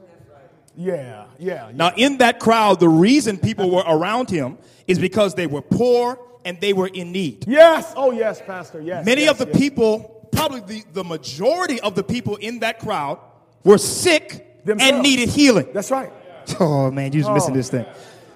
Yeah, 0.78 1.26
yeah. 1.40 1.68
yeah. 1.68 1.72
Now, 1.74 1.94
in 1.96 2.18
that 2.18 2.40
crowd, 2.40 2.80
the 2.80 2.90
reason 2.90 3.38
people 3.38 3.70
were 3.72 3.84
around 3.88 4.30
him 4.30 4.58
is 4.88 5.00
because 5.00 5.36
they 5.36 5.48
were 5.48 5.62
poor 5.62 6.20
and 6.44 6.60
they 6.62 6.74
were 6.74 6.88
in 6.88 7.12
need. 7.12 7.46
Yes. 7.48 7.94
Oh, 7.96 8.12
yes, 8.12 8.42
Pastor. 8.46 8.82
Yes. 8.82 9.06
Many 9.06 9.24
yes, 9.24 9.32
of 9.32 9.38
the 9.40 9.48
yes. 9.48 9.58
people, 9.58 10.30
probably 10.32 10.62
the, 10.62 10.84
the 10.94 11.04
majority 11.04 11.80
of 11.82 11.96
the 11.96 12.04
people 12.04 12.36
in 12.36 12.60
that 12.60 12.80
crowd, 12.80 13.20
were 13.64 13.78
sick 13.78 14.64
Themselves. 14.66 14.94
and 14.94 15.04
needed 15.04 15.30
healing. 15.30 15.68
That's 15.74 15.92
right. 15.92 16.12
Oh, 16.60 16.92
man, 16.92 17.12
you're 17.12 17.24
just 17.24 17.34
missing 17.34 17.54
oh. 17.54 17.58
this 17.58 17.70
thing. 17.72 17.88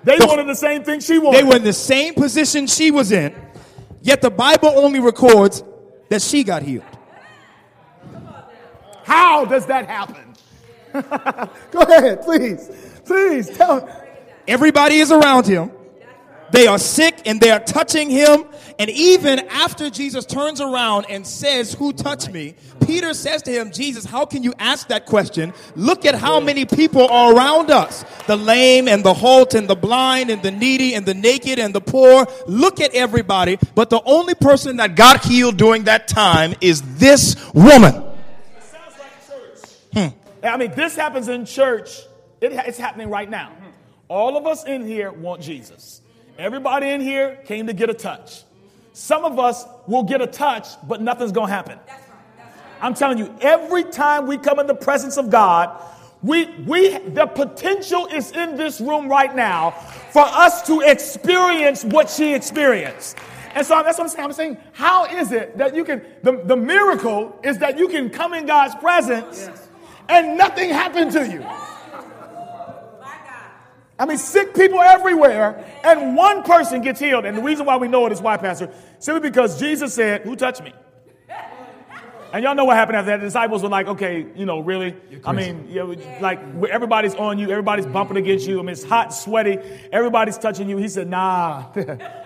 They 0.04 0.18
The- 0.18 0.26
wanted 0.28 0.48
the 0.48 0.56
same 0.56 0.84
thing 0.84 1.00
she 1.00 1.18
wanted. 1.20 1.40
They 1.40 1.44
were 1.44 1.56
in 1.58 1.64
the 1.64 1.74
same 1.74 2.14
position 2.14 2.68
she 2.68 2.92
was 2.92 3.12
in, 3.12 3.34
yet 4.02 4.22
the 4.22 4.30
Bible 4.32 4.70
only 4.76 5.00
records 5.00 5.64
that 6.10 6.22
she 6.22 6.44
got 6.44 6.64
healed. 6.64 6.84
How 9.04 9.46
does 9.46 9.66
that 9.68 9.88
happen? 9.88 10.34
Go 11.72 11.82
ahead, 11.82 12.22
please. 12.22 12.70
Please 13.06 13.50
tell. 13.50 13.88
Everybody 14.48 14.96
is 15.00 15.12
around 15.12 15.46
him. 15.48 15.72
They 16.52 16.66
are 16.68 16.80
sick 16.80 17.16
and 17.26 17.40
they 17.40 17.52
are 17.52 17.60
touching 17.60 18.10
him. 18.10 18.46
And 18.80 18.90
even 18.90 19.40
after 19.50 19.90
Jesus 19.90 20.26
turns 20.26 20.62
around 20.62 21.06
and 21.10 21.26
says, 21.26 21.74
Who 21.74 21.94
touched 21.94 22.32
me? 22.32 22.56
Peter 22.90 23.14
says 23.14 23.44
to 23.44 23.52
him, 23.52 23.72
Jesus, 23.72 24.04
how 24.04 24.26
can 24.26 24.42
you 24.42 24.52
ask 24.58 24.88
that 24.88 25.06
question? 25.06 25.54
Look 25.76 26.08
at 26.08 26.16
how 26.16 26.40
many 26.40 26.66
people 26.66 27.08
are 27.08 27.36
around 27.36 27.70
us 27.70 28.04
the 28.26 28.36
lame 28.36 28.88
and 28.88 29.04
the 29.04 29.14
halt 29.14 29.54
and 29.54 29.68
the 29.68 29.76
blind 29.76 30.32
and 30.32 30.42
the 30.42 30.50
needy 30.50 30.96
and 30.96 31.06
the 31.06 31.14
naked 31.14 31.60
and 31.60 31.72
the 31.72 31.82
poor. 31.82 32.26
Look 32.48 32.82
at 32.82 32.96
everybody. 32.96 33.60
But 33.76 33.92
the 33.92 34.02
only 34.06 34.34
person 34.34 34.78
that 34.78 34.96
got 34.96 35.24
healed 35.24 35.58
during 35.58 35.84
that 35.84 36.08
time 36.08 36.56
is 36.62 36.82
this 36.98 37.36
woman. 37.54 37.94
Hmm. 39.94 40.08
I 40.42 40.58
mean, 40.58 40.72
this 40.72 40.96
happens 40.96 41.28
in 41.28 41.46
church. 41.46 41.96
It, 42.42 42.54
it's 42.54 42.80
happening 42.80 43.12
right 43.12 43.30
now. 43.30 43.52
All 44.08 44.36
of 44.36 44.48
us 44.48 44.66
in 44.66 44.88
here 44.88 45.12
want 45.12 45.44
Jesus. 45.44 46.02
Everybody 46.40 46.90
in 46.90 47.02
here 47.02 47.36
came 47.46 47.68
to 47.68 47.74
get 47.74 47.92
a 47.92 47.94
touch. 47.94 48.42
Some 48.94 49.26
of 49.26 49.38
us 49.38 49.64
will 49.86 50.04
get 50.04 50.22
a 50.22 50.28
touch, 50.28 50.66
but 50.88 51.04
nothing's 51.04 51.32
going 51.32 51.50
to 51.50 51.54
happen. 51.54 51.78
I'm 52.82 52.94
telling 52.94 53.18
you, 53.18 53.34
every 53.42 53.84
time 53.84 54.28
we 54.28 54.38
come 54.38 54.60
in 54.60 54.68
the 54.68 54.76
presence 54.76 55.18
of 55.18 55.30
God, 55.30 55.82
we, 56.22 56.46
we, 56.68 56.98
the 56.98 57.28
potential 57.28 58.08
is 58.08 58.32
in 58.32 58.58
this 58.58 58.82
room 58.82 59.08
right 59.08 59.34
now 59.34 59.72
for 60.12 60.24
us 60.24 60.62
to 60.68 60.82
experience 60.82 61.84
what 61.84 62.10
she 62.10 62.34
experienced. 62.34 63.18
And 63.56 63.66
so 63.66 63.82
that's 63.84 63.98
what 63.98 64.06
I'm 64.06 64.10
saying. 64.10 64.26
I'm 64.26 64.34
saying, 64.34 64.58
how 64.74 65.06
is 65.06 65.32
it 65.32 65.58
that 65.58 65.76
you 65.76 65.84
can, 65.84 66.04
the, 66.24 66.44
the 66.44 66.56
miracle 66.56 67.40
is 67.44 67.58
that 67.60 67.78
you 67.78 67.88
can 67.88 68.10
come 68.10 68.34
in 68.34 68.46
God's 68.46 68.76
presence 68.76 69.50
and 70.08 70.38
nothing 70.38 70.70
happened 70.70 71.12
to 71.14 71.28
you. 71.28 71.46
I 74.00 74.06
mean, 74.06 74.18
sick 74.18 74.56
people 74.56 74.80
everywhere, 74.80 75.66
and 75.84 76.16
one 76.16 76.44
person 76.44 76.82
gets 76.82 77.02
healed. 77.02 77.26
And 77.26 77.38
the 77.38 77.42
reason 77.42 77.66
why 77.66 77.76
we 77.76 77.90
know 77.90 78.06
it 78.06 78.14
is 78.14 78.22
why, 78.22 78.38
Pastor? 78.38 78.72
Simply 78.98 79.30
because 79.30 79.60
Jesus 79.60 79.94
said, 79.94 80.22
Who 80.22 80.38
touched 80.38 80.64
me? 80.64 80.72
And 82.32 82.44
y'all 82.44 82.54
know 82.54 82.66
what 82.66 82.76
happened 82.76 82.98
after 82.98 83.12
that. 83.12 83.18
The 83.18 83.26
disciples 83.26 83.64
were 83.64 83.70
like, 83.70 83.88
okay, 83.88 84.26
you 84.36 84.46
know, 84.46 84.60
really? 84.60 84.96
I 85.26 85.32
mean, 85.32 85.68
you 85.68 85.76
know, 85.76 86.20
like 86.22 86.40
everybody's 86.70 87.16
on 87.16 87.40
you, 87.40 87.50
everybody's 87.50 87.88
bumping 87.88 88.18
against 88.18 88.48
you. 88.48 88.60
I 88.60 88.62
mean, 88.62 88.70
it's 88.70 88.84
hot, 88.84 89.14
sweaty, 89.14 89.58
everybody's 89.92 90.38
touching 90.38 90.70
you. 90.70 90.78
He 90.78 90.88
said, 90.88 91.08
nah, 91.08 91.72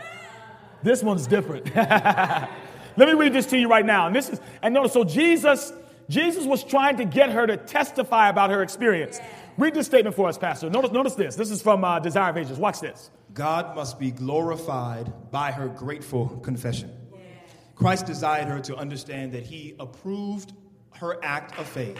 this 0.83 1.01
one's 1.01 1.25
different. 1.25 1.73
Let 1.75 3.07
me 3.07 3.13
read 3.13 3.33
this 3.33 3.45
to 3.47 3.57
you 3.57 3.69
right 3.69 3.85
now. 3.85 4.07
And 4.07 4.15
this 4.15 4.29
is, 4.29 4.41
and 4.61 4.73
notice, 4.73 4.93
so 4.93 5.03
Jesus, 5.03 5.71
Jesus 6.09 6.45
was 6.45 6.63
trying 6.63 6.97
to 6.97 7.05
get 7.05 7.31
her 7.31 7.47
to 7.47 7.57
testify 7.57 8.29
about 8.29 8.49
her 8.49 8.61
experience. 8.61 9.19
Read 9.57 9.73
this 9.73 9.85
statement 9.85 10.15
for 10.15 10.27
us, 10.27 10.37
Pastor. 10.37 10.69
Notice, 10.69 10.91
notice 10.91 11.15
this. 11.15 11.35
This 11.35 11.49
is 11.49 11.61
from 11.61 11.83
uh, 11.83 11.99
Desire 11.99 12.31
of 12.31 12.37
Ages. 12.37 12.57
Watch 12.57 12.81
this. 12.81 13.09
God 13.33 13.75
must 13.75 13.99
be 13.99 14.11
glorified 14.11 15.31
by 15.31 15.51
her 15.51 15.67
grateful 15.67 16.27
confession. 16.43 16.91
Christ 17.76 18.05
desired 18.05 18.47
her 18.47 18.59
to 18.61 18.76
understand 18.76 19.32
that 19.34 19.43
he 19.43 19.76
approved 19.80 20.53
her 20.95 21.17
act 21.24 21.57
of 21.59 21.67
faith. 21.67 21.97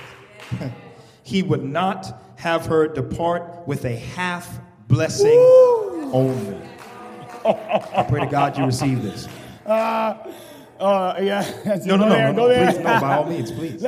he 1.24 1.44
would 1.44 1.64
not 1.64 2.22
have 2.38 2.66
her 2.66 2.88
depart 2.88 3.68
with 3.68 3.86
a 3.86 3.96
half 3.96 4.60
blessing 4.88 5.32
Woo! 5.32 6.12
only. 6.14 6.58
I 7.46 8.06
pray 8.08 8.22
to 8.22 8.28
God 8.28 8.58
you 8.58 8.66
receive 8.66 9.04
this. 9.04 9.28
Uh, 9.66 10.30
uh, 10.78 11.16
yeah. 11.22 11.50
No, 11.86 11.96
no, 11.96 12.10
no, 12.10 12.10
no, 12.10 12.32
no, 12.34 12.48
please, 12.48 12.78
no, 12.80 12.84
by 12.84 13.16
all 13.16 13.26
means, 13.26 13.50
please. 13.54 13.82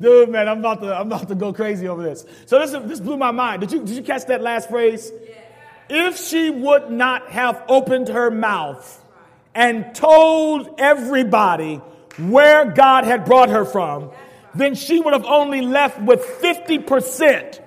Dude, 0.00 0.30
man, 0.30 0.48
I'm 0.48 0.60
about 0.60 0.80
to, 0.80 0.94
I'm 0.96 1.06
about 1.08 1.28
to 1.28 1.34
go 1.34 1.52
crazy 1.52 1.86
over 1.86 2.02
this. 2.02 2.24
So 2.46 2.58
this, 2.58 2.70
this 2.88 2.98
blew 2.98 3.18
my 3.18 3.30
mind. 3.30 3.60
Did 3.60 3.72
you, 3.72 3.80
did 3.80 3.90
you 3.90 4.02
catch 4.02 4.24
that 4.28 4.40
last 4.40 4.70
phrase? 4.70 5.12
If 5.90 6.16
she 6.16 6.48
would 6.48 6.90
not 6.90 7.28
have 7.28 7.62
opened 7.68 8.08
her 8.08 8.30
mouth 8.30 9.01
and 9.54 9.94
told 9.94 10.74
everybody 10.78 11.76
where 12.18 12.64
God 12.66 13.04
had 13.04 13.24
brought 13.24 13.48
her 13.50 13.64
from, 13.64 14.10
then 14.54 14.74
she 14.74 15.00
would 15.00 15.12
have 15.12 15.24
only 15.24 15.62
left 15.62 16.00
with 16.00 16.20
50%. 16.40 17.60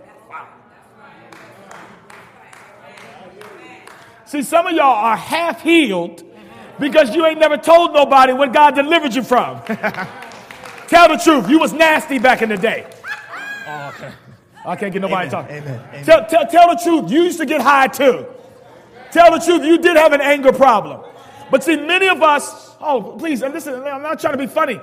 See, 4.26 4.44
some 4.44 4.68
of 4.68 4.74
y'all 4.74 4.86
are 4.86 5.16
half 5.16 5.62
healed 5.62 6.24
because 6.80 7.16
you 7.16 7.26
ain't 7.26 7.40
never 7.40 7.58
told 7.58 7.94
nobody 7.94 8.34
what 8.34 8.54
God 8.54 8.76
delivered 8.76 9.14
you 9.14 9.24
from. 9.24 9.62
Tell 10.88 11.08
the 11.08 11.20
truth. 11.24 11.50
You 11.50 11.60
was 11.60 11.74
nasty 11.74 12.20
back 12.20 12.42
in 12.42 12.50
the 12.50 12.58
day. 12.58 12.88
Oh, 13.68 13.92
okay. 13.96 14.14
I 14.66 14.76
can't 14.76 14.94
get 14.94 15.02
nobody 15.02 15.30
talking. 15.30 15.64
Tell, 16.04 16.26
tell, 16.26 16.48
tell 16.48 16.70
the 16.76 16.80
truth. 16.84 17.12
You 17.12 17.24
used 17.24 17.40
to 17.40 17.46
get 17.46 17.62
high 17.62 17.88
too. 17.88 18.28
Tell 19.12 19.32
the 19.32 19.44
truth. 19.44 19.64
You 19.64 19.78
did 19.78 19.96
have 19.96 20.12
an 20.14 20.22
anger 20.22 20.52
problem. 20.52 21.02
But 21.52 21.64
see, 21.64 21.78
many 21.78 22.08
of 22.08 22.22
us, 22.22 22.76
oh, 22.82 23.16
please, 23.18 23.42
and 23.42 23.54
listen, 23.54 23.76
I'm 23.76 24.02
not 24.02 24.20
trying 24.20 24.34
to 24.34 24.40
be 24.40 24.48
funny. 24.48 24.80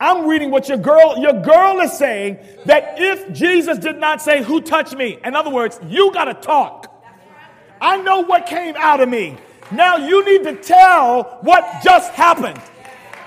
I'm 0.00 0.26
reading 0.26 0.50
what 0.50 0.68
your 0.68 0.78
girl, 0.78 1.16
your 1.16 1.32
girl 1.42 1.80
is 1.80 1.92
saying 1.92 2.38
that 2.66 2.96
if 2.98 3.32
Jesus 3.32 3.78
did 3.78 3.98
not 3.98 4.20
say, 4.20 4.42
Who 4.42 4.60
touched 4.60 4.96
me? 4.96 5.18
In 5.24 5.36
other 5.36 5.50
words, 5.50 5.78
you 5.86 6.12
got 6.12 6.24
to 6.24 6.34
talk. 6.34 6.88
I 7.80 7.98
know 7.98 8.20
what 8.20 8.46
came 8.46 8.74
out 8.76 9.00
of 9.00 9.08
me. 9.08 9.36
Now 9.70 9.96
you 9.96 10.24
need 10.24 10.44
to 10.44 10.56
tell 10.56 11.38
what 11.42 11.82
just 11.82 12.12
happened. 12.12 12.60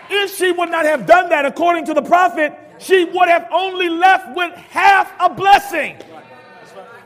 If 0.09 0.35
she 0.35 0.51
would 0.51 0.69
not 0.69 0.85
have 0.85 1.05
done 1.05 1.29
that 1.29 1.45
according 1.45 1.85
to 1.85 1.93
the 1.93 2.01
prophet, 2.01 2.53
she 2.77 3.05
would 3.05 3.29
have 3.29 3.47
only 3.51 3.89
left 3.89 4.35
with 4.35 4.53
half 4.53 5.11
a 5.19 5.33
blessing. 5.33 5.97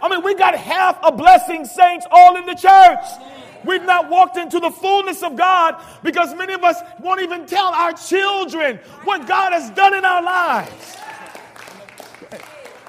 I 0.02 0.10
mean, 0.10 0.24
we 0.24 0.34
got 0.36 0.56
half 0.56 0.98
a 1.04 1.12
blessing, 1.12 1.66
saints, 1.66 2.06
all 2.10 2.38
in 2.38 2.46
the 2.46 2.56
church. 2.56 3.06
We've 3.66 3.84
not 3.84 4.10
walked 4.10 4.38
into 4.38 4.60
the 4.60 4.72
fullness 4.72 5.24
of 5.24 5.36
God 5.36 5.84
because 6.04 6.34
many 6.36 6.54
of 6.54 6.64
us 6.64 6.78
won't 7.00 7.22
even 7.22 7.46
tell 7.46 7.68
our 7.68 7.94
children 7.94 8.78
what 9.04 9.28
God 9.28 9.54
has 9.54 9.70
done 9.72 9.94
in 9.94 10.06
our 10.06 10.24
lives. 10.24 10.98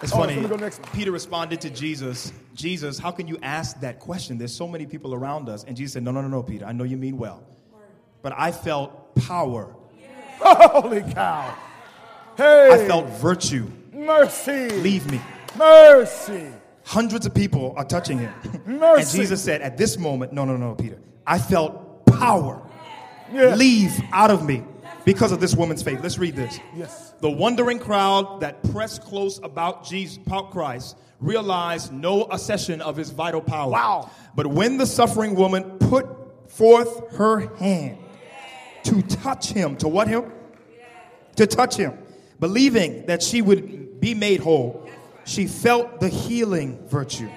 It's 0.02 0.12
oh, 0.14 0.18
funny. 0.18 0.70
Peter 0.92 1.10
responded 1.10 1.60
to 1.60 1.70
Jesus, 1.70 2.32
Jesus, 2.54 2.98
how 2.98 3.10
can 3.10 3.28
you 3.28 3.38
ask 3.42 3.80
that 3.80 3.98
question? 3.98 4.38
There's 4.38 4.54
so 4.54 4.66
many 4.66 4.86
people 4.86 5.12
around 5.14 5.48
us. 5.48 5.64
And 5.64 5.76
Jesus 5.76 5.92
said, 5.94 6.02
No, 6.02 6.10
no, 6.10 6.22
no, 6.22 6.28
no, 6.28 6.42
Peter. 6.42 6.64
I 6.64 6.72
know 6.72 6.84
you 6.84 6.96
mean 6.96 7.18
well. 7.18 7.42
But 8.22 8.32
I 8.36 8.52
felt 8.52 9.14
power. 9.14 9.74
Holy 10.40 11.02
cow. 11.02 11.54
Hey. 12.36 12.70
I 12.72 12.86
felt 12.86 13.06
virtue. 13.06 13.70
Mercy. 13.92 14.70
Leave 14.70 15.10
me. 15.10 15.20
Mercy. 15.56 16.50
Hundreds 16.90 17.24
of 17.24 17.32
people 17.32 17.72
are 17.76 17.84
touching 17.84 18.18
him. 18.18 18.34
Mercy. 18.66 19.00
And 19.00 19.10
Jesus 19.22 19.40
said, 19.40 19.62
At 19.62 19.76
this 19.76 19.96
moment, 19.96 20.32
no, 20.32 20.44
no, 20.44 20.56
no, 20.56 20.74
Peter. 20.74 20.98
I 21.24 21.38
felt 21.38 22.04
power 22.04 22.60
yeah. 23.32 23.54
leave 23.54 23.92
out 24.12 24.32
of 24.32 24.44
me 24.44 24.64
because 25.04 25.30
of 25.30 25.38
this 25.38 25.54
woman's 25.54 25.84
faith. 25.84 26.00
Let's 26.02 26.18
read 26.18 26.34
this. 26.34 26.58
Yes. 26.74 27.14
The 27.20 27.30
wondering 27.30 27.78
crowd 27.78 28.40
that 28.40 28.60
pressed 28.72 29.02
close 29.02 29.38
about 29.44 29.84
Jesus, 29.84 30.16
about 30.26 30.50
Christ, 30.50 30.96
realized 31.20 31.92
no 31.92 32.24
accession 32.24 32.80
of 32.80 32.96
his 32.96 33.10
vital 33.10 33.40
power. 33.40 33.70
Wow. 33.70 34.10
But 34.34 34.48
when 34.48 34.76
the 34.76 34.86
suffering 34.86 35.36
woman 35.36 35.78
put 35.78 36.08
forth 36.50 37.14
her 37.14 37.54
hand 37.58 37.98
to 38.82 39.00
touch 39.02 39.52
him, 39.52 39.76
to 39.76 39.86
what 39.86 40.08
him? 40.08 40.32
To 41.36 41.46
touch 41.46 41.76
him, 41.76 41.96
believing 42.40 43.06
that 43.06 43.22
she 43.22 43.42
would 43.42 44.00
be 44.00 44.12
made 44.12 44.40
whole, 44.40 44.89
she 45.24 45.46
felt 45.46 46.00
the 46.00 46.08
healing 46.08 46.78
virtue. 46.88 47.30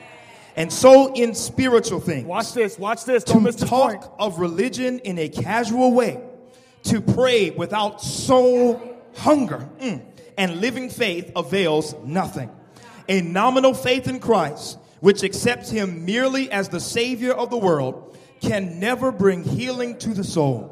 And 0.56 0.72
so 0.72 1.14
in 1.14 1.34
spiritual 1.34 2.00
things. 2.00 2.28
Watch 2.28 2.54
this, 2.54 2.78
watch 2.78 3.06
this. 3.06 3.24
Don't 3.24 3.44
to 3.44 3.66
talk 3.66 4.16
of 4.20 4.40
religion 4.40 5.00
in 5.00 5.18
a 5.18 5.28
casual 5.28 5.94
way, 5.94 6.22
to 6.84 7.02
pray 7.02 7.50
without 7.50 8.02
soul 8.02 8.82
hunger, 9.16 9.68
mm, 9.80 10.04
and 10.38 10.62
living 10.62 10.90
faith 10.90 11.32
avails 11.36 11.96
nothing. 12.04 12.52
A 13.10 13.22
nominal 13.22 13.74
faith 13.74 14.08
in 14.08 14.20
Christ, 14.20 14.78
which 15.00 15.24
accepts 15.24 15.70
him 15.70 16.06
merely 16.06 16.52
as 16.52 16.70
the 16.70 16.80
Savior 16.80 17.34
of 17.34 17.50
the 17.50 17.58
world, 17.58 18.18
can 18.42 18.80
never 18.80 19.12
bring 19.12 19.44
healing 19.44 19.98
to 20.00 20.14
the 20.14 20.24
soul. 20.24 20.70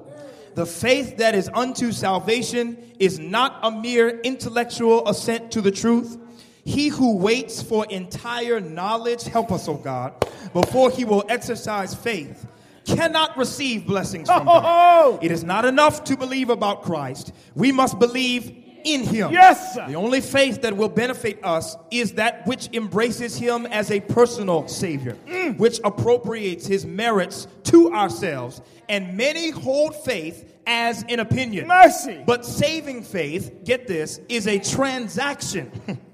The 0.56 0.66
faith 0.66 1.18
that 1.18 1.34
is 1.34 1.50
unto 1.54 1.92
salvation 1.92 2.78
is 3.00 3.20
not 3.20 3.60
a 3.64 3.72
mere 3.72 4.20
intellectual 4.22 5.08
assent 5.08 5.52
to 5.52 5.62
the 5.62 5.72
truth. 5.72 6.18
He 6.64 6.90
who 6.90 7.18
waits 7.18 7.62
for 7.62 7.86
entire 7.88 8.60
knowledge, 8.60 9.24
help 9.24 9.52
us, 9.52 9.68
oh 9.68 9.76
God, 9.76 10.14
before 10.54 10.92
he 10.92 11.06
will 11.06 11.24
exercise 11.28 11.96
faith, 11.96 12.48
cannot 12.86 13.38
receive 13.38 13.86
blessings 13.86 14.28
from 14.28 14.46
God. 14.46 15.24
It 15.24 15.32
is 15.32 15.44
not 15.44 15.66
enough 15.66 16.04
to 16.06 16.18
believe 16.18 16.50
about 16.50 16.84
Christ. 16.84 17.34
We 17.56 17.72
must 17.72 18.00
believe 18.00 18.62
in 18.84 19.04
him. 19.04 19.32
Yes. 19.32 19.76
Sir. 19.76 19.88
The 19.88 19.96
only 19.96 20.22
faith 20.22 20.62
that 20.62 20.76
will 20.76 20.90
benefit 20.90 21.44
us 21.44 21.76
is 21.90 22.14
that 22.14 22.46
which 22.48 22.70
embraces 22.74 23.38
him 23.38 23.66
as 23.68 23.92
a 23.92 24.00
personal 24.00 24.68
savior, 24.68 25.18
mm. 25.28 25.58
which 25.58 25.80
appropriates 25.84 26.66
his 26.66 26.86
merits 26.86 27.48
to 27.66 27.92
ourselves. 27.94 28.62
And 28.90 29.16
many 29.16 29.52
hold 29.52 29.96
faith 29.96 30.52
as 30.68 31.04
an 31.10 31.20
opinion. 31.20 31.68
Mercy. 31.68 32.24
But 32.26 32.46
saving 32.46 33.04
faith, 33.04 33.64
get 33.64 33.88
this, 33.88 34.20
is 34.30 34.48
a 34.48 34.60
transaction 34.60 35.72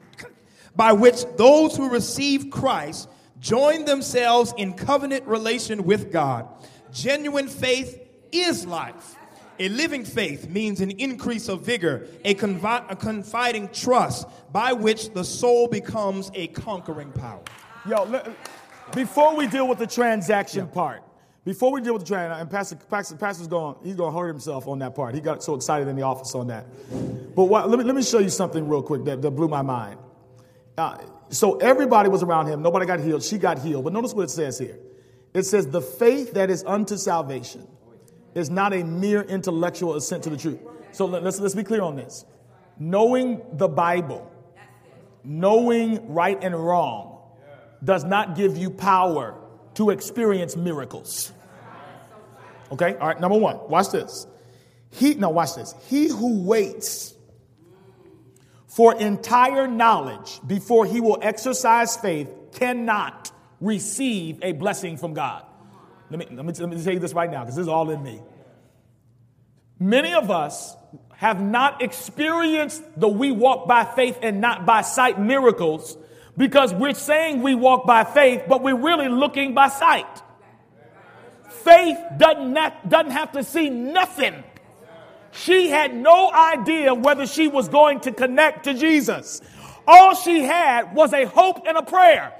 by 0.77 0.93
which 0.93 1.25
those 1.35 1.75
who 1.75 1.89
receive 1.89 2.51
Christ 2.51 3.09
join 3.39 3.85
themselves 3.85 4.53
in 4.57 4.73
covenant 4.73 5.25
relation 5.25 5.83
with 5.83 6.11
God. 6.11 6.47
Genuine 6.93 7.47
faith 7.47 7.99
is 8.31 8.65
life. 8.65 9.15
A 9.59 9.69
living 9.69 10.05
faith 10.05 10.47
means 10.49 10.81
an 10.81 10.91
increase 10.91 11.49
of 11.49 11.61
vigor, 11.61 12.07
a, 12.23 12.35
confi- 12.35 12.91
a 12.91 12.95
confiding 12.95 13.69
trust 13.69 14.27
by 14.51 14.71
which 14.71 15.09
the 15.13 15.23
soul 15.23 15.67
becomes 15.67 16.29
a 16.35 16.47
conquering 16.47 17.11
power. 17.11 17.41
Yo, 17.89 18.03
let, 18.03 18.29
before 18.93 19.35
we 19.35 19.47
deal 19.47 19.67
with 19.67 19.79
the 19.79 19.87
transaction 19.87 20.65
yeah. 20.65 20.73
part, 20.73 21.03
before 21.43 21.71
we 21.71 21.81
deal 21.81 21.93
with 21.93 22.03
the 22.03 22.07
transaction, 22.07 22.41
and 22.41 22.51
Pastor, 22.51 22.75
Pastor, 22.75 23.15
Pastor's 23.15 23.47
going, 23.47 23.77
he's 23.83 23.95
going 23.95 24.13
to 24.13 24.19
hurt 24.19 24.27
himself 24.27 24.67
on 24.67 24.77
that 24.79 24.93
part. 24.93 25.15
He 25.15 25.21
got 25.21 25.41
so 25.41 25.55
excited 25.55 25.87
in 25.87 25.95
the 25.95 26.03
office 26.03 26.35
on 26.35 26.47
that. 26.47 26.67
But 27.35 27.45
what, 27.45 27.67
let, 27.67 27.79
me, 27.79 27.85
let 27.85 27.95
me 27.95 28.03
show 28.03 28.19
you 28.19 28.29
something 28.29 28.67
real 28.67 28.83
quick 28.83 29.05
that, 29.05 29.23
that 29.23 29.31
blew 29.31 29.47
my 29.47 29.63
mind. 29.63 29.97
Uh, 30.77 30.97
so 31.29 31.57
everybody 31.57 32.07
was 32.07 32.21
around 32.21 32.47
him. 32.47 32.61
Nobody 32.61 32.85
got 32.85 32.99
healed. 32.99 33.23
She 33.23 33.37
got 33.37 33.59
healed. 33.59 33.83
But 33.83 33.93
notice 33.93 34.13
what 34.13 34.23
it 34.23 34.29
says 34.29 34.59
here. 34.59 34.77
It 35.33 35.43
says, 35.43 35.67
the 35.67 35.81
faith 35.81 36.33
that 36.33 36.49
is 36.49 36.63
unto 36.65 36.97
salvation 36.97 37.67
is 38.35 38.49
not 38.49 38.73
a 38.73 38.83
mere 38.83 39.23
intellectual 39.23 39.95
assent 39.95 40.23
to 40.23 40.29
the 40.29 40.37
truth. 40.37 40.59
So 40.91 41.05
let's, 41.05 41.39
let's 41.39 41.55
be 41.55 41.63
clear 41.63 41.81
on 41.81 41.95
this. 41.95 42.25
Knowing 42.79 43.41
the 43.53 43.67
Bible, 43.67 44.31
knowing 45.23 46.13
right 46.13 46.37
and 46.43 46.55
wrong, 46.55 47.19
does 47.83 48.03
not 48.03 48.35
give 48.35 48.57
you 48.57 48.69
power 48.69 49.35
to 49.75 49.89
experience 49.89 50.55
miracles. 50.55 51.31
Okay? 52.71 52.95
All 52.95 53.07
right, 53.07 53.19
number 53.19 53.37
one, 53.37 53.59
watch 53.69 53.89
this. 53.89 54.27
He, 54.91 55.15
now 55.15 55.31
watch 55.31 55.55
this. 55.55 55.73
He 55.87 56.07
who 56.07 56.43
waits 56.43 57.13
for 58.77 58.93
entire 58.93 59.65
knowledge 59.67 60.39
before 60.45 60.85
he 60.85 61.01
will 61.01 61.17
exercise 61.19 61.97
faith 61.97 62.29
cannot 62.53 63.31
receive 63.59 64.37
a 64.43 64.51
blessing 64.51 64.97
from 64.97 65.15
God. 65.15 65.43
Let 66.11 66.19
me, 66.19 66.27
let 66.29 66.45
me, 66.45 66.53
let 66.53 66.69
me 66.69 66.83
tell 66.83 66.93
you 66.93 66.99
this 66.99 67.13
right 67.13 67.31
now 67.31 67.39
because 67.39 67.55
this 67.55 67.63
is 67.63 67.67
all 67.67 67.89
in 67.89 68.03
me. 68.03 68.21
Many 69.79 70.13
of 70.13 70.29
us 70.29 70.75
have 71.15 71.41
not 71.41 71.81
experienced 71.81 72.83
the 72.95 73.07
we 73.07 73.31
walk 73.31 73.67
by 73.67 73.83
faith 73.83 74.19
and 74.21 74.41
not 74.41 74.67
by 74.67 74.81
sight 74.81 75.19
miracles 75.19 75.97
because 76.37 76.71
we're 76.71 76.93
saying 76.93 77.41
we 77.41 77.55
walk 77.55 77.87
by 77.87 78.03
faith, 78.03 78.43
but 78.47 78.61
we're 78.61 78.79
really 78.79 79.09
looking 79.09 79.55
by 79.55 79.69
sight. 79.69 80.21
Faith 81.49 81.97
doesn't 82.19 82.55
have, 82.55 82.73
doesn't 82.87 83.11
have 83.11 83.31
to 83.31 83.43
see 83.43 83.71
nothing 83.71 84.43
She 85.31 85.69
had 85.69 85.95
no 85.95 86.31
idea 86.31 86.93
whether 86.93 87.27
she 87.27 87.47
was 87.47 87.69
going 87.69 87.99
to 88.01 88.11
connect 88.11 88.65
to 88.65 88.73
Jesus. 88.73 89.41
All 89.87 90.15
she 90.15 90.43
had 90.43 90.93
was 90.93 91.13
a 91.13 91.25
hope 91.25 91.65
and 91.67 91.77
a 91.77 91.83
prayer. 91.83 92.33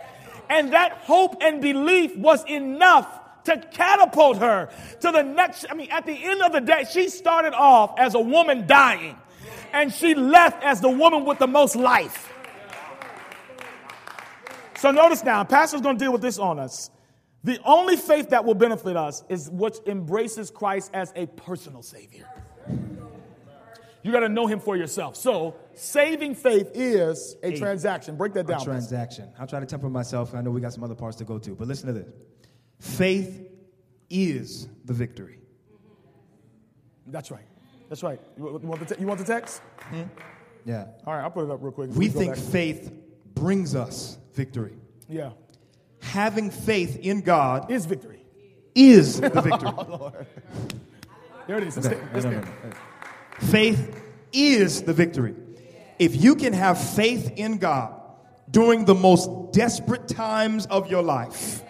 And 0.50 0.74
that 0.74 0.94
hope 0.94 1.38
and 1.42 1.62
belief 1.62 2.16
was 2.16 2.44
enough 2.46 3.08
to 3.46 3.58
catapult 3.72 4.38
her 4.38 4.70
to 5.02 5.12
the 5.12 5.24
next. 5.24 5.66
I 5.70 5.74
mean, 5.74 5.90
at 5.92 6.06
the 6.06 6.12
end 6.12 6.42
of 6.42 6.52
the 6.52 6.62
day, 6.62 6.86
she 6.92 7.10
started 7.10 7.54
off 7.54 7.98
as 7.98 8.14
a 8.14 8.20
woman 8.20 8.68
dying, 8.68 9.18
and 9.74 9.94
she 9.94 10.16
left 10.16 10.64
as 10.64 10.82
the 10.82 10.90
woman 10.90 11.26
with 11.26 11.40
the 11.40 11.48
most 11.48 11.76
life. 11.76 12.32
So 14.78 14.92
notice 14.92 15.24
now, 15.24 15.44
Pastor's 15.44 15.82
going 15.82 15.98
to 15.98 16.04
deal 16.04 16.12
with 16.12 16.22
this 16.22 16.38
on 16.38 16.60
us. 16.60 16.92
The 17.44 17.60
only 17.64 17.96
faith 17.96 18.30
that 18.30 18.44
will 18.44 18.54
benefit 18.54 18.98
us 18.98 19.24
is 19.30 19.50
what 19.50 19.80
embraces 19.88 20.52
Christ 20.52 20.92
as 20.94 21.14
a 21.16 21.26
personal 21.28 21.82
Savior. 21.82 22.28
You 24.04 24.12
got 24.12 24.22
to 24.22 24.30
know 24.30 24.48
Him 24.48 24.60
for 24.60 24.78
yourself. 24.78 25.16
So, 25.16 25.56
saving 25.74 26.36
faith 26.36 26.72
is 26.74 27.36
a, 27.44 27.54
a 27.54 27.58
transaction. 27.58 28.16
Break 28.16 28.34
that 28.34 28.48
down. 28.48 28.64
transaction. 28.64 29.30
I'll 29.40 29.48
try 29.48 29.60
to 29.60 29.66
temper 29.66 29.90
myself. 29.90 30.34
I 30.34 30.42
know 30.42 30.52
we 30.52 30.62
got 30.62 30.74
some 30.74 30.84
other 30.84 30.96
parts 30.96 31.18
to 31.18 31.26
go 31.26 31.38
to, 31.40 31.56
but 31.56 31.68
listen 31.68 31.88
to 31.88 31.94
this. 31.94 32.08
Faith 32.80 33.50
is 34.10 34.70
the 34.86 34.94
victory. 34.94 35.40
That's 37.08 37.32
right. 37.32 37.46
That's 37.90 38.04
right. 38.04 38.20
You 38.38 38.46
want 38.64 38.88
the, 38.88 38.96
te- 38.96 39.02
you 39.02 39.08
want 39.08 39.20
the 39.20 39.26
text? 39.26 39.62
Hmm? 39.80 40.04
Yeah. 40.66 40.88
All 41.06 41.14
right, 41.14 41.24
I'll 41.24 41.32
put 41.32 41.46
it 41.46 41.52
up 41.52 41.60
real 41.62 41.72
quick. 41.72 41.90
We 41.94 42.10
think 42.10 42.36
faith 42.36 42.92
brings 43.34 43.76
us 43.76 44.18
victory. 44.34 44.74
Yeah. 45.08 45.32
Having 46.02 46.52
faith 46.52 46.98
in 46.98 47.22
God 47.22 47.72
is 47.72 47.86
victory. 47.86 48.26
Is 48.76 49.20
the 49.20 49.30
victory. 49.42 49.70
oh, 49.78 50.12
there 51.48 51.58
it 51.58 51.68
is. 51.68 51.78
Okay. 51.78 52.00
no, 52.14 52.20
no, 52.20 52.30
no, 52.30 52.44
faith 53.40 54.04
is 54.34 54.84
the 54.84 54.94
victory. 54.94 55.34
If 56.00 56.22
you 56.22 56.36
can 56.36 56.54
have 56.54 56.80
faith 56.80 57.32
in 57.36 57.58
God 57.58 58.00
during 58.52 58.86
the 58.86 58.94
most 58.94 59.54
desperate 59.54 60.08
times 60.08 60.66
of 60.68 60.92
your 60.92 61.02
life, 61.02 61.64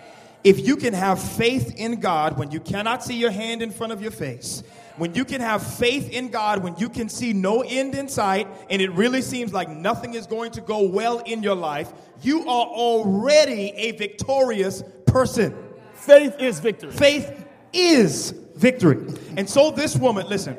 if 0.44 0.66
you 0.66 0.76
can 0.76 0.94
have 0.94 1.22
faith 1.22 1.76
in 1.78 2.00
God 2.00 2.38
when 2.38 2.52
you 2.52 2.60
cannot 2.60 3.04
see 3.04 3.16
your 3.16 3.32
hand 3.32 3.62
in 3.62 3.72
front 3.72 3.94
of 3.94 4.02
your 4.02 4.12
face, 4.12 4.64
when 4.98 5.14
you 5.14 5.26
can 5.26 5.42
have 5.42 5.62
faith 5.62 6.10
in 6.10 6.30
God 6.30 6.64
when 6.64 6.76
you 6.78 6.90
can 6.90 7.08
see 7.08 7.32
no 7.32 7.62
end 7.62 7.94
in 7.94 8.08
sight 8.08 8.48
and 8.70 8.82
it 8.82 8.92
really 8.94 9.22
seems 9.22 9.54
like 9.54 9.70
nothing 9.70 10.16
is 10.16 10.26
going 10.26 10.52
to 10.52 10.62
go 10.62 10.82
well 10.88 11.20
in 11.20 11.44
your 11.44 11.56
life, 11.56 11.92
you 12.22 12.42
are 12.42 12.66
already 12.66 13.72
a 13.76 13.92
victorious 13.92 14.84
person. 15.06 15.56
Faith 15.94 16.36
is 16.40 16.60
victory. 16.60 16.92
Faith 16.92 17.46
is 17.74 18.34
victory. 18.58 19.14
And 19.38 19.50
so 19.50 19.72
this 19.72 19.96
woman, 19.96 20.28
listen, 20.28 20.56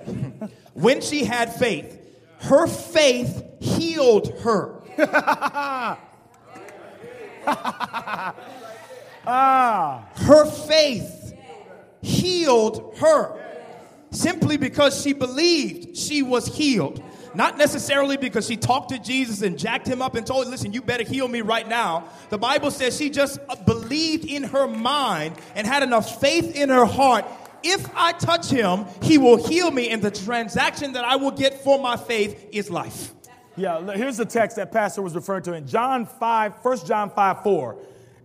when 0.74 1.00
she 1.00 1.24
had 1.24 1.52
faith, 1.54 2.00
her 2.40 2.66
faith 2.66 3.44
healed 3.60 4.38
her. 4.40 4.80
ah. 9.26 10.08
Her 10.14 10.46
faith 10.46 11.34
healed 12.00 12.96
her 12.98 13.44
simply 14.10 14.56
because 14.56 15.02
she 15.02 15.12
believed 15.12 15.96
she 15.96 16.22
was 16.22 16.46
healed. 16.56 17.02
Not 17.34 17.58
necessarily 17.58 18.16
because 18.16 18.46
she 18.46 18.56
talked 18.56 18.88
to 18.90 18.98
Jesus 18.98 19.42
and 19.42 19.58
jacked 19.58 19.86
him 19.86 20.00
up 20.00 20.14
and 20.14 20.26
told 20.26 20.46
him, 20.46 20.50
listen, 20.50 20.72
you 20.72 20.80
better 20.80 21.04
heal 21.04 21.28
me 21.28 21.42
right 21.42 21.68
now. 21.68 22.04
The 22.30 22.38
Bible 22.38 22.70
says 22.70 22.96
she 22.96 23.10
just 23.10 23.38
believed 23.66 24.24
in 24.24 24.44
her 24.44 24.66
mind 24.66 25.36
and 25.54 25.66
had 25.66 25.82
enough 25.82 26.20
faith 26.20 26.56
in 26.56 26.70
her 26.70 26.86
heart. 26.86 27.26
If 27.62 27.88
I 27.94 28.12
touch 28.12 28.48
him, 28.48 28.86
he 29.02 29.18
will 29.18 29.36
heal 29.36 29.70
me, 29.70 29.90
and 29.90 30.02
the 30.02 30.10
transaction 30.10 30.92
that 30.92 31.04
I 31.04 31.16
will 31.16 31.30
get 31.30 31.62
for 31.62 31.78
my 31.78 31.96
faith 31.96 32.48
is 32.52 32.70
life. 32.70 33.14
Yeah, 33.56 33.92
here's 33.94 34.16
the 34.16 34.24
text 34.24 34.56
that 34.56 34.70
Pastor 34.70 35.02
was 35.02 35.14
referring 35.14 35.42
to 35.44 35.52
in 35.54 35.66
John 35.66 36.06
5, 36.06 36.52
1 36.62 36.86
John 36.86 37.10
5, 37.10 37.42
4. 37.42 37.76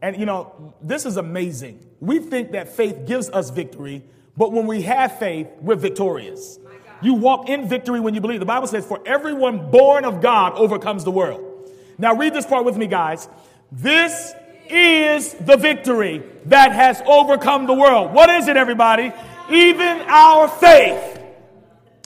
And 0.04 0.18
you 0.20 0.26
know, 0.26 0.74
this 0.82 1.06
is 1.06 1.18
amazing. 1.18 1.84
We 2.00 2.20
think 2.20 2.52
that 2.52 2.70
faith 2.70 3.08
gives 3.08 3.30
us 3.30 3.50
victory, 3.50 4.04
but 4.38 4.52
when 4.52 4.68
we 4.68 4.84
have 4.84 5.18
faith, 5.18 5.48
we're 5.62 5.76
victorious. 5.76 6.60
You 7.02 7.16
walk 7.16 7.50
in 7.50 7.68
victory 7.68 8.00
when 8.00 8.14
you 8.14 8.22
believe. 8.22 8.40
The 8.40 8.46
Bible 8.46 8.68
says, 8.68 8.86
For 8.86 9.02
everyone 9.06 9.72
born 9.72 10.06
of 10.06 10.22
God 10.22 10.54
overcomes 10.54 11.04
the 11.04 11.12
world. 11.12 11.70
Now, 11.98 12.16
read 12.16 12.34
this 12.34 12.46
part 12.46 12.66
with 12.66 12.78
me, 12.78 12.88
guys. 12.88 13.28
This 13.72 14.34
is 14.70 15.34
the 15.34 15.58
victory 15.58 16.24
that 16.46 16.72
has 16.72 17.02
overcome 17.06 17.66
the 17.68 17.74
world. 17.74 18.14
What 18.14 18.30
is 18.30 18.48
it, 18.48 18.58
everybody? 18.58 19.12
Even 19.50 20.02
our 20.08 20.48
faith. 20.48 21.20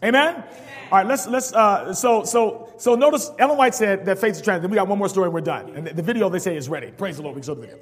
Amen? 0.03 0.43
All 0.91 0.99
right, 0.99 1.05
let's 1.05 1.28
let's 1.28 1.51
uh, 1.53 1.93
so 1.93 2.24
so 2.24 2.74
so 2.78 2.95
notice 2.95 3.30
Ellen 3.39 3.58
White 3.58 3.76
said 3.76 4.05
that 4.05 4.20
faith 4.20 4.36
is 4.36 4.41
trans. 4.41 4.62
Then 4.62 4.72
we 4.72 4.76
got 4.76 4.88
one 4.88 4.97
more 4.97 5.10
story 5.10 5.26
and 5.26 5.34
we're 5.34 5.41
done. 5.41 5.74
And 5.76 5.88
the, 5.88 6.01
video 6.01 6.30
they 6.30 6.39
say 6.39 6.55
is 6.55 6.70
ready. 6.70 6.91
Praise 6.91 7.18
the 7.18 7.24
Lord. 7.24 7.36
We 7.36 7.41
can 7.41 7.60
video. 7.60 7.78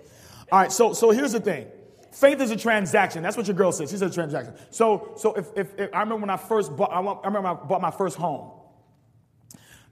All 0.52 0.60
right, 0.60 0.72
so 0.72 0.94
so 0.94 1.12
here's 1.12 1.34
the 1.34 1.40
thing. 1.40 1.68
Faith 2.16 2.40
is 2.40 2.50
a 2.50 2.56
transaction. 2.56 3.22
That's 3.22 3.36
what 3.36 3.46
your 3.46 3.58
girl 3.58 3.74
says. 3.74 3.92
She 3.92 3.98
a 3.98 4.10
transaction. 4.10 4.54
So, 4.70 5.12
so 5.18 5.34
if, 5.34 5.48
if, 5.58 5.78
if 5.78 5.94
I 5.94 6.00
remember 6.00 6.22
when 6.22 6.30
I 6.30 6.38
first 6.38 6.74
bought, 6.74 6.90
I, 6.94 7.28
remember 7.28 7.50
I 7.50 7.54
bought 7.56 7.82
my 7.82 7.92
first 7.92 8.16
home. 8.16 8.52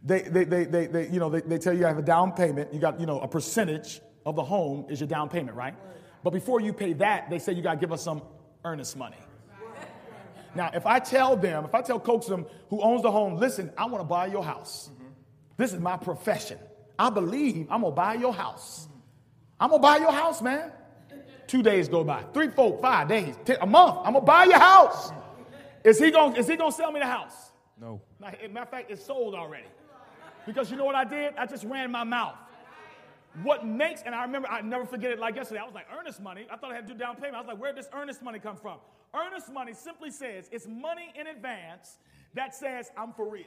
They, 0.05 0.21
they, 0.21 0.45
they, 0.45 0.63
they, 0.63 0.87
they 0.87 1.09
you 1.09 1.19
know, 1.19 1.29
they, 1.29 1.41
they 1.41 1.57
tell 1.57 1.73
you 1.73 1.79
you 1.79 1.85
have 1.85 1.97
a 1.97 2.01
down 2.01 2.31
payment. 2.31 2.73
You 2.73 2.79
got, 2.79 2.97
you 2.97 3.05
know, 3.05 3.19
a 3.19 3.27
percentage 3.27 3.99
of 4.25 4.35
the 4.35 4.43
home 4.43 4.85
is 4.89 4.99
your 4.99 5.07
down 5.07 5.29
payment, 5.29 5.55
right? 5.57 5.75
But 6.23 6.31
before 6.31 6.61
you 6.61 6.73
pay 6.73 6.93
that, 6.93 7.29
they 7.29 7.39
say 7.39 7.53
you 7.53 7.61
got 7.61 7.73
to 7.73 7.79
give 7.79 7.91
us 7.91 8.01
some 8.01 8.21
earnest 8.63 8.97
money. 8.97 9.17
Now, 10.55 10.69
if 10.73 10.85
I 10.85 10.99
tell 10.99 11.35
them, 11.35 11.65
if 11.65 11.73
I 11.73 11.81
tell 11.81 11.99
Coaxum 11.99 12.47
who 12.69 12.81
owns 12.81 13.01
the 13.01 13.11
home, 13.11 13.37
listen, 13.37 13.71
I 13.77 13.85
want 13.85 13.99
to 13.99 14.07
buy 14.07 14.27
your 14.27 14.43
house. 14.43 14.89
This 15.57 15.73
is 15.73 15.79
my 15.79 15.97
profession. 15.97 16.59
I 16.97 17.09
believe 17.09 17.67
I'm 17.71 17.81
going 17.81 17.91
to 17.91 17.95
buy 17.95 18.13
your 18.13 18.33
house. 18.33 18.87
I'm 19.59 19.69
going 19.69 19.81
to 19.81 19.87
buy 19.87 19.97
your 19.97 20.11
house, 20.11 20.41
man. 20.41 20.71
Two 21.47 21.61
days 21.61 21.87
go 21.87 22.03
by, 22.03 22.23
three, 22.33 22.49
four, 22.49 22.79
five 22.81 23.07
days, 23.07 23.35
ten, 23.45 23.57
a 23.61 23.67
month. 23.67 23.99
I'm 24.03 24.13
gonna 24.13 24.25
buy 24.25 24.45
your 24.45 24.59
house. 24.59 25.11
Is 25.83 25.99
he 25.99 26.09
gonna 26.09 26.35
is 26.35 26.47
he 26.47 26.55
gonna 26.55 26.71
sell 26.71 26.91
me 26.91 26.99
the 26.99 27.05
house? 27.05 27.51
No. 27.79 28.01
Matter 28.19 28.37
of 28.55 28.69
fact, 28.69 28.89
it's 28.89 29.05
sold 29.05 29.35
already. 29.35 29.67
Because 30.45 30.71
you 30.71 30.77
know 30.77 30.85
what 30.85 30.95
I 30.95 31.03
did? 31.03 31.35
I 31.37 31.45
just 31.45 31.63
ran 31.65 31.91
my 31.91 32.03
mouth. 32.03 32.35
What 33.41 33.65
makes, 33.65 34.03
and 34.03 34.13
I 34.13 34.21
remember, 34.23 34.47
I 34.47 34.61
never 34.61 34.85
forget 34.85 35.11
it 35.11 35.19
like 35.19 35.35
yesterday. 35.35 35.59
I 35.59 35.65
was 35.65 35.73
like, 35.73 35.87
earnest 35.97 36.21
money. 36.21 36.45
I 36.51 36.55
thought 36.55 36.71
I 36.71 36.75
had 36.75 36.87
to 36.87 36.93
do 36.93 36.99
down 36.99 37.15
payment. 37.15 37.35
I 37.35 37.39
was 37.39 37.47
like, 37.47 37.59
where 37.59 37.73
did 37.73 37.83
this 37.83 37.89
earnest 37.93 38.21
money 38.21 38.37
come 38.37 38.55
from? 38.55 38.77
Earnest 39.15 39.51
money 39.51 39.73
simply 39.73 40.11
says 40.11 40.49
it's 40.51 40.67
money 40.67 41.11
in 41.19 41.27
advance 41.27 41.97
that 42.35 42.55
says 42.55 42.91
I'm 42.95 43.11
for 43.13 43.29
real. 43.29 43.45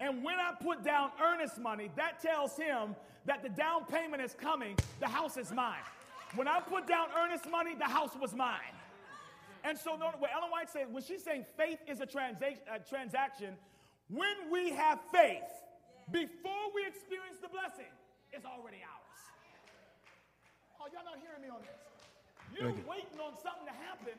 And 0.00 0.22
when 0.22 0.36
I 0.36 0.52
put 0.62 0.84
down 0.84 1.10
earnest 1.20 1.58
money, 1.58 1.90
that 1.96 2.20
tells 2.22 2.56
him 2.56 2.94
that 3.26 3.42
the 3.42 3.48
down 3.48 3.84
payment 3.84 4.22
is 4.22 4.34
coming, 4.34 4.76
the 5.00 5.08
house 5.08 5.36
is 5.36 5.50
mine. 5.50 5.82
When 6.36 6.46
I 6.46 6.60
put 6.60 6.86
down 6.86 7.08
earnest 7.18 7.50
money, 7.50 7.74
the 7.74 7.84
house 7.84 8.12
was 8.20 8.32
mine. 8.34 8.60
And 9.64 9.76
so, 9.76 9.96
what 9.96 10.30
Ellen 10.32 10.50
White 10.50 10.70
said, 10.70 10.92
when 10.92 11.02
she's 11.02 11.24
saying 11.24 11.46
faith 11.56 11.78
is 11.88 12.00
a, 12.00 12.06
transa- 12.06 12.58
a 12.72 12.78
transaction, 12.78 13.56
when 14.08 14.50
we 14.52 14.70
have 14.70 15.00
faith, 15.12 15.42
before 16.10 16.64
we 16.74 16.86
experience 16.86 17.38
the 17.40 17.48
blessing, 17.48 17.90
it's 18.32 18.44
already 18.44 18.80
ours. 18.84 19.20
Oh, 20.80 20.86
y'all 20.92 21.04
not 21.04 21.18
hearing 21.20 21.42
me 21.42 21.50
on 21.50 21.60
this? 21.60 21.80
You're 22.54 22.72
waiting 22.88 23.20
on 23.20 23.36
something 23.44 23.66
to 23.68 23.76
happen, 23.76 24.16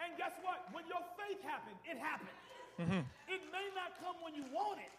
and 0.00 0.16
guess 0.16 0.32
what? 0.40 0.64
When 0.72 0.84
your 0.88 1.02
faith 1.20 1.42
happened, 1.44 1.76
it 1.84 1.98
happened. 1.98 2.38
Mm-hmm. 2.80 3.04
It 3.28 3.42
may 3.52 3.66
not 3.76 3.92
come 4.00 4.16
when 4.24 4.34
you 4.34 4.44
want 4.52 4.80
it. 4.80 4.92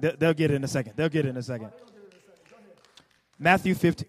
They'll 0.18 0.34
get 0.34 0.50
it 0.50 0.54
in 0.54 0.64
a 0.64 0.68
second. 0.68 0.94
They'll 0.96 1.08
get 1.08 1.24
it 1.24 1.30
in 1.30 1.36
a 1.36 1.42
second. 1.42 1.70
Matthew 3.38 3.74
15. 3.74 4.08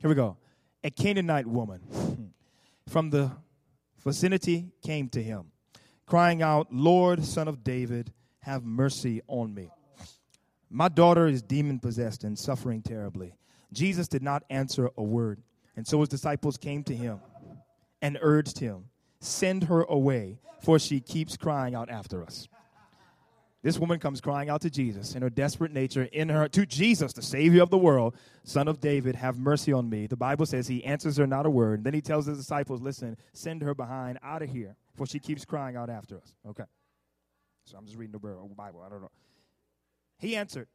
Here 0.00 0.08
we 0.08 0.14
go. 0.14 0.36
A 0.84 0.90
Canaanite 0.90 1.46
woman 1.46 2.32
from 2.88 3.10
the 3.10 3.30
vicinity 4.04 4.72
came 4.82 5.08
to 5.10 5.22
him, 5.22 5.52
crying 6.06 6.42
out, 6.42 6.72
Lord, 6.72 7.24
son 7.24 7.48
of 7.48 7.62
David, 7.62 8.12
have 8.40 8.64
mercy 8.64 9.22
on 9.28 9.54
me. 9.54 9.70
My 10.68 10.88
daughter 10.88 11.26
is 11.26 11.42
demon 11.42 11.78
possessed 11.78 12.24
and 12.24 12.38
suffering 12.38 12.82
terribly. 12.82 13.34
Jesus 13.72 14.08
did 14.08 14.22
not 14.22 14.42
answer 14.50 14.90
a 14.96 15.02
word. 15.02 15.42
And 15.76 15.86
so 15.86 16.00
his 16.00 16.08
disciples 16.08 16.56
came 16.56 16.82
to 16.84 16.94
him 16.94 17.20
and 18.00 18.18
urged 18.20 18.58
him, 18.58 18.86
Send 19.20 19.64
her 19.64 19.82
away, 19.82 20.38
for 20.62 20.78
she 20.78 21.00
keeps 21.00 21.36
crying 21.36 21.74
out 21.74 21.88
after 21.88 22.22
us. 22.22 22.48
This 23.62 23.78
woman 23.78 24.00
comes 24.00 24.20
crying 24.20 24.48
out 24.48 24.60
to 24.62 24.70
Jesus 24.70 25.14
in 25.14 25.22
her 25.22 25.30
desperate 25.30 25.72
nature, 25.72 26.08
in 26.12 26.28
her 26.28 26.48
to 26.48 26.66
Jesus, 26.66 27.12
the 27.12 27.22
Savior 27.22 27.62
of 27.62 27.70
the 27.70 27.78
world, 27.78 28.16
Son 28.42 28.66
of 28.66 28.80
David, 28.80 29.14
have 29.14 29.38
mercy 29.38 29.72
on 29.72 29.88
me. 29.88 30.08
The 30.08 30.16
Bible 30.16 30.46
says 30.46 30.66
he 30.66 30.82
answers 30.84 31.16
her 31.18 31.28
not 31.28 31.46
a 31.46 31.50
word. 31.50 31.84
Then 31.84 31.94
he 31.94 32.00
tells 32.00 32.26
his 32.26 32.38
disciples, 32.38 32.80
Listen, 32.80 33.16
send 33.32 33.62
her 33.62 33.72
behind 33.72 34.18
out 34.20 34.42
of 34.42 34.50
here, 34.50 34.74
for 34.96 35.06
she 35.06 35.20
keeps 35.20 35.44
crying 35.44 35.76
out 35.76 35.90
after 35.90 36.16
us. 36.16 36.34
Okay. 36.48 36.64
So 37.64 37.78
I'm 37.78 37.86
just 37.86 37.96
reading 37.96 38.12
the 38.12 38.18
Bible. 38.18 38.82
I 38.84 38.88
don't 38.88 39.00
know. 39.00 39.12
He 40.18 40.34
answered, 40.34 40.66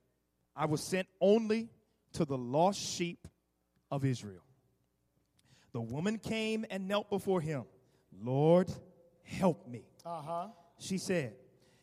I 0.55 0.65
was 0.65 0.81
sent 0.81 1.07
only 1.19 1.69
to 2.13 2.23
the 2.23 2.37
lost 2.37 2.79
sheep 2.79 3.27
of 3.91 4.05
Israel. 4.05 4.43
The 5.73 5.81
woman 5.81 6.17
came 6.17 6.65
and 6.69 6.87
knelt 6.87 7.09
before 7.09 7.41
him. 7.41 7.65
Lord, 8.23 8.71
help 9.23 9.67
me. 9.67 9.83
Uh-huh. 10.05 10.47
She 10.79 10.97
said, 10.97 11.33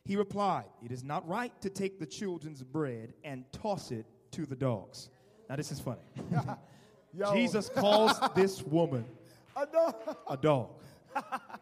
He 0.04 0.16
replied, 0.16 0.66
It 0.84 0.92
is 0.92 1.02
not 1.02 1.26
right 1.26 1.52
to 1.62 1.70
take 1.70 1.98
the 1.98 2.06
children's 2.06 2.62
bread 2.62 3.14
and 3.24 3.44
toss 3.52 3.90
it 3.90 4.04
to 4.32 4.44
the 4.44 4.54
dogs. 4.54 5.08
Now, 5.48 5.56
this 5.56 5.72
is 5.72 5.80
funny. 5.80 6.00
Jesus 7.32 7.68
calls 7.68 8.18
this 8.34 8.62
woman 8.62 9.04
I 9.56 9.64
know. 9.72 9.94
a 10.28 10.36
dog. 10.36 10.70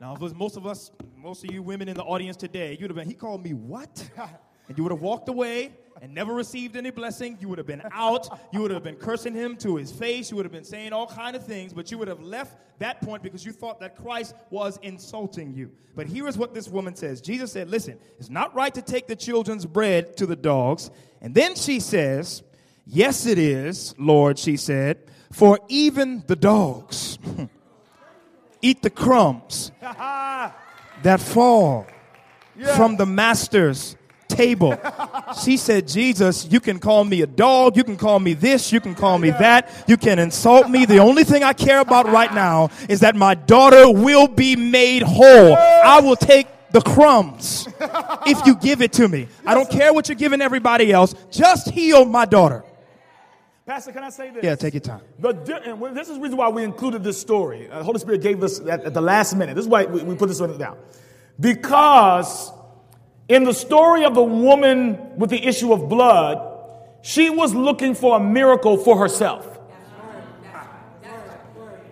Now, 0.01 0.13
if 0.13 0.17
it 0.17 0.23
was 0.23 0.35
most 0.35 0.57
of 0.57 0.67
us, 0.67 0.91
most 1.17 1.45
of 1.45 1.53
you 1.53 1.63
women 1.63 1.89
in 1.89 1.95
the 1.95 2.03
audience 2.03 2.37
today, 2.37 2.77
you'd 2.81 2.91
have 2.91 2.97
been, 2.97 3.07
he 3.07 3.15
called 3.15 3.45
me 3.45 3.53
what? 3.53 4.11
And 4.73 4.79
you 4.79 4.85
would 4.85 4.93
have 4.93 5.03
walked 5.03 5.29
away 5.29 5.75
and 6.01 6.15
never 6.15 6.33
received 6.33 6.77
any 6.77 6.91
blessing. 6.91 7.37
You 7.39 7.51
would 7.51 7.59
have 7.59 7.67
been 7.67 7.83
out. 7.93 8.41
You 8.55 8.63
would 8.63 8.71
have 8.71 8.83
been 8.83 8.97
cursing 8.97 9.35
him 9.35 9.55
to 9.59 9.77
his 9.77 9.93
face. 9.93 10.31
You 10.31 10.39
would 10.39 10.47
have 10.47 10.53
been 10.53 10.65
saying 10.65 10.95
all 10.95 11.07
kind 11.07 11.37
of 11.37 11.45
things, 11.45 11.75
but 11.75 11.91
you 11.91 11.99
would 11.99 12.09
have 12.09 12.23
left 12.23 12.57
that 12.79 13.03
point 13.03 13.23
because 13.23 13.45
you 13.45 13.53
thought 13.53 13.81
that 13.81 13.99
Christ 13.99 14.35
was 14.49 14.79
insulting 14.81 15.53
you. 15.53 15.73
But 15.95 16.07
here 16.07 16.27
is 16.27 16.39
what 16.39 16.55
this 16.55 16.69
woman 16.69 16.97
says. 16.97 17.21
Jesus 17.21 17.53
said, 17.53 17.69
listen, 17.69 17.99
it's 18.19 18.31
not 18.31 18.55
right 18.55 18.73
to 18.73 18.81
take 18.81 19.09
the 19.09 19.15
children's 19.15 19.67
bread 19.67 20.17
to 20.17 20.25
the 20.25 20.37
dogs. 20.37 20.91
And 21.21 21.35
then 21.35 21.55
she 21.55 21.79
says, 21.79 22.43
yes, 22.87 23.27
it 23.27 23.37
is, 23.37 23.95
Lord, 23.99 24.39
she 24.39 24.57
said, 24.57 25.01
for 25.31 25.59
even 25.69 26.25
the 26.29 26.37
dogs 26.37 27.19
eat 28.63 28.81
the 28.81 28.89
crumbs 28.89 29.71
that 29.83 31.21
fall 31.21 31.87
from 32.75 32.97
the 32.97 33.05
master's 33.05 33.97
table. 34.35 34.79
she 35.45 35.57
said, 35.57 35.87
Jesus, 35.89 36.47
you 36.51 36.61
can 36.61 36.79
call 36.79 37.05
me 37.05 37.23
a 37.23 37.27
dog, 37.27 37.77
you 37.77 37.85
can 37.85 37.97
call 37.97 38.19
me 38.19 38.35
this, 38.35 38.73
you 38.73 38.81
can 38.81 38.95
call 38.95 39.19
me 39.19 39.31
that, 39.31 39.85
you 39.87 39.97
can 39.97 40.19
insult 40.19 40.69
me. 40.69 40.85
The 40.87 40.99
only 40.99 41.25
thing 41.25 41.43
I 41.43 41.53
care 41.53 41.81
about 41.81 42.07
right 42.07 42.33
now 42.33 42.71
is 42.89 43.01
that 43.01 43.15
my 43.17 43.35
daughter 43.35 43.91
will 43.91 44.29
be 44.29 44.57
made 44.57 45.03
whole. 45.03 45.57
I 45.57 46.01
will 46.01 46.17
take 46.17 46.47
the 46.71 46.81
crumbs 46.81 47.69
if 48.27 48.47
you 48.47 48.57
give 48.57 48.83
it 48.83 48.93
to 48.95 49.09
me. 49.09 49.29
I 49.47 49.55
don't 49.55 49.71
care 49.71 49.93
what 49.93 50.09
you're 50.09 50.17
giving 50.17 50.41
everybody 50.41 50.93
else, 50.93 51.15
just 51.31 51.71
heal 51.71 52.05
my 52.05 52.25
daughter. 52.25 52.65
Pastor, 53.65 53.93
can 53.93 54.03
I 54.03 54.11
say 54.11 54.31
this? 54.31 54.43
Yeah, 54.43 54.57
take 54.57 54.75
your 54.75 54.81
time. 54.81 55.03
The, 55.21 55.33
this 55.95 56.09
is 56.09 56.17
the 56.17 56.21
reason 56.21 56.37
why 56.37 56.49
we 56.49 56.65
included 56.65 57.05
this 57.05 57.21
story. 57.21 57.71
Uh, 57.71 57.83
Holy 57.85 58.01
Spirit 58.01 58.21
gave 58.21 58.43
us 58.43 58.61
at, 58.61 58.85
at 58.85 58.93
the 58.93 59.01
last 59.01 59.37
minute. 59.37 59.55
This 59.55 59.65
is 59.65 59.69
why 59.69 59.85
we, 59.85 60.03
we 60.03 60.17
put 60.17 60.29
this 60.29 60.41
one 60.41 60.59
down. 60.59 60.79
Because 61.39 62.51
in 63.33 63.45
the 63.45 63.55
story 63.55 64.05
of 64.05 64.15
the 64.15 64.23
woman 64.23 65.17
with 65.17 65.31
the 65.31 65.43
issue 65.43 65.73
of 65.73 65.89
blood, 65.89 66.37
she 67.01 67.31
was 67.31 67.55
looking 67.55 67.95
for 67.95 68.19
a 68.19 68.21
miracle 68.21 68.77
for 68.77 68.99
herself. 68.99 69.59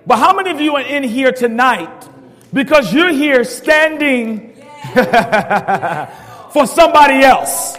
But 0.07 0.18
how 0.18 0.34
many 0.34 0.51
of 0.51 0.61
you 0.61 0.76
are 0.76 0.82
in 0.82 1.03
here 1.03 1.32
tonight 1.32 2.09
because 2.53 2.93
you're 2.93 3.12
here 3.12 3.45
standing 3.45 4.53
for 6.53 6.66
somebody 6.66 7.24
else? 7.24 7.74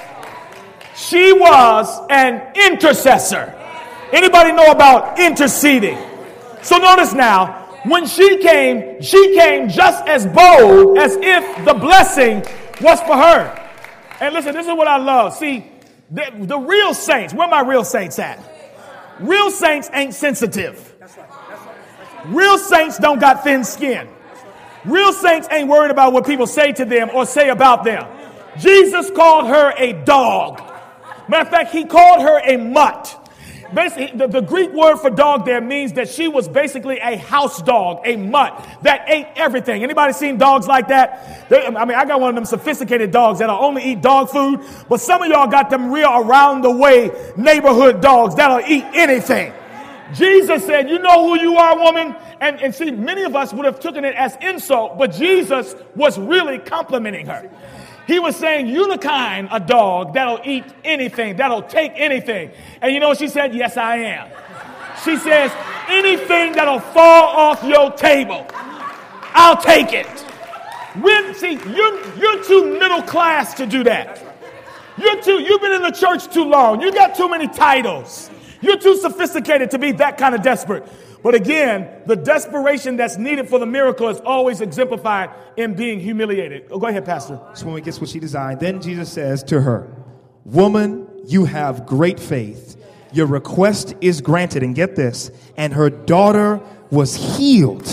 She 0.95 1.31
was 1.31 2.01
an 2.09 2.41
intercessor. 2.55 3.53
Anybody 4.11 4.53
know 4.53 4.71
about 4.71 5.19
interceding? 5.19 5.99
So 6.63 6.79
notice 6.79 7.13
now, 7.13 7.61
when 7.83 8.07
she 8.07 8.39
came, 8.39 9.03
she 9.03 9.35
came 9.35 9.69
just 9.69 10.03
as 10.07 10.25
bold 10.25 10.97
as 10.97 11.15
if 11.17 11.65
the 11.65 11.75
blessing 11.75 12.43
was 12.81 12.99
for 13.01 13.17
her. 13.17 13.69
And 14.19 14.33
listen, 14.33 14.53
this 14.53 14.67
is 14.67 14.73
what 14.73 14.87
I 14.87 14.97
love. 14.97 15.35
See, 15.35 15.65
the, 16.09 16.31
the 16.41 16.57
real 16.57 16.93
saints, 16.93 17.33
where 17.33 17.47
my 17.47 17.61
real 17.61 17.83
saints 17.83 18.19
at? 18.19 18.39
Real 19.19 19.51
saints 19.51 19.89
ain't 19.93 20.13
sensitive. 20.13 20.93
Real 22.25 22.57
saints 22.57 22.97
don't 22.97 23.19
got 23.19 23.43
thin 23.43 23.63
skin. 23.63 24.07
Real 24.85 25.13
saints 25.13 25.47
ain't 25.51 25.69
worried 25.69 25.91
about 25.91 26.13
what 26.13 26.25
people 26.25 26.47
say 26.47 26.71
to 26.73 26.85
them 26.85 27.09
or 27.13 27.25
say 27.25 27.49
about 27.49 27.83
them. 27.83 28.07
Jesus 28.57 29.09
called 29.11 29.47
her 29.47 29.73
a 29.77 29.93
dog. 30.03 30.61
Matter 31.29 31.43
of 31.43 31.49
fact, 31.49 31.71
he 31.71 31.85
called 31.85 32.21
her 32.21 32.41
a 32.43 32.57
mutt. 32.57 33.20
Basically, 33.73 34.17
the, 34.17 34.27
the 34.27 34.41
Greek 34.41 34.71
word 34.73 34.97
for 34.97 35.09
dog 35.09 35.45
there 35.45 35.61
means 35.61 35.93
that 35.93 36.09
she 36.09 36.27
was 36.27 36.47
basically 36.47 36.97
a 36.99 37.15
house 37.17 37.61
dog, 37.61 38.01
a 38.05 38.15
mutt 38.17 38.67
that 38.81 39.05
ate 39.07 39.27
everything. 39.35 39.83
Anybody 39.83 40.13
seen 40.13 40.37
dogs 40.37 40.67
like 40.67 40.89
that? 40.89 41.47
They- 41.49 41.65
I 41.65 41.85
mean, 41.85 41.97
I 41.97 42.05
got 42.05 42.19
one 42.19 42.29
of 42.29 42.35
them 42.35 42.45
sophisticated 42.45 43.11
dogs 43.11 43.39
that'll 43.39 43.55
only 43.63 43.83
eat 43.83 44.01
dog 44.01 44.29
food, 44.29 44.61
but 44.89 44.99
some 44.99 45.21
of 45.21 45.29
y'all 45.29 45.47
got 45.47 45.69
them 45.69 45.91
real 45.91 46.09
around 46.09 46.61
the 46.61 46.71
way 46.71 47.11
neighborhood 47.37 48.01
dogs 48.01 48.35
that'll 48.35 48.61
eat 48.69 48.83
anything. 48.93 49.53
Jesus 50.13 50.65
said, 50.65 50.89
You 50.89 50.99
know 50.99 51.27
who 51.29 51.39
you 51.41 51.55
are, 51.55 51.77
woman? 51.77 52.15
And, 52.41 52.59
and 52.61 52.73
see, 52.75 52.91
many 52.91 53.23
of 53.23 53.35
us 53.35 53.53
would 53.53 53.65
have 53.65 53.79
taken 53.79 54.03
it 54.03 54.15
as 54.15 54.35
insult, 54.41 54.97
but 54.97 55.13
Jesus 55.13 55.75
was 55.95 56.17
really 56.19 56.59
complimenting 56.59 57.27
her. 57.27 57.49
He 58.11 58.19
was 58.19 58.35
saying, 58.35 58.67
You're 58.67 58.89
dog 59.59 60.15
that'll 60.15 60.41
eat 60.43 60.65
anything, 60.83 61.37
that'll 61.37 61.63
take 61.63 61.93
anything. 61.95 62.51
And 62.81 62.93
you 62.93 62.99
know 62.99 63.07
what 63.07 63.19
she 63.19 63.29
said? 63.29 63.55
Yes, 63.55 63.77
I 63.77 63.95
am. 63.99 64.29
She 65.05 65.15
says, 65.15 65.49
Anything 65.87 66.51
that'll 66.51 66.81
fall 66.81 67.23
off 67.29 67.63
your 67.63 67.89
table, 67.93 68.45
I'll 69.33 69.61
take 69.61 69.93
it. 69.93 70.07
When, 70.99 71.33
see, 71.35 71.53
you're, 71.53 72.17
you're 72.17 72.43
too 72.43 72.77
middle 72.77 73.01
class 73.01 73.53
to 73.53 73.65
do 73.65 73.81
that. 73.85 74.21
You're 74.97 75.21
too, 75.21 75.41
you've 75.41 75.61
been 75.61 75.71
in 75.71 75.81
the 75.81 75.91
church 75.91 76.27
too 76.33 76.43
long. 76.43 76.81
You 76.81 76.91
got 76.91 77.15
too 77.15 77.29
many 77.29 77.47
titles. 77.47 78.29
You're 78.59 78.77
too 78.77 78.97
sophisticated 78.97 79.71
to 79.71 79.79
be 79.79 79.93
that 79.93 80.17
kind 80.17 80.35
of 80.35 80.41
desperate. 80.41 80.85
But 81.23 81.35
again, 81.35 82.01
the 82.07 82.15
desperation 82.15 82.97
that's 82.97 83.17
needed 83.17 83.47
for 83.47 83.59
the 83.59 83.65
miracle 83.65 84.09
is 84.09 84.19
always 84.21 84.59
exemplified 84.61 85.29
in 85.55 85.75
being 85.75 85.99
humiliated. 85.99 86.67
Oh, 86.71 86.79
go 86.79 86.87
ahead, 86.87 87.05
Pastor. 87.05 87.39
This 87.51 87.63
woman 87.63 87.83
gets 87.83 88.01
what 88.01 88.09
she 88.09 88.19
designed. 88.19 88.59
Then 88.59 88.81
Jesus 88.81 89.11
says 89.11 89.43
to 89.43 89.61
her, 89.61 89.87
Woman, 90.45 91.07
you 91.25 91.45
have 91.45 91.85
great 91.85 92.19
faith. 92.19 92.77
Your 93.13 93.27
request 93.27 93.93
is 94.01 94.21
granted. 94.21 94.63
And 94.63 94.73
get 94.73 94.95
this, 94.95 95.29
and 95.57 95.73
her 95.73 95.89
daughter 95.89 96.59
was 96.89 97.15
healed 97.15 97.87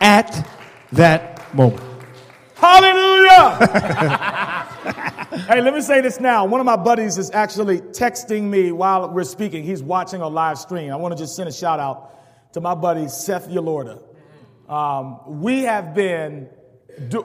at 0.00 0.48
that 0.92 1.54
moment. 1.54 1.82
Hallelujah! 2.56 3.58
hey, 5.32 5.62
let 5.62 5.72
me 5.72 5.80
say 5.80 6.00
this 6.00 6.20
now. 6.20 6.44
One 6.44 6.60
of 6.60 6.66
my 6.66 6.76
buddies 6.76 7.16
is 7.16 7.30
actually 7.30 7.80
texting 7.80 8.42
me 8.44 8.70
while 8.70 9.08
we're 9.08 9.24
speaking. 9.24 9.64
He's 9.64 9.82
watching 9.82 10.20
a 10.20 10.28
live 10.28 10.58
stream. 10.58 10.92
I 10.92 10.96
want 10.96 11.16
to 11.16 11.22
just 11.22 11.36
send 11.36 11.48
a 11.48 11.52
shout 11.52 11.80
out 11.80 12.52
to 12.52 12.60
my 12.60 12.74
buddy 12.74 13.08
Seth 13.08 13.48
Yalorda. 13.48 14.02
Um, 14.68 15.40
we 15.40 15.62
have 15.62 15.94
been 15.94 16.48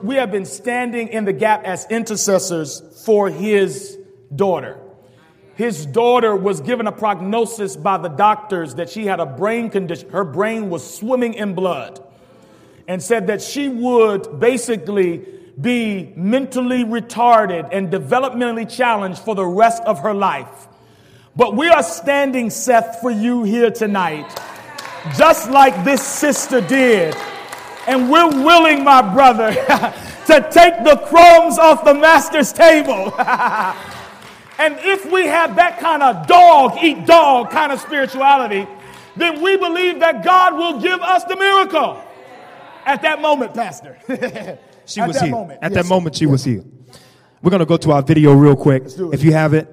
we 0.02 0.14
have 0.14 0.30
been 0.30 0.46
standing 0.46 1.08
in 1.08 1.26
the 1.26 1.32
gap 1.32 1.64
as 1.64 1.86
intercessors 1.90 3.02
for 3.04 3.28
his 3.28 3.98
daughter. 4.34 4.80
His 5.56 5.84
daughter 5.84 6.34
was 6.34 6.60
given 6.60 6.86
a 6.86 6.92
prognosis 6.92 7.76
by 7.76 7.98
the 7.98 8.08
doctors 8.08 8.76
that 8.76 8.88
she 8.88 9.04
had 9.04 9.20
a 9.20 9.26
brain 9.26 9.68
condition. 9.70 10.08
Her 10.10 10.24
brain 10.24 10.70
was 10.70 10.98
swimming 10.98 11.34
in 11.34 11.54
blood 11.54 12.02
and 12.86 13.02
said 13.02 13.26
that 13.26 13.42
she 13.42 13.68
would 13.68 14.40
basically 14.40 15.37
be 15.60 16.12
mentally 16.14 16.84
retarded 16.84 17.68
and 17.72 17.90
developmentally 17.90 18.70
challenged 18.70 19.20
for 19.20 19.34
the 19.34 19.44
rest 19.44 19.82
of 19.84 20.00
her 20.00 20.14
life. 20.14 20.68
But 21.34 21.56
we 21.56 21.68
are 21.68 21.82
standing, 21.82 22.50
Seth, 22.50 23.00
for 23.00 23.10
you 23.10 23.44
here 23.44 23.70
tonight, 23.70 24.28
just 25.16 25.50
like 25.50 25.84
this 25.84 26.02
sister 26.02 26.60
did. 26.60 27.16
And 27.86 28.10
we're 28.10 28.28
willing, 28.28 28.84
my 28.84 29.02
brother, 29.02 29.52
to 30.26 30.48
take 30.52 30.84
the 30.84 31.02
crumbs 31.08 31.58
off 31.58 31.84
the 31.84 31.94
master's 31.94 32.52
table. 32.52 33.14
and 34.58 34.78
if 34.80 35.10
we 35.10 35.26
have 35.26 35.56
that 35.56 35.78
kind 35.80 36.02
of 36.02 36.26
dog 36.26 36.78
eat 36.82 37.06
dog 37.06 37.50
kind 37.50 37.72
of 37.72 37.80
spirituality, 37.80 38.66
then 39.16 39.42
we 39.42 39.56
believe 39.56 40.00
that 40.00 40.22
God 40.22 40.54
will 40.54 40.80
give 40.80 41.00
us 41.00 41.24
the 41.24 41.36
miracle. 41.36 42.02
At 42.84 43.02
that 43.02 43.20
moment, 43.20 43.54
Pastor. 43.54 43.98
She 44.88 45.00
At 45.00 45.08
was 45.08 45.20
healed. 45.20 45.30
moment, 45.32 45.58
At 45.62 45.72
yes, 45.72 45.82
that 45.82 45.88
moment, 45.88 46.16
she 46.16 46.26
was 46.26 46.42
healed. 46.44 46.66
We're 47.42 47.50
going 47.50 47.60
to 47.60 47.66
go 47.66 47.76
to 47.76 47.92
our 47.92 48.02
video 48.02 48.32
real 48.32 48.56
quick. 48.56 48.84
If 49.12 49.22
you 49.22 49.32
have 49.32 49.52
it, 49.54 49.68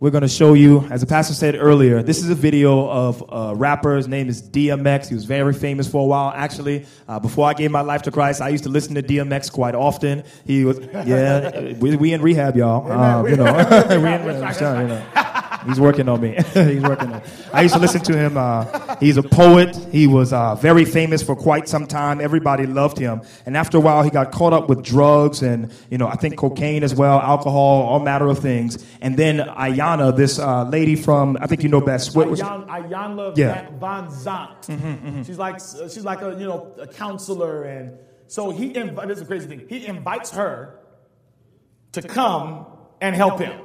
we're 0.00 0.10
going 0.10 0.22
to 0.22 0.28
show 0.28 0.54
you, 0.54 0.86
as 0.90 1.00
the 1.00 1.08
pastor 1.08 1.34
said 1.34 1.56
earlier, 1.56 2.02
this 2.04 2.22
is 2.22 2.30
a 2.30 2.34
video 2.34 2.88
of 2.88 3.24
a 3.28 3.56
rapper. 3.56 3.96
His 3.96 4.06
name 4.06 4.28
is 4.28 4.40
DMX. 4.48 5.08
He 5.08 5.14
was 5.16 5.24
very 5.24 5.52
famous 5.52 5.90
for 5.90 6.02
a 6.02 6.04
while. 6.04 6.32
Actually, 6.36 6.86
uh, 7.08 7.18
before 7.18 7.48
I 7.48 7.54
gave 7.54 7.72
my 7.72 7.80
life 7.80 8.02
to 8.02 8.12
Christ, 8.12 8.40
I 8.40 8.50
used 8.50 8.62
to 8.64 8.70
listen 8.70 8.94
to 8.94 9.02
DMX 9.02 9.50
quite 9.50 9.74
often. 9.74 10.22
He 10.46 10.64
was, 10.64 10.78
yeah, 10.78 11.72
we, 11.80 11.96
we 11.96 12.12
in 12.12 12.22
rehab, 12.22 12.56
y'all. 12.56 12.92
Um, 12.92 13.26
you 13.26 13.36
know, 13.36 13.52
we 13.88 13.94
in 13.96 14.02
rehab, 14.24 14.80
you 14.82 14.88
know. 14.88 15.04
He's 15.66 15.80
working 15.80 16.08
on 16.08 16.20
me. 16.20 16.34
he's 16.54 16.82
working 16.82 17.12
on. 17.12 17.20
Me. 17.20 17.28
I 17.52 17.62
used 17.62 17.74
to 17.74 17.80
listen 17.80 18.00
to 18.02 18.16
him. 18.16 18.36
Uh, 18.36 18.96
he's 18.96 19.16
a 19.16 19.22
poet. 19.22 19.74
He 19.90 20.06
was 20.06 20.32
uh, 20.32 20.54
very 20.56 20.84
famous 20.84 21.22
for 21.22 21.34
quite 21.36 21.68
some 21.68 21.86
time. 21.86 22.20
Everybody 22.20 22.66
loved 22.66 22.98
him. 22.98 23.22
And 23.46 23.56
after 23.56 23.78
a 23.78 23.80
while, 23.80 24.02
he 24.02 24.10
got 24.10 24.32
caught 24.32 24.52
up 24.52 24.68
with 24.68 24.82
drugs 24.82 25.42
and 25.42 25.72
you 25.90 25.98
know 25.98 26.06
I 26.06 26.16
think 26.16 26.36
cocaine 26.36 26.82
as 26.82 26.94
well, 26.94 27.18
alcohol, 27.20 27.82
all 27.82 28.00
matter 28.00 28.28
of 28.28 28.38
things. 28.38 28.84
And 29.00 29.16
then 29.16 29.38
Ayana, 29.38 30.16
this 30.16 30.38
uh, 30.38 30.64
lady 30.64 30.96
from 30.96 31.36
I 31.40 31.46
think 31.46 31.62
you 31.62 31.68
know 31.68 31.80
best. 31.80 32.14
What 32.14 32.30
was 32.30 32.40
Iyanla 32.40 33.36
yeah. 33.36 33.68
Vanzant. 33.80 34.66
Mm-hmm, 34.66 34.86
mm-hmm. 34.86 35.22
She's 35.22 35.38
like 35.38 35.60
she's 35.60 36.04
like 36.04 36.22
a 36.22 36.36
you 36.38 36.46
know 36.46 36.74
a 36.78 36.86
counselor 36.86 37.64
and 37.64 37.98
so 38.26 38.50
he 38.50 38.72
inv- 38.72 39.08
this 39.08 39.18
is 39.18 39.22
a 39.22 39.26
crazy 39.26 39.46
thing. 39.46 39.66
He 39.68 39.86
invites 39.86 40.32
her 40.32 40.78
to 41.92 42.02
come 42.02 42.66
and 43.00 43.16
help 43.16 43.40
him. 43.40 43.60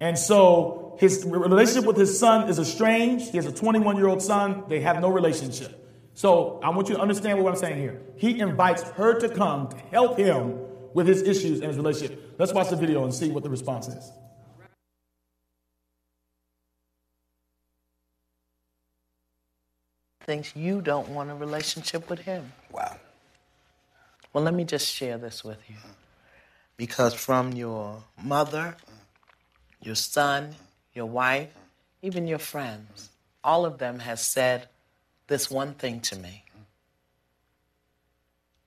And 0.00 0.18
so 0.18 0.85
his 0.98 1.24
relationship 1.24 1.84
with 1.84 1.96
his 1.96 2.18
son 2.18 2.48
is 2.48 2.58
estranged. 2.58 3.30
He 3.30 3.36
has 3.36 3.46
a 3.46 3.52
21 3.52 3.96
year 3.96 4.06
old 4.06 4.22
son. 4.22 4.64
They 4.68 4.80
have 4.80 5.00
no 5.00 5.08
relationship. 5.08 5.82
So 6.14 6.60
I 6.62 6.70
want 6.70 6.88
you 6.88 6.94
to 6.94 7.00
understand 7.00 7.42
what 7.42 7.52
I'm 7.52 7.58
saying 7.58 7.78
here. 7.78 8.00
He 8.16 8.40
invites 8.40 8.82
her 8.82 9.20
to 9.20 9.28
come 9.28 9.68
to 9.68 9.76
help 9.76 10.16
him 10.16 10.58
with 10.94 11.06
his 11.06 11.22
issues 11.22 11.60
and 11.60 11.68
his 11.68 11.76
relationship. 11.76 12.36
Let's 12.38 12.54
watch 12.54 12.70
the 12.70 12.76
video 12.76 13.04
and 13.04 13.12
see 13.12 13.30
what 13.30 13.42
the 13.42 13.50
response 13.50 13.88
is. 13.88 14.10
Thinks 20.24 20.56
you 20.56 20.80
don't 20.80 21.10
want 21.10 21.30
a 21.30 21.34
relationship 21.34 22.08
with 22.08 22.20
him. 22.20 22.52
Wow. 22.72 22.96
Well, 24.32 24.42
let 24.42 24.54
me 24.54 24.64
just 24.64 24.92
share 24.92 25.18
this 25.18 25.44
with 25.44 25.58
you. 25.68 25.76
Because 26.76 27.14
from 27.14 27.52
your 27.52 28.02
mother, 28.22 28.76
your 29.82 29.94
son, 29.94 30.54
your 30.96 31.06
wife, 31.06 31.50
even 32.02 32.26
your 32.26 32.38
friends, 32.38 33.10
all 33.44 33.66
of 33.66 33.78
them 33.78 33.98
has 34.00 34.20
said 34.20 34.68
this 35.28 35.50
one 35.50 35.74
thing 35.74 36.00
to 36.00 36.16
me. 36.16 36.42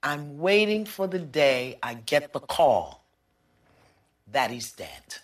I'm 0.04 0.38
waiting 0.38 0.86
for 0.86 1.08
the 1.08 1.20
day 1.20 1.78
I 1.84 1.96
get 1.96 2.32
the 2.32 2.40
call 2.40 3.04
that 4.32 4.52
he's 4.52 4.72
dead. 4.72 5.18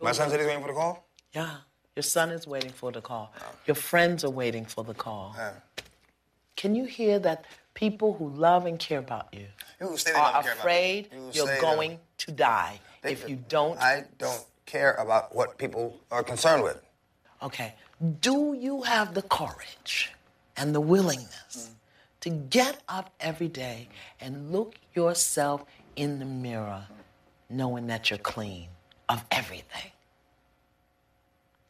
My 0.00 0.12
son 0.12 0.28
said 0.30 0.38
he's 0.38 0.46
waiting 0.46 0.62
for 0.62 0.68
the 0.68 0.74
call? 0.74 1.06
Yeah. 1.32 1.56
Your 1.96 2.02
son 2.02 2.30
is 2.30 2.46
waiting 2.46 2.70
for 2.70 2.92
the 2.92 3.00
call. 3.00 3.32
Your 3.66 3.74
friends 3.74 4.22
are 4.24 4.30
waiting 4.30 4.64
for 4.66 4.84
the 4.84 4.94
call. 4.94 5.34
Yeah. 5.36 5.52
Can 6.56 6.74
you 6.74 6.84
hear 6.84 7.18
that 7.20 7.46
people 7.72 8.12
who 8.14 8.28
love 8.28 8.66
and 8.66 8.78
care 8.78 8.98
about 8.98 9.28
you 9.32 9.46
are 10.14 10.40
afraid 10.40 11.08
you 11.32 11.44
are 11.44 11.60
going 11.60 11.98
to 12.18 12.32
die 12.32 12.80
they, 13.02 13.12
if 13.12 13.28
you 13.28 13.36
don't? 13.48 13.80
I 13.80 14.04
don't 14.18 14.44
care 14.66 14.92
about 14.94 15.34
what 15.34 15.58
people 15.58 16.00
are 16.10 16.22
concerned 16.22 16.62
with. 16.62 16.80
Okay. 17.42 17.74
Do 18.20 18.56
you 18.58 18.82
have 18.82 19.14
the 19.14 19.22
courage 19.22 20.12
and 20.56 20.74
the 20.74 20.80
willingness 20.80 21.28
mm. 21.56 21.68
to 22.20 22.30
get 22.30 22.82
up 22.88 23.12
every 23.20 23.48
day 23.48 23.88
and 24.20 24.52
look 24.52 24.74
yourself 24.94 25.64
in 25.96 26.18
the 26.18 26.24
mirror 26.24 26.84
knowing 27.48 27.86
that 27.86 28.10
you're 28.10 28.18
clean 28.18 28.68
of 29.08 29.24
everything? 29.30 29.90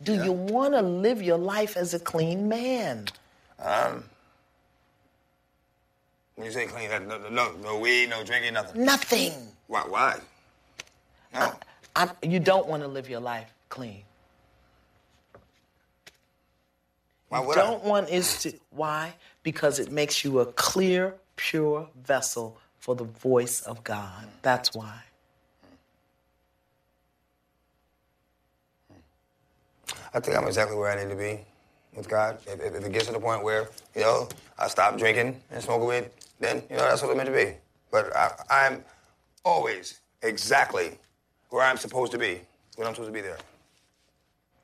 Do 0.02 0.14
yeah. 0.14 0.24
you 0.24 0.32
want 0.32 0.74
to 0.74 0.82
live 0.82 1.22
your 1.22 1.38
life 1.38 1.76
as 1.76 1.94
a 1.94 1.98
clean 1.98 2.48
man? 2.48 3.06
Um, 3.58 4.04
when 6.34 6.46
you 6.46 6.52
say 6.52 6.66
clean, 6.66 6.90
no, 7.08 7.18
no, 7.30 7.52
no 7.62 7.78
weed, 7.78 8.10
no 8.10 8.24
drinking, 8.24 8.54
nothing. 8.54 8.84
Nothing. 8.84 9.32
Why? 9.66 9.82
Why? 9.82 10.18
No. 11.32 11.40
I, 11.40 11.52
I, 11.96 12.10
you 12.22 12.40
don't 12.40 12.66
want 12.66 12.82
to 12.82 12.88
live 12.88 13.08
your 13.08 13.20
life 13.20 13.52
clean. 13.68 14.02
Why 17.28 17.40
would 17.40 17.54
don't 17.54 17.84
I? 17.84 17.88
want 17.88 18.08
is 18.10 18.42
to 18.42 18.52
why? 18.70 19.14
Because 19.42 19.78
it 19.78 19.90
makes 19.90 20.24
you 20.24 20.40
a 20.40 20.46
clear, 20.46 21.14
pure 21.36 21.88
vessel 22.04 22.58
for 22.78 22.94
the 22.94 23.04
voice 23.04 23.62
of 23.62 23.82
God. 23.82 24.26
That's 24.42 24.74
why. 24.74 25.00
I 30.12 30.20
think 30.20 30.36
I'm 30.36 30.46
exactly 30.46 30.76
where 30.76 30.90
I 30.90 31.02
need 31.02 31.10
to 31.10 31.16
be 31.16 31.40
with 31.96 32.08
God. 32.08 32.38
If, 32.46 32.60
if, 32.60 32.84
it 32.84 32.92
gets 32.92 33.06
to 33.06 33.12
the 33.12 33.18
point 33.18 33.42
where, 33.42 33.68
you 33.96 34.02
know, 34.02 34.28
I 34.58 34.68
stop 34.68 34.96
drinking 34.96 35.40
and 35.50 35.62
smoking 35.62 35.88
weed, 35.88 36.10
then, 36.38 36.62
you 36.70 36.76
know, 36.76 36.82
that's 36.82 37.02
what 37.02 37.10
I'm 37.10 37.16
meant 37.16 37.28
to 37.30 37.34
be. 37.34 37.54
But 37.90 38.14
I, 38.14 38.32
I'm 38.48 38.84
always 39.44 40.00
exactly 40.22 40.98
where 41.54 41.64
I'm 41.64 41.76
supposed 41.76 42.10
to 42.10 42.18
be 42.18 42.40
when 42.74 42.88
I'm 42.88 42.94
supposed 42.94 43.10
to 43.10 43.12
be 43.12 43.20
there. 43.20 43.38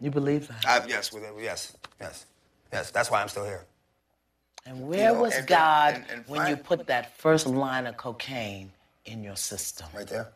You 0.00 0.10
believe 0.10 0.48
that? 0.48 0.64
I, 0.66 0.84
yes, 0.88 1.12
with, 1.12 1.22
yes, 1.40 1.76
yes, 2.00 2.26
yes. 2.72 2.90
That's 2.90 3.12
why 3.12 3.22
I'm 3.22 3.28
still 3.28 3.44
here. 3.44 3.64
And 4.66 4.88
where 4.88 5.10
you 5.10 5.14
know, 5.14 5.22
was 5.22 5.36
and, 5.36 5.46
God 5.46 5.94
and, 5.94 6.04
and 6.10 6.24
when 6.26 6.48
you 6.48 6.56
put 6.56 6.88
that 6.88 7.16
first 7.16 7.46
line 7.46 7.86
of 7.86 7.96
cocaine 7.96 8.72
in 9.04 9.22
your 9.22 9.36
system? 9.36 9.86
Right 9.94 10.06
there. 10.08 10.32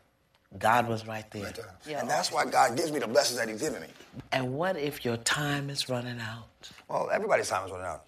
God 0.57 0.87
was 0.87 1.05
right 1.05 1.29
there. 1.31 1.43
Right 1.43 1.55
there. 1.55 1.75
Yeah. 1.85 1.99
And 1.99 2.09
that's 2.09 2.31
why 2.31 2.45
God 2.45 2.77
gives 2.77 2.89
me 2.89 2.99
the 2.99 3.07
blessings 3.07 3.37
that 3.37 3.49
He's 3.49 3.59
given 3.59 3.81
me. 3.81 3.87
And 4.31 4.53
what 4.53 4.77
if 4.77 5.03
your 5.03 5.17
time 5.17 5.69
is 5.69 5.89
running 5.89 6.21
out? 6.21 6.71
Well, 6.87 7.09
everybody's 7.11 7.49
time 7.49 7.65
is 7.65 7.71
running 7.71 7.87
out. 7.87 8.05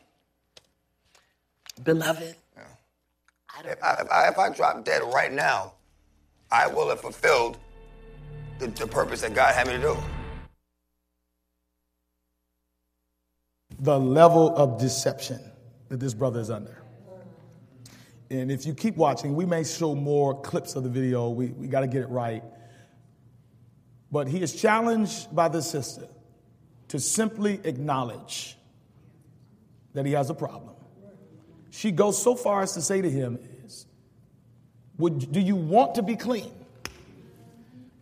Beloved, 1.84 2.34
yeah. 2.56 2.64
I 3.54 3.68
if, 3.68 3.84
I, 3.84 3.94
if, 3.94 4.10
I, 4.10 4.28
if 4.30 4.38
I 4.40 4.50
drop 4.56 4.86
dead 4.86 5.02
right 5.14 5.34
now, 5.34 5.74
I 6.50 6.68
will 6.68 6.88
have 6.90 7.02
fulfilled 7.02 7.58
the, 8.60 8.68
the 8.68 8.88
purpose 8.88 9.22
that 9.22 9.34
God 9.34 9.54
had 9.54 9.68
me 9.68 9.74
to 9.74 9.80
do. 9.80 9.98
The 13.80 14.00
level 14.00 14.56
of 14.56 14.80
deception 14.80 15.40
that 15.90 16.00
this 16.00 16.14
brother 16.14 16.40
is 16.40 16.50
under. 16.50 16.82
And 18.30 18.52
if 18.52 18.66
you 18.66 18.74
keep 18.74 18.98
watching, 18.98 19.36
we 19.36 19.46
may 19.46 19.64
show 19.64 19.96
more 19.96 20.42
clips 20.42 20.76
of 20.76 20.84
the 20.84 20.90
video. 20.90 21.30
We, 21.30 21.48
we 21.48 21.68
got 21.68 21.82
to 21.82 21.88
get 21.88 22.02
it 22.02 22.10
right. 22.10 22.44
But 24.12 24.28
he 24.28 24.42
is 24.42 24.54
challenged 24.54 25.34
by 25.34 25.48
the 25.48 25.62
sister 25.62 26.08
to 26.90 27.00
simply 27.00 27.60
acknowledge 27.64 28.58
that 29.94 30.06
he 30.06 30.14
has 30.14 30.30
a 30.30 30.34
problem. 30.34 30.76
She 31.70 31.92
goes 31.92 32.22
so 32.22 32.36
far 32.36 32.64
as 32.64 32.74
to 32.74 32.82
say 32.82 33.02
to 33.02 33.10
him, 33.10 33.40
is, 33.66 33.86
would, 34.98 35.32
do 35.32 35.40
you 35.40 35.56
want 35.56 35.96
to 35.96 36.02
be 36.02 36.16
clean? 36.16 36.52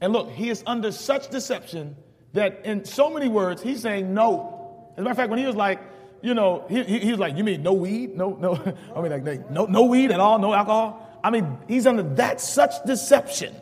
And 0.05 0.13
look, 0.13 0.29
he 0.29 0.51
is 0.51 0.61
under 0.67 0.91
such 0.91 1.31
deception 1.31 1.95
that 2.33 2.63
in 2.63 2.85
so 2.85 3.09
many 3.09 3.27
words, 3.27 3.63
he's 3.63 3.81
saying 3.81 4.13
no. 4.13 4.91
As 4.91 4.99
a 4.99 5.01
matter 5.01 5.09
of 5.09 5.17
fact, 5.17 5.31
when 5.31 5.39
he 5.39 5.47
was 5.47 5.55
like, 5.55 5.79
you 6.21 6.35
know, 6.35 6.63
he, 6.69 6.83
he, 6.83 7.09
was 7.09 7.19
like, 7.19 7.35
you 7.35 7.43
mean 7.43 7.63
no 7.63 7.73
weed? 7.73 8.15
No, 8.15 8.35
no, 8.35 8.53
I 8.95 9.01
mean, 9.01 9.25
like, 9.25 9.49
no, 9.49 9.65
no 9.65 9.85
weed 9.85 10.11
at 10.11 10.19
all, 10.19 10.37
no 10.37 10.53
alcohol? 10.53 11.19
I 11.23 11.31
mean, 11.31 11.57
he's 11.67 11.87
under 11.87 12.03
that 12.17 12.39
such 12.39 12.71
deception 12.85 13.55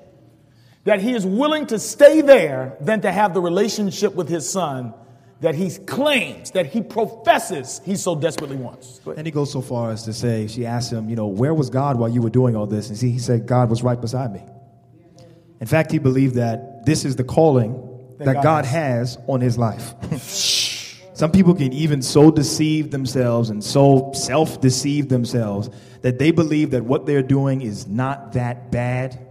that 0.83 0.99
he 0.99 1.13
is 1.13 1.25
willing 1.25 1.65
to 1.67 1.79
stay 1.79 2.19
there 2.19 2.75
than 2.81 2.99
to 2.99 3.11
have 3.13 3.33
the 3.33 3.39
relationship 3.39 4.13
with 4.13 4.27
his 4.27 4.49
son 4.49 4.93
that 5.39 5.55
he 5.55 5.69
claims, 5.69 6.51
that 6.51 6.65
he 6.65 6.81
professes 6.81 7.79
he 7.85 7.95
so 7.95 8.15
desperately 8.15 8.57
wants. 8.57 8.99
And 9.15 9.25
he 9.25 9.31
goes 9.31 9.49
so 9.49 9.61
far 9.61 9.91
as 9.91 10.03
to 10.03 10.11
say, 10.11 10.47
she 10.47 10.65
asked 10.65 10.91
him, 10.91 11.07
you 11.09 11.15
know, 11.15 11.27
where 11.27 11.53
was 11.53 11.69
God 11.69 11.97
while 11.97 12.09
you 12.09 12.21
were 12.21 12.29
doing 12.29 12.57
all 12.57 12.67
this? 12.67 12.89
And 12.89 12.97
he 12.97 13.17
said, 13.17 13.45
God 13.45 13.69
was 13.69 13.81
right 13.81 14.01
beside 14.01 14.33
me. 14.33 14.43
In 15.63 15.67
fact, 15.67 15.93
he 15.93 15.97
believed 15.97 16.35
that 16.35 16.85
this 16.85 17.05
is 17.05 17.15
the 17.15 17.23
calling 17.23 18.17
that, 18.17 18.43
God, 18.43 18.65
has 18.65 19.17
on 19.27 19.39
his 19.39 19.57
life. 19.57 19.93
Some 21.13 21.31
people 21.31 21.55
can 21.55 21.71
even 21.71 22.01
so 22.01 22.31
deceive 22.31 22.91
themselves 22.91 23.49
and 23.49 23.63
so 23.63 24.11
self 24.13 24.59
deceive 24.59 25.07
themselves 25.07 25.69
that 26.01 26.19
they 26.19 26.31
believe 26.31 26.71
that 26.71 26.83
what 26.83 27.05
they're 27.05 27.23
doing 27.23 27.61
is 27.61 27.87
not 27.87 28.33
that 28.33 28.73
bad 28.73 29.22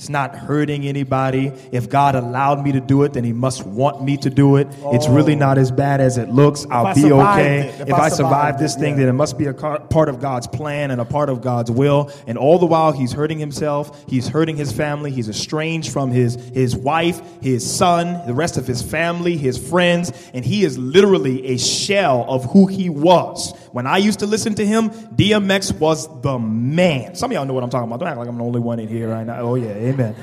it's 0.00 0.08
not 0.08 0.34
hurting 0.34 0.86
anybody. 0.86 1.52
If 1.72 1.90
God 1.90 2.14
allowed 2.14 2.64
me 2.64 2.72
to 2.72 2.80
do 2.80 3.02
it, 3.02 3.12
then 3.12 3.22
He 3.22 3.34
must 3.34 3.66
want 3.66 4.02
me 4.02 4.16
to 4.16 4.30
do 4.30 4.56
it. 4.56 4.66
Oh. 4.82 4.96
It's 4.96 5.06
really 5.06 5.36
not 5.36 5.58
as 5.58 5.70
bad 5.70 6.00
as 6.00 6.16
it 6.16 6.30
looks. 6.30 6.64
I'll 6.70 6.86
if 6.86 6.94
be 6.94 7.12
okay. 7.12 7.68
If, 7.68 7.80
if, 7.82 7.92
I, 7.92 8.06
I 8.06 8.08
survive 8.08 8.58
this 8.58 8.74
thing, 8.74 8.94
yeah. 8.94 9.00
then 9.00 9.08
it 9.10 9.12
must 9.12 9.36
be 9.36 9.44
a 9.44 9.52
part 9.52 10.08
of 10.08 10.18
God's 10.18 10.46
plan 10.46 10.90
and 10.90 11.02
a 11.02 11.04
part 11.04 11.28
of 11.28 11.42
God's 11.42 11.70
will. 11.70 12.10
And 12.26 12.38
all 12.38 12.58
the 12.58 12.64
while, 12.64 12.92
He's 12.92 13.12
hurting 13.12 13.38
Himself. 13.38 14.08
He's 14.08 14.26
hurting 14.26 14.56
His 14.56 14.72
family. 14.72 15.10
He's 15.10 15.28
estranged 15.28 15.92
from 15.92 16.10
His, 16.10 16.36
his 16.54 16.74
wife, 16.74 17.20
His 17.42 17.70
son, 17.70 18.26
the 18.26 18.32
rest 18.32 18.56
of 18.56 18.66
His 18.66 18.80
family, 18.80 19.36
His 19.36 19.58
friends. 19.58 20.12
And 20.32 20.46
He 20.46 20.64
is 20.64 20.78
literally 20.78 21.46
a 21.48 21.58
shell 21.58 22.24
of 22.26 22.46
who 22.46 22.68
He 22.68 22.88
was. 22.88 23.52
When 23.72 23.86
I 23.86 23.98
used 23.98 24.20
to 24.20 24.26
listen 24.26 24.54
to 24.54 24.66
Him, 24.66 24.88
DMX 24.88 25.78
was 25.78 26.08
the 26.22 26.38
man. 26.38 27.14
Some 27.16 27.30
of 27.30 27.34
y'all 27.34 27.44
know 27.44 27.52
what 27.52 27.62
I'm 27.62 27.70
talking 27.70 27.86
about. 27.86 28.00
Don't 28.00 28.08
act 28.08 28.18
like 28.18 28.28
I'm 28.28 28.38
the 28.38 28.44
only 28.44 28.60
one 28.60 28.80
in 28.80 28.88
here 28.88 29.08
right 29.08 29.26
now. 29.26 29.40
Oh, 29.40 29.56
yeah. 29.56 29.89
Amen. 29.90 30.16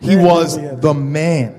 He 0.00 0.16
was 0.16 0.56
the 0.80 0.94
man. 0.94 1.56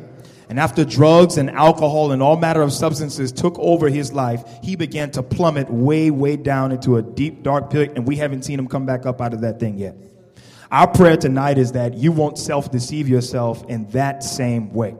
And 0.50 0.60
after 0.60 0.84
drugs 0.84 1.38
and 1.38 1.50
alcohol 1.50 2.12
and 2.12 2.22
all 2.22 2.36
matter 2.36 2.62
of 2.62 2.74
substances 2.74 3.32
took 3.32 3.58
over 3.58 3.88
his 3.88 4.12
life, 4.12 4.44
he 4.62 4.76
began 4.76 5.10
to 5.12 5.24
plummet 5.24 5.70
way, 5.70 6.12
way 6.12 6.36
down 6.36 6.74
into 6.74 6.98
a 6.98 7.02
deep, 7.02 7.42
dark 7.42 7.70
pit, 7.70 7.94
and 7.96 8.06
we 8.06 8.18
haven't 8.18 8.44
seen 8.44 8.60
him 8.60 8.68
come 8.68 8.86
back 8.86 9.06
up 9.06 9.22
out 9.22 9.34
of 9.34 9.42
that 9.42 9.62
thing 9.62 9.78
yet. 9.78 9.96
Our 10.70 10.88
prayer 10.88 11.16
tonight 11.16 11.58
is 11.58 11.72
that 11.72 11.94
you 11.94 12.12
won't 12.12 12.38
self 12.38 12.70
deceive 12.70 13.08
yourself 13.08 13.64
in 13.70 13.90
that 13.92 14.24
same 14.24 14.74
way. 14.74 14.96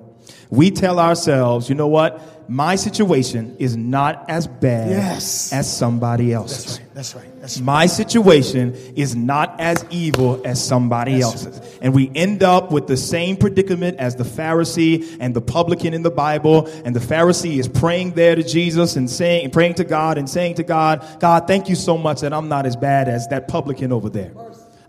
We 0.52 0.70
tell 0.70 1.00
ourselves, 1.00 1.70
you 1.70 1.76
know 1.76 1.88
what? 1.88 2.22
My 2.50 2.76
situation 2.76 3.56
is 3.60 3.78
not 3.78 4.26
as 4.30 4.46
bad 4.46 4.90
Yes. 4.90 5.54
as 5.54 5.72
somebody 5.72 6.34
else's. 6.34 6.82
That's 6.94 7.16
right. 7.16 7.26
That's 7.40 7.58
right. 7.58 7.66
My 7.66 7.86
situation 7.86 8.76
is 8.98 9.16
not 9.16 9.62
as 9.62 9.86
evil 9.90 10.42
as 10.44 10.62
somebody 10.62 11.22
else's. 11.22 11.62
And 11.82 11.94
we 11.94 12.12
end 12.14 12.44
up 12.44 12.70
with 12.70 12.88
the 12.88 12.98
same 12.98 13.38
predicament 13.38 14.00
as 14.00 14.18
the 14.18 14.26
Pharisee 14.26 15.16
and 15.22 15.34
the 15.34 15.40
publican 15.40 15.94
in 15.94 16.02
the 16.04 16.12
Bible. 16.12 16.68
And 16.84 16.94
the 16.94 17.00
Pharisee 17.00 17.58
is 17.58 17.70
praying 17.70 18.12
there 18.12 18.36
to 18.36 18.44
Jesus 18.44 18.98
and 18.98 19.10
saying, 19.10 19.52
praying 19.52 19.76
to 19.76 19.86
God 19.86 20.18
and 20.18 20.30
saying 20.30 20.56
to 20.56 20.64
God, 20.64 21.06
God, 21.22 21.48
thank 21.48 21.70
you 21.70 21.76
so 21.76 21.98
much 21.98 22.20
that 22.22 22.34
I'm 22.34 22.50
not 22.50 22.66
as 22.66 22.76
bad 22.76 23.08
as 23.08 23.30
that 23.30 23.48
publican 23.48 23.94
over 23.94 24.10
there. 24.10 24.32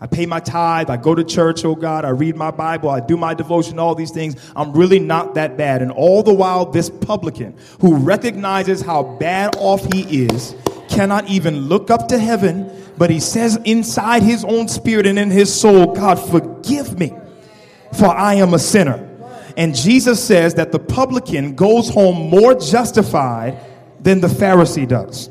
I 0.02 0.08
pay 0.08 0.26
my 0.26 0.40
tithe. 0.40 0.90
I 0.90 0.96
go 0.96 1.14
to 1.14 1.22
church, 1.22 1.64
oh 1.64 1.76
God. 1.76 2.04
I 2.04 2.08
read 2.08 2.34
my 2.34 2.50
Bible. 2.50 2.90
I 2.90 2.98
do 2.98 3.16
my 3.16 3.34
devotion, 3.34 3.78
all 3.78 3.94
these 3.94 4.10
things. 4.10 4.34
I'm 4.56 4.72
really 4.72 4.98
not 4.98 5.34
that 5.36 5.56
bad. 5.56 5.80
And 5.80 5.92
all 5.92 6.24
the 6.24 6.34
while, 6.34 6.66
this 6.66 6.90
publican 6.90 7.56
who 7.80 7.94
recognizes 7.94 8.82
how 8.82 9.04
bad 9.04 9.54
off 9.58 9.84
he 9.92 10.24
is 10.24 10.56
cannot 10.88 11.28
even 11.28 11.68
look 11.68 11.88
up 11.88 12.08
to 12.08 12.18
heaven, 12.18 12.68
but 12.98 13.10
he 13.10 13.20
says 13.20 13.56
inside 13.64 14.24
his 14.24 14.44
own 14.44 14.66
spirit 14.66 15.06
and 15.06 15.20
in 15.20 15.30
his 15.30 15.54
soul, 15.54 15.94
God, 15.94 16.16
forgive 16.16 16.98
me, 16.98 17.12
for 17.96 18.08
I 18.08 18.34
am 18.34 18.54
a 18.54 18.58
sinner. 18.58 19.08
And 19.56 19.72
Jesus 19.72 20.20
says 20.20 20.54
that 20.54 20.72
the 20.72 20.80
publican 20.80 21.54
goes 21.54 21.88
home 21.88 22.28
more 22.28 22.54
justified 22.54 23.56
than 24.00 24.20
the 24.20 24.26
Pharisee 24.26 24.88
does. 24.88 25.30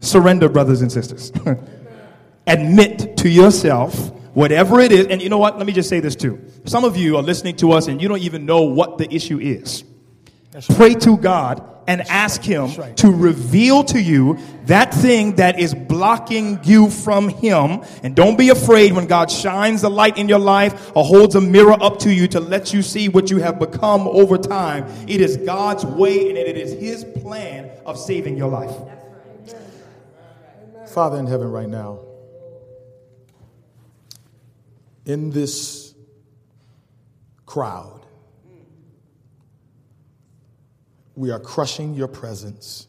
Surrender, 0.00 0.48
brothers 0.48 0.80
and 0.80 0.90
sisters. 0.90 1.30
admit 2.46 3.16
to 3.18 3.28
yourself 3.28 4.10
whatever 4.34 4.80
it 4.80 4.92
is. 4.92 5.06
And 5.06 5.22
you 5.22 5.28
know 5.28 5.38
what? 5.38 5.56
Let 5.56 5.66
me 5.66 5.72
just 5.72 5.88
say 5.88 6.00
this 6.00 6.16
too. 6.16 6.40
Some 6.64 6.84
of 6.84 6.96
you 6.96 7.16
are 7.16 7.22
listening 7.22 7.56
to 7.56 7.72
us 7.72 7.88
and 7.88 8.00
you 8.00 8.08
don't 8.08 8.20
even 8.20 8.46
know 8.46 8.62
what 8.62 8.98
the 8.98 9.12
issue 9.12 9.38
is. 9.38 9.84
Pray 10.76 10.94
to 10.94 11.16
God 11.16 11.70
and 11.86 12.00
ask 12.02 12.42
Him 12.42 12.72
right. 12.74 12.96
to 12.98 13.10
reveal 13.10 13.84
to 13.84 14.00
you 14.00 14.38
that 14.66 14.94
thing 14.94 15.36
that 15.36 15.58
is 15.58 15.74
blocking 15.74 16.60
you 16.64 16.90
from 16.90 17.28
Him. 17.28 17.82
And 18.02 18.14
don't 18.14 18.38
be 18.38 18.48
afraid 18.50 18.92
when 18.92 19.06
God 19.06 19.30
shines 19.30 19.82
the 19.82 19.90
light 19.90 20.16
in 20.16 20.28
your 20.28 20.38
life 20.38 20.92
or 20.94 21.04
holds 21.04 21.34
a 21.34 21.40
mirror 21.40 21.76
up 21.82 21.98
to 22.00 22.12
you 22.12 22.28
to 22.28 22.40
let 22.40 22.72
you 22.72 22.82
see 22.82 23.08
what 23.08 23.30
you 23.30 23.38
have 23.38 23.58
become 23.58 24.06
over 24.08 24.38
time. 24.38 24.86
It 25.08 25.20
is 25.20 25.36
God's 25.38 25.84
way 25.84 26.28
and 26.28 26.38
it 26.38 26.56
is 26.56 26.72
His 26.72 27.04
plan 27.22 27.70
of 27.84 27.98
saving 27.98 28.36
your 28.36 28.48
life. 28.48 28.74
Father 30.88 31.18
in 31.18 31.26
heaven, 31.26 31.50
right 31.50 31.68
now, 31.68 31.98
in 35.06 35.30
this 35.30 35.94
crowd, 37.46 38.06
we 41.14 41.30
are 41.30 41.38
crushing 41.38 41.94
your 41.94 42.08
presence 42.08 42.88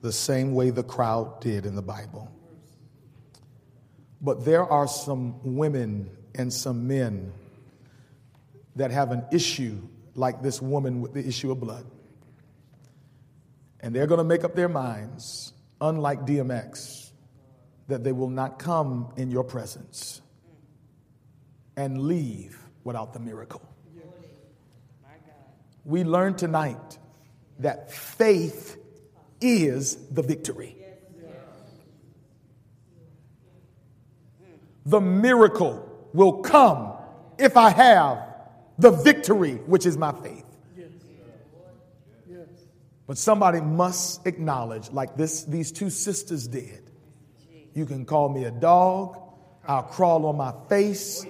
the 0.00 0.12
same 0.12 0.54
way 0.54 0.70
the 0.70 0.82
crowd 0.82 1.40
did 1.40 1.66
in 1.66 1.74
the 1.74 1.82
Bible. 1.82 2.30
But 4.20 4.44
there 4.44 4.64
are 4.64 4.86
some 4.86 5.56
women 5.56 6.10
and 6.34 6.52
some 6.52 6.86
men 6.86 7.32
that 8.76 8.90
have 8.90 9.10
an 9.10 9.24
issue 9.32 9.80
like 10.14 10.40
this 10.40 10.62
woman 10.62 11.00
with 11.00 11.14
the 11.14 11.26
issue 11.26 11.50
of 11.50 11.60
blood. 11.60 11.84
And 13.80 13.94
they're 13.94 14.06
going 14.06 14.18
to 14.18 14.24
make 14.24 14.44
up 14.44 14.54
their 14.54 14.68
minds, 14.68 15.52
unlike 15.80 16.20
DMX, 16.20 17.10
that 17.88 18.04
they 18.04 18.12
will 18.12 18.30
not 18.30 18.58
come 18.58 19.12
in 19.16 19.30
your 19.30 19.44
presence 19.44 20.20
and 21.78 22.02
leave 22.02 22.58
without 22.82 23.12
the 23.12 23.20
miracle. 23.20 23.62
We 25.84 26.02
learned 26.02 26.36
tonight 26.36 26.98
that 27.60 27.92
faith 27.92 28.76
is 29.40 29.94
the 30.08 30.22
victory. 30.22 30.76
The 34.86 35.00
miracle 35.00 35.88
will 36.12 36.42
come 36.42 36.94
if 37.38 37.56
I 37.56 37.70
have 37.70 38.24
the 38.76 38.90
victory, 38.90 39.54
which 39.66 39.86
is 39.86 39.96
my 39.96 40.10
faith. 40.10 40.44
But 43.06 43.18
somebody 43.18 43.60
must 43.60 44.26
acknowledge, 44.26 44.90
like 44.90 45.16
this, 45.16 45.44
these 45.44 45.70
two 45.70 45.90
sisters 45.90 46.48
did. 46.48 46.90
You 47.72 47.86
can 47.86 48.04
call 48.04 48.28
me 48.30 48.44
a 48.44 48.50
dog, 48.50 49.16
I'll 49.64 49.84
crawl 49.84 50.26
on 50.26 50.36
my 50.36 50.52
face, 50.68 51.24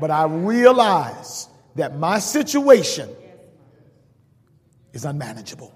but 0.00 0.10
I 0.10 0.24
realize 0.24 1.48
that 1.74 1.96
my 1.96 2.18
situation 2.18 3.08
is 4.92 5.04
unmanageable. 5.04 5.74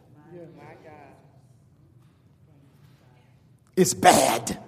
It's 3.76 3.94
bad. 3.94 4.58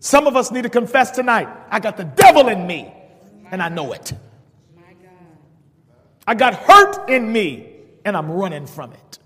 Some 0.00 0.26
of 0.26 0.36
us 0.36 0.50
need 0.50 0.62
to 0.62 0.70
confess 0.70 1.10
tonight 1.10 1.48
I 1.70 1.80
got 1.80 1.96
the 1.96 2.04
devil 2.04 2.48
in 2.48 2.66
me, 2.66 2.92
and 3.50 3.62
I 3.62 3.68
know 3.68 3.92
it. 3.92 4.12
I 6.26 6.34
got 6.34 6.54
hurt 6.54 7.08
in 7.08 7.32
me, 7.32 7.68
and 8.04 8.16
I'm 8.16 8.30
running 8.30 8.66
from 8.66 8.92
it. 8.92 9.18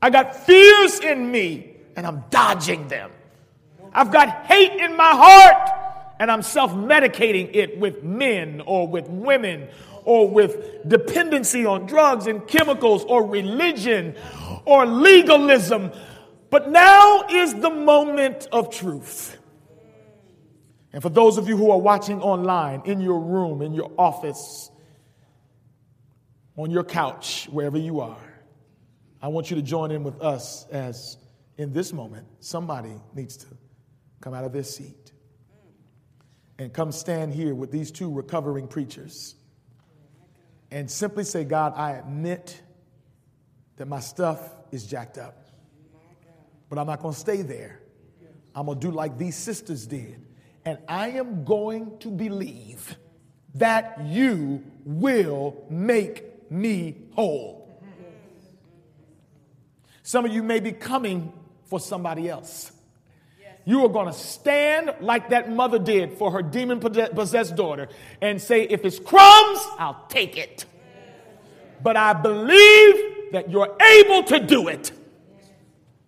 I 0.00 0.10
got 0.10 0.34
fears 0.34 1.00
in 1.00 1.30
me, 1.30 1.76
and 1.96 2.06
I'm 2.06 2.24
dodging 2.30 2.88
them. 2.88 3.10
I've 3.92 4.10
got 4.10 4.46
hate 4.46 4.72
in 4.80 4.96
my 4.96 5.10
heart, 5.10 5.70
and 6.18 6.30
I'm 6.30 6.42
self 6.42 6.72
medicating 6.72 7.54
it 7.54 7.78
with 7.78 8.02
men 8.02 8.62
or 8.66 8.86
with 8.86 9.08
women 9.08 9.68
or 10.04 10.28
with 10.28 10.88
dependency 10.88 11.64
on 11.64 11.86
drugs 11.86 12.26
and 12.26 12.46
chemicals 12.46 13.04
or 13.04 13.26
religion 13.26 14.16
or 14.64 14.86
legalism. 14.86 15.92
But 16.50 16.70
now 16.70 17.24
is 17.30 17.54
the 17.54 17.70
moment 17.70 18.48
of 18.52 18.70
truth. 18.70 19.38
And 20.92 21.02
for 21.02 21.08
those 21.08 21.38
of 21.38 21.48
you 21.48 21.56
who 21.56 21.70
are 21.70 21.78
watching 21.78 22.20
online, 22.20 22.82
in 22.84 23.00
your 23.00 23.18
room, 23.18 23.62
in 23.62 23.72
your 23.72 23.90
office, 23.96 24.70
on 26.56 26.70
your 26.70 26.84
couch, 26.84 27.48
wherever 27.50 27.78
you 27.78 28.00
are, 28.00 28.18
I 29.22 29.28
want 29.28 29.50
you 29.50 29.56
to 29.56 29.62
join 29.62 29.90
in 29.90 30.04
with 30.04 30.20
us 30.20 30.66
as 30.70 31.16
in 31.56 31.72
this 31.72 31.92
moment, 31.92 32.26
somebody 32.40 32.94
needs 33.14 33.38
to 33.38 33.46
come 34.20 34.34
out 34.34 34.44
of 34.44 34.52
their 34.52 34.64
seat 34.64 35.01
and 36.62 36.72
come 36.72 36.92
stand 36.92 37.34
here 37.34 37.54
with 37.54 37.72
these 37.72 37.90
two 37.90 38.10
recovering 38.10 38.68
preachers 38.68 39.34
and 40.70 40.88
simply 40.90 41.24
say, 41.24 41.44
God, 41.44 41.74
I 41.76 41.92
admit 41.92 42.62
that 43.76 43.86
my 43.86 44.00
stuff 44.00 44.40
is 44.70 44.86
jacked 44.86 45.18
up. 45.18 45.48
But 46.68 46.78
I'm 46.78 46.86
not 46.86 47.00
going 47.00 47.14
to 47.14 47.20
stay 47.20 47.42
there. 47.42 47.80
I'm 48.54 48.66
going 48.66 48.78
to 48.78 48.86
do 48.86 48.92
like 48.92 49.18
these 49.18 49.36
sisters 49.36 49.86
did. 49.86 50.24
And 50.64 50.78
I 50.88 51.10
am 51.10 51.44
going 51.44 51.98
to 51.98 52.08
believe 52.08 52.96
that 53.56 54.00
you 54.04 54.62
will 54.84 55.66
make 55.68 56.50
me 56.50 56.94
whole. 57.14 57.68
Some 60.04 60.24
of 60.24 60.32
you 60.32 60.42
may 60.42 60.60
be 60.60 60.72
coming 60.72 61.32
for 61.64 61.80
somebody 61.80 62.28
else. 62.28 62.72
You 63.64 63.84
are 63.84 63.88
going 63.88 64.06
to 64.06 64.12
stand 64.12 64.94
like 65.00 65.30
that 65.30 65.50
mother 65.50 65.78
did 65.78 66.14
for 66.14 66.32
her 66.32 66.42
demon 66.42 66.80
possessed 66.80 67.54
daughter 67.54 67.88
and 68.20 68.40
say, 68.40 68.62
If 68.62 68.84
it's 68.84 68.98
crumbs, 68.98 69.60
I'll 69.78 70.04
take 70.08 70.36
it. 70.36 70.64
But 71.82 71.96
I 71.96 72.12
believe 72.12 73.32
that 73.32 73.50
you're 73.50 73.76
able 73.80 74.24
to 74.24 74.40
do 74.40 74.68
it. 74.68 74.92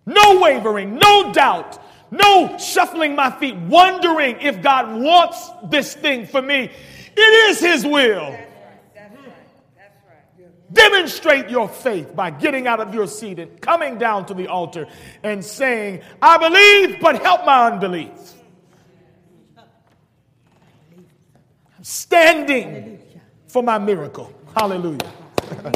No 0.05 0.39
wavering, 0.39 0.95
no 0.95 1.33
doubt, 1.33 1.81
no 2.11 2.57
shuffling 2.57 3.15
my 3.15 3.31
feet, 3.31 3.55
wondering 3.55 4.37
if 4.39 4.61
God 4.61 5.01
wants 5.01 5.49
this 5.69 5.95
thing 5.95 6.27
for 6.27 6.41
me. 6.41 6.69
It 7.17 7.49
is 7.49 7.59
His 7.59 7.85
will. 7.85 8.37
Demonstrate 10.75 11.49
your 11.49 11.69
faith 11.69 12.13
by 12.13 12.29
getting 12.29 12.67
out 12.67 12.81
of 12.81 12.93
your 12.93 13.07
seat 13.07 13.39
and 13.39 13.61
coming 13.61 13.97
down 13.97 14.25
to 14.25 14.33
the 14.33 14.47
altar 14.49 14.87
and 15.23 15.43
saying, 15.43 16.01
I 16.21 16.37
believe, 16.37 16.99
but 16.99 17.21
help 17.21 17.45
my 17.45 17.71
unbelief. 17.71 18.11
I'm 21.77 21.83
standing 21.83 23.01
for 23.47 23.63
my 23.63 23.77
miracle. 23.77 24.33
Hallelujah. 24.53 25.13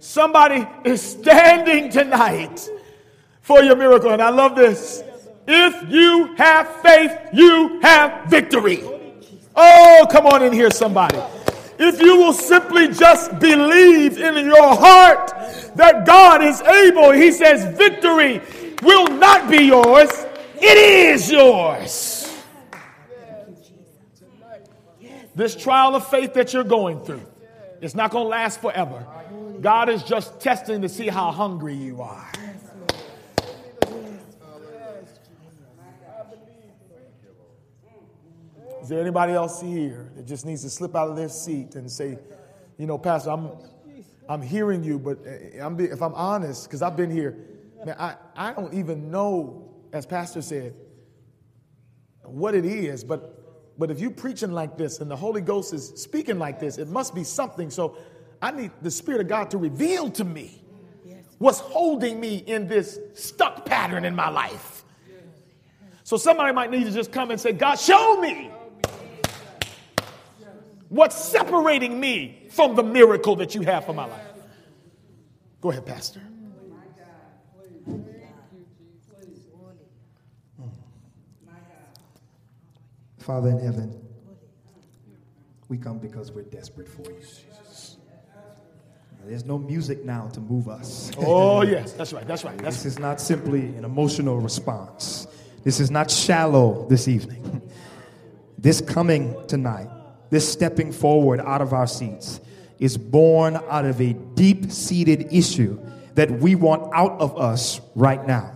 Somebody 0.00 0.66
is 0.84 1.00
standing 1.00 1.88
tonight 1.88 2.68
for 3.42 3.62
your 3.62 3.76
miracle. 3.76 4.10
And 4.10 4.20
I 4.20 4.30
love 4.30 4.56
this. 4.56 5.04
If 5.46 5.88
you 5.88 6.34
have 6.34 6.68
faith, 6.82 7.16
you 7.32 7.78
have 7.80 8.28
victory. 8.28 8.82
Oh, 9.54 10.06
come 10.10 10.26
on 10.26 10.42
in 10.42 10.52
here, 10.52 10.72
somebody. 10.72 11.18
If 11.78 12.00
you 12.00 12.16
will 12.16 12.32
simply 12.32 12.88
just 12.88 13.38
believe 13.38 14.18
in 14.18 14.46
your 14.46 14.74
heart 14.74 15.30
that 15.74 16.06
God 16.06 16.42
is 16.42 16.60
able, 16.62 17.12
He 17.12 17.32
says, 17.32 17.76
victory 17.76 18.40
will 18.82 19.08
not 19.08 19.50
be 19.50 19.64
yours, 19.64 20.08
it 20.56 20.78
is 20.78 21.30
yours. 21.30 22.22
This 25.34 25.54
trial 25.54 25.94
of 25.94 26.06
faith 26.08 26.32
that 26.34 26.54
you're 26.54 26.64
going 26.64 27.00
through, 27.04 27.26
It's 27.82 27.94
not 27.94 28.10
going 28.10 28.24
to 28.24 28.28
last 28.28 28.62
forever. 28.62 29.06
God 29.60 29.88
is 29.90 30.02
just 30.02 30.40
testing 30.40 30.80
to 30.82 30.88
see 30.88 31.08
how 31.08 31.30
hungry 31.30 31.74
you 31.74 32.00
are. 32.00 32.30
Is 38.86 38.90
there 38.90 39.00
anybody 39.00 39.32
else 39.32 39.60
here 39.60 40.12
that 40.14 40.26
just 40.28 40.46
needs 40.46 40.62
to 40.62 40.70
slip 40.70 40.94
out 40.94 41.08
of 41.08 41.16
their 41.16 41.28
seat 41.28 41.74
and 41.74 41.90
say, 41.90 42.20
you 42.78 42.86
know, 42.86 42.96
Pastor, 42.96 43.30
I'm, 43.30 43.50
I'm 44.28 44.40
hearing 44.40 44.84
you, 44.84 44.96
but 44.96 45.18
eh, 45.26 45.58
I'm, 45.60 45.80
if 45.80 46.00
I'm 46.00 46.14
honest, 46.14 46.68
because 46.68 46.82
I've 46.82 46.94
been 46.94 47.10
here, 47.10 47.36
man, 47.84 47.96
I, 47.98 48.14
I 48.36 48.52
don't 48.52 48.72
even 48.72 49.10
know, 49.10 49.74
as 49.92 50.06
Pastor 50.06 50.40
said, 50.40 50.72
what 52.22 52.54
it 52.54 52.64
is, 52.64 53.02
but, 53.02 53.76
but 53.76 53.90
if 53.90 53.98
you're 53.98 54.12
preaching 54.12 54.52
like 54.52 54.78
this 54.78 55.00
and 55.00 55.10
the 55.10 55.16
Holy 55.16 55.40
Ghost 55.40 55.74
is 55.74 55.88
speaking 55.96 56.38
like 56.38 56.60
this, 56.60 56.78
it 56.78 56.86
must 56.86 57.12
be 57.12 57.24
something. 57.24 57.70
So 57.70 57.98
I 58.40 58.52
need 58.52 58.70
the 58.82 58.90
Spirit 58.92 59.20
of 59.20 59.26
God 59.26 59.50
to 59.50 59.58
reveal 59.58 60.12
to 60.12 60.24
me 60.24 60.62
what's 61.38 61.58
holding 61.58 62.20
me 62.20 62.36
in 62.36 62.68
this 62.68 63.00
stuck 63.14 63.66
pattern 63.66 64.04
in 64.04 64.14
my 64.14 64.28
life. 64.28 64.84
So 66.04 66.16
somebody 66.16 66.54
might 66.54 66.70
need 66.70 66.84
to 66.84 66.92
just 66.92 67.10
come 67.10 67.32
and 67.32 67.40
say, 67.40 67.50
God, 67.50 67.80
show 67.80 68.20
me 68.20 68.52
what's 70.88 71.16
separating 71.16 71.98
me 71.98 72.46
from 72.50 72.74
the 72.74 72.82
miracle 72.82 73.36
that 73.36 73.54
you 73.54 73.62
have 73.62 73.84
for 73.84 73.92
my 73.92 74.06
life. 74.06 74.20
Go 75.60 75.70
ahead, 75.70 75.86
Pastor. 75.86 76.20
Father 83.18 83.50
in 83.50 83.58
heaven, 83.58 84.00
we 85.68 85.76
come 85.76 85.98
because 85.98 86.30
we're 86.30 86.42
desperate 86.42 86.88
for 86.88 87.10
you, 87.10 87.18
There's 89.24 89.44
no 89.44 89.58
music 89.58 90.04
now 90.04 90.28
to 90.28 90.40
move 90.40 90.68
us. 90.68 91.10
Oh, 91.18 91.62
yes, 91.64 91.92
that's 91.92 92.12
right, 92.12 92.24
that's 92.24 92.44
right. 92.44 92.56
That's 92.58 92.84
this 92.84 92.86
is 92.86 93.00
not 93.00 93.20
simply 93.20 93.62
an 93.74 93.84
emotional 93.84 94.38
response. 94.38 95.26
This 95.64 95.80
is 95.80 95.90
not 95.90 96.08
shallow 96.08 96.86
this 96.88 97.08
evening. 97.08 97.62
This 98.58 98.80
coming 98.80 99.36
tonight, 99.48 99.88
this 100.30 100.50
stepping 100.50 100.92
forward 100.92 101.40
out 101.40 101.60
of 101.60 101.72
our 101.72 101.86
seats, 101.86 102.40
is 102.78 102.96
born 102.96 103.56
out 103.68 103.84
of 103.84 104.00
a 104.00 104.12
deep 104.12 104.70
seated 104.70 105.32
issue 105.32 105.78
that 106.14 106.30
we 106.30 106.54
want 106.54 106.92
out 106.94 107.12
of 107.20 107.38
us 107.38 107.80
right 107.94 108.26
now. 108.26 108.52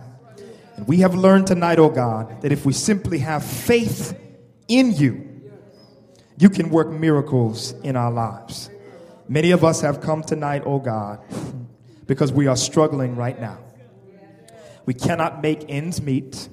And 0.75 0.87
we 0.87 0.97
have 0.97 1.15
learned 1.15 1.47
tonight, 1.47 1.79
oh 1.79 1.89
God, 1.89 2.41
that 2.41 2.51
if 2.51 2.65
we 2.65 2.73
simply 2.73 3.19
have 3.19 3.45
faith 3.45 4.17
in 4.67 4.93
you, 4.93 5.27
you 6.37 6.49
can 6.49 6.69
work 6.69 6.89
miracles 6.89 7.73
in 7.83 7.95
our 7.95 8.11
lives. 8.11 8.69
Many 9.27 9.51
of 9.51 9.63
us 9.63 9.81
have 9.81 10.01
come 10.01 10.23
tonight, 10.23 10.63
oh 10.65 10.79
God, 10.79 11.19
because 12.07 12.31
we 12.31 12.47
are 12.47 12.55
struggling 12.55 13.15
right 13.15 13.39
now. 13.39 13.59
We 14.85 14.93
cannot 14.93 15.41
make 15.41 15.65
ends 15.69 16.01
meet. 16.01 16.49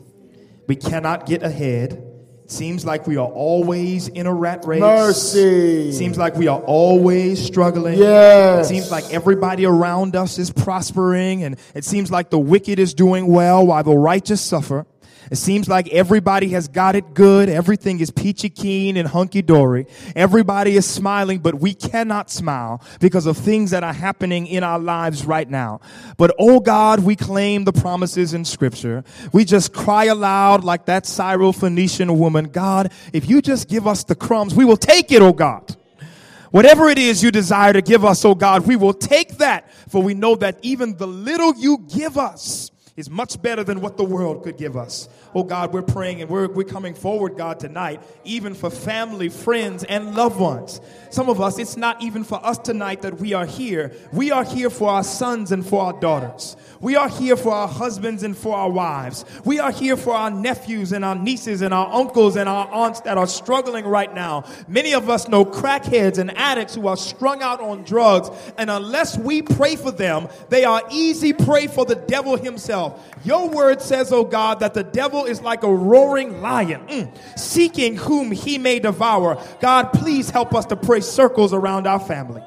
We 0.66 0.76
cannot 0.76 1.26
get 1.26 1.42
ahead. 1.42 2.04
Seems 2.50 2.86
like 2.86 3.06
we 3.06 3.18
are 3.18 3.26
always 3.28 4.08
in 4.08 4.26
a 4.26 4.32
rat 4.32 4.64
race. 4.64 4.80
Mercy. 4.80 5.92
Seems 5.92 6.16
like 6.16 6.34
we 6.34 6.48
are 6.48 6.60
always 6.60 7.44
struggling. 7.44 7.98
Yes. 7.98 8.64
It 8.64 8.68
seems 8.70 8.90
like 8.90 9.12
everybody 9.12 9.66
around 9.66 10.16
us 10.16 10.38
is 10.38 10.50
prospering, 10.50 11.44
and 11.44 11.58
it 11.74 11.84
seems 11.84 12.10
like 12.10 12.30
the 12.30 12.38
wicked 12.38 12.78
is 12.78 12.94
doing 12.94 13.26
well 13.26 13.66
while 13.66 13.82
the 13.84 13.94
righteous 13.94 14.40
suffer. 14.40 14.86
It 15.30 15.36
seems 15.36 15.68
like 15.68 15.88
everybody 15.88 16.48
has 16.50 16.68
got 16.68 16.96
it 16.96 17.14
good. 17.14 17.48
Everything 17.48 18.00
is 18.00 18.10
peachy 18.10 18.48
keen 18.48 18.96
and 18.96 19.08
hunky 19.08 19.42
dory. 19.42 19.86
Everybody 20.16 20.76
is 20.76 20.86
smiling, 20.86 21.38
but 21.38 21.56
we 21.56 21.74
cannot 21.74 22.30
smile 22.30 22.82
because 23.00 23.26
of 23.26 23.36
things 23.36 23.70
that 23.70 23.84
are 23.84 23.92
happening 23.92 24.46
in 24.46 24.62
our 24.62 24.78
lives 24.78 25.24
right 25.24 25.48
now. 25.48 25.80
But 26.16 26.34
oh 26.38 26.60
God, 26.60 27.00
we 27.00 27.16
claim 27.16 27.64
the 27.64 27.72
promises 27.72 28.34
in 28.34 28.44
scripture. 28.44 29.04
We 29.32 29.44
just 29.44 29.72
cry 29.72 30.04
aloud 30.04 30.64
like 30.64 30.86
that 30.86 31.04
Syrophoenician 31.04 32.16
woman. 32.16 32.46
God, 32.46 32.92
if 33.12 33.28
you 33.28 33.42
just 33.42 33.68
give 33.68 33.86
us 33.86 34.04
the 34.04 34.14
crumbs, 34.14 34.54
we 34.54 34.64
will 34.64 34.76
take 34.76 35.12
it, 35.12 35.22
oh 35.22 35.32
God. 35.32 35.76
Whatever 36.50 36.88
it 36.88 36.98
is 36.98 37.22
you 37.22 37.30
desire 37.30 37.74
to 37.74 37.82
give 37.82 38.04
us, 38.04 38.24
oh 38.24 38.34
God, 38.34 38.66
we 38.66 38.76
will 38.76 38.94
take 38.94 39.36
that, 39.38 39.70
for 39.90 40.02
we 40.02 40.14
know 40.14 40.34
that 40.36 40.58
even 40.62 40.96
the 40.96 41.06
little 41.06 41.54
you 41.56 41.84
give 41.94 42.16
us 42.16 42.70
is 42.98 43.08
much 43.08 43.40
better 43.40 43.62
than 43.62 43.80
what 43.80 43.96
the 43.96 44.02
world 44.02 44.42
could 44.42 44.56
give 44.56 44.76
us. 44.76 45.08
Oh 45.32 45.44
God, 45.44 45.72
we're 45.72 45.82
praying 45.82 46.20
and 46.20 46.28
we're, 46.28 46.48
we're 46.48 46.64
coming 46.64 46.94
forward, 46.94 47.36
God, 47.36 47.60
tonight, 47.60 48.02
even 48.24 48.54
for 48.54 48.70
family, 48.70 49.28
friends, 49.28 49.84
and 49.84 50.16
loved 50.16 50.40
ones. 50.40 50.80
Some 51.10 51.28
of 51.28 51.40
us, 51.40 51.60
it's 51.60 51.76
not 51.76 52.02
even 52.02 52.24
for 52.24 52.44
us 52.44 52.58
tonight 52.58 53.02
that 53.02 53.20
we 53.20 53.34
are 53.34 53.46
here. 53.46 53.92
We 54.12 54.32
are 54.32 54.42
here 54.42 54.68
for 54.68 54.90
our 54.90 55.04
sons 55.04 55.52
and 55.52 55.64
for 55.64 55.80
our 55.80 56.00
daughters. 56.00 56.56
We 56.80 56.96
are 56.96 57.08
here 57.08 57.36
for 57.36 57.52
our 57.52 57.68
husbands 57.68 58.24
and 58.24 58.36
for 58.36 58.56
our 58.56 58.70
wives. 58.70 59.24
We 59.44 59.60
are 59.60 59.70
here 59.70 59.96
for 59.96 60.14
our 60.14 60.32
nephews 60.32 60.90
and 60.90 61.04
our 61.04 61.14
nieces 61.14 61.62
and 61.62 61.72
our 61.72 61.92
uncles 61.92 62.34
and 62.34 62.48
our 62.48 62.68
aunts 62.68 63.02
that 63.02 63.16
are 63.16 63.28
struggling 63.28 63.84
right 63.84 64.12
now. 64.12 64.44
Many 64.66 64.94
of 64.94 65.08
us 65.08 65.28
know 65.28 65.44
crackheads 65.44 66.18
and 66.18 66.36
addicts 66.36 66.74
who 66.74 66.88
are 66.88 66.96
strung 66.96 67.42
out 67.42 67.60
on 67.60 67.84
drugs, 67.84 68.28
and 68.56 68.70
unless 68.70 69.16
we 69.16 69.42
pray 69.42 69.76
for 69.76 69.92
them, 69.92 70.26
they 70.48 70.64
are 70.64 70.82
easy 70.90 71.32
prey 71.32 71.68
for 71.68 71.84
the 71.84 71.94
devil 71.94 72.36
himself. 72.36 72.87
Your 73.24 73.48
word 73.48 73.82
says, 73.82 74.12
oh 74.12 74.24
God, 74.24 74.60
that 74.60 74.74
the 74.74 74.84
devil 74.84 75.24
is 75.24 75.40
like 75.40 75.62
a 75.62 75.72
roaring 75.72 76.40
lion, 76.40 76.86
mm, 76.86 77.38
seeking 77.38 77.96
whom 77.96 78.30
he 78.30 78.58
may 78.58 78.78
devour. 78.78 79.42
God, 79.60 79.92
please 79.92 80.30
help 80.30 80.54
us 80.54 80.66
to 80.66 80.76
pray 80.76 81.00
circles 81.00 81.52
around 81.52 81.86
our 81.86 82.00
family. 82.00 82.42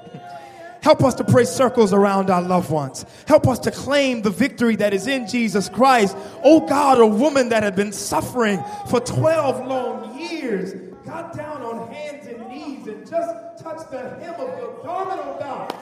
Help 0.81 1.03
us 1.03 1.13
to 1.15 1.23
pray 1.23 1.43
circles 1.43 1.93
around 1.93 2.29
our 2.31 2.41
loved 2.41 2.71
ones. 2.71 3.05
Help 3.27 3.47
us 3.47 3.59
to 3.59 3.71
claim 3.71 4.23
the 4.23 4.31
victory 4.31 4.75
that 4.77 4.93
is 4.93 5.05
in 5.05 5.27
Jesus 5.27 5.69
Christ. 5.69 6.17
Oh 6.43 6.65
God, 6.67 6.99
a 6.99 7.05
woman 7.05 7.49
that 7.49 7.61
had 7.61 7.75
been 7.75 7.91
suffering 7.91 8.63
for 8.89 8.99
12 8.99 9.67
long 9.67 10.19
years 10.19 10.73
got 11.05 11.35
down 11.35 11.61
on 11.61 11.91
hands 11.93 12.25
and 12.27 12.47
knees 12.49 12.87
and 12.87 13.07
just 13.07 13.63
touched 13.63 13.91
the 13.91 13.99
hem 13.99 14.33
of 14.35 14.57
your 14.57 14.83
garment, 14.83 15.21
oh 15.23 15.37
God, 15.39 15.75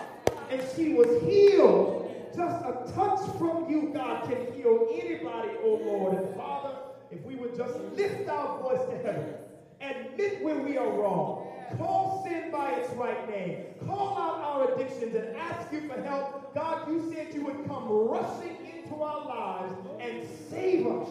and 0.49 0.61
she 0.75 0.93
was 0.93 1.21
healed. 1.23 2.08
Just 2.39 2.63
a 2.63 2.93
touch 2.93 3.37
from 3.37 3.69
you, 3.69 3.91
God, 3.93 4.29
can 4.29 4.53
heal 4.53 4.87
anybody, 4.93 5.49
oh 5.61 5.81
Lord. 5.83 6.23
And 6.23 6.37
Father, 6.37 6.73
if 7.11 7.21
we 7.25 7.35
would 7.35 7.57
just 7.57 7.77
lift 7.97 8.29
our 8.29 8.63
voice 8.63 8.79
to 8.85 8.97
heaven, 8.97 9.35
admit 9.81 10.41
where 10.41 10.63
we 10.63 10.77
are 10.77 10.89
wrong, 10.89 11.49
Call 11.77 12.23
sin 12.23 12.51
by 12.51 12.71
its 12.71 12.89
right 12.93 13.29
name. 13.29 13.65
Call 13.85 14.17
out 14.17 14.39
our 14.39 14.73
addictions 14.73 15.15
and 15.15 15.35
ask 15.35 15.71
you 15.71 15.81
for 15.81 16.01
help. 16.01 16.55
God, 16.55 16.89
you 16.89 17.11
said 17.13 17.33
you 17.33 17.45
would 17.45 17.67
come 17.67 17.87
rushing 17.89 18.55
into 18.65 18.95
our 18.95 19.27
lives 19.27 19.73
and 19.99 20.27
save 20.49 20.87
us. 20.87 21.09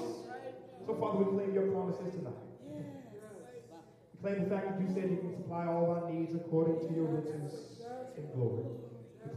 So, 0.87 0.95
Father, 0.95 1.19
we 1.25 1.37
claim 1.37 1.55
your 1.55 1.71
promises 1.71 2.15
tonight. 2.15 2.33
We 4.15 4.21
claim 4.23 4.45
the 4.45 4.51
fact 4.51 4.71
that 4.71 4.81
you 4.81 4.89
said 4.95 5.11
you 5.11 5.19
can 5.19 5.37
supply 5.37 5.67
all 5.67 5.91
our 5.91 6.11
needs 6.11 6.35
according 6.35 6.89
to 6.89 6.95
your 6.95 7.05
riches 7.05 7.53
and 8.17 8.33
glory. 8.33 8.65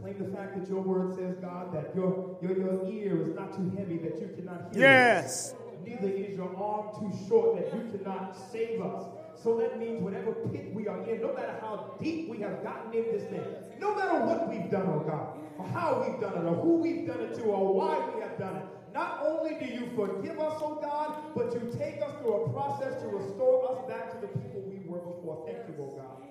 Claim 0.00 0.18
the 0.18 0.36
fact 0.36 0.58
that 0.58 0.68
your 0.68 0.80
word 0.80 1.14
says, 1.14 1.36
God, 1.40 1.72
that 1.74 1.94
your, 1.94 2.38
your, 2.42 2.56
your 2.56 2.86
ear 2.90 3.28
is 3.28 3.34
not 3.34 3.54
too 3.54 3.72
heavy 3.76 3.98
that 3.98 4.20
you 4.20 4.30
cannot 4.36 4.72
hear. 4.72 4.82
Yes. 4.82 5.54
Neither 5.84 6.08
is 6.08 6.36
your 6.36 6.54
arm 6.56 6.94
too 6.98 7.12
short 7.28 7.56
that 7.56 7.74
you 7.74 7.90
cannot 7.90 8.36
save 8.50 8.80
us. 8.80 9.04
So 9.42 9.58
that 9.58 9.78
means 9.78 10.00
whatever 10.02 10.32
pit 10.32 10.72
we 10.72 10.86
are 10.86 11.02
in, 11.08 11.20
no 11.20 11.34
matter 11.34 11.58
how 11.60 11.96
deep 12.00 12.28
we 12.28 12.38
have 12.38 12.62
gotten 12.62 12.92
in 12.94 13.04
this 13.12 13.24
thing, 13.24 13.42
no 13.80 13.94
matter 13.96 14.24
what 14.24 14.48
we've 14.48 14.70
done, 14.70 14.86
oh 14.86 15.00
God, 15.00 15.38
or 15.58 15.66
how 15.66 16.04
we've 16.06 16.20
done 16.20 16.34
it, 16.34 16.48
or 16.48 16.54
who 16.54 16.76
we've 16.76 17.06
done 17.06 17.20
it 17.20 17.34
to, 17.34 17.42
or 17.42 17.74
why 17.74 17.98
we 18.14 18.20
have 18.22 18.38
done 18.38 18.56
it, 18.56 18.62
not 18.94 19.20
only 19.26 19.56
do 19.58 19.64
you 19.64 19.90
forgive 19.96 20.38
us, 20.38 20.60
oh 20.62 20.78
God, 20.80 21.34
but 21.34 21.52
you 21.54 21.72
take 21.76 22.00
us 22.02 22.12
through 22.20 22.44
a 22.44 22.48
process 22.50 23.00
to 23.02 23.08
restore 23.08 23.72
us 23.72 23.88
back 23.88 24.12
to 24.12 24.20
the 24.20 24.28
people 24.28 24.60
we 24.60 24.78
were 24.86 25.00
before. 25.00 25.42
Thank 25.46 25.66
you, 25.66 25.74
oh 25.80 25.96
God. 25.96 26.22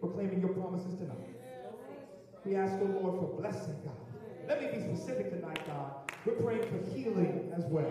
Proclaiming 0.00 0.40
your 0.40 0.54
promises 0.54 0.94
tonight. 0.94 1.29
We 2.44 2.56
ask, 2.56 2.74
oh 2.80 3.00
Lord, 3.00 3.20
for 3.20 3.40
blessing, 3.40 3.76
God. 3.84 3.96
Let 4.48 4.62
me 4.62 4.78
be 4.78 4.96
specific 4.96 5.30
tonight, 5.30 5.66
God. 5.66 6.10
We're 6.24 6.34
praying 6.34 6.62
for 6.62 6.94
healing 6.94 7.52
as 7.56 7.64
well 7.64 7.90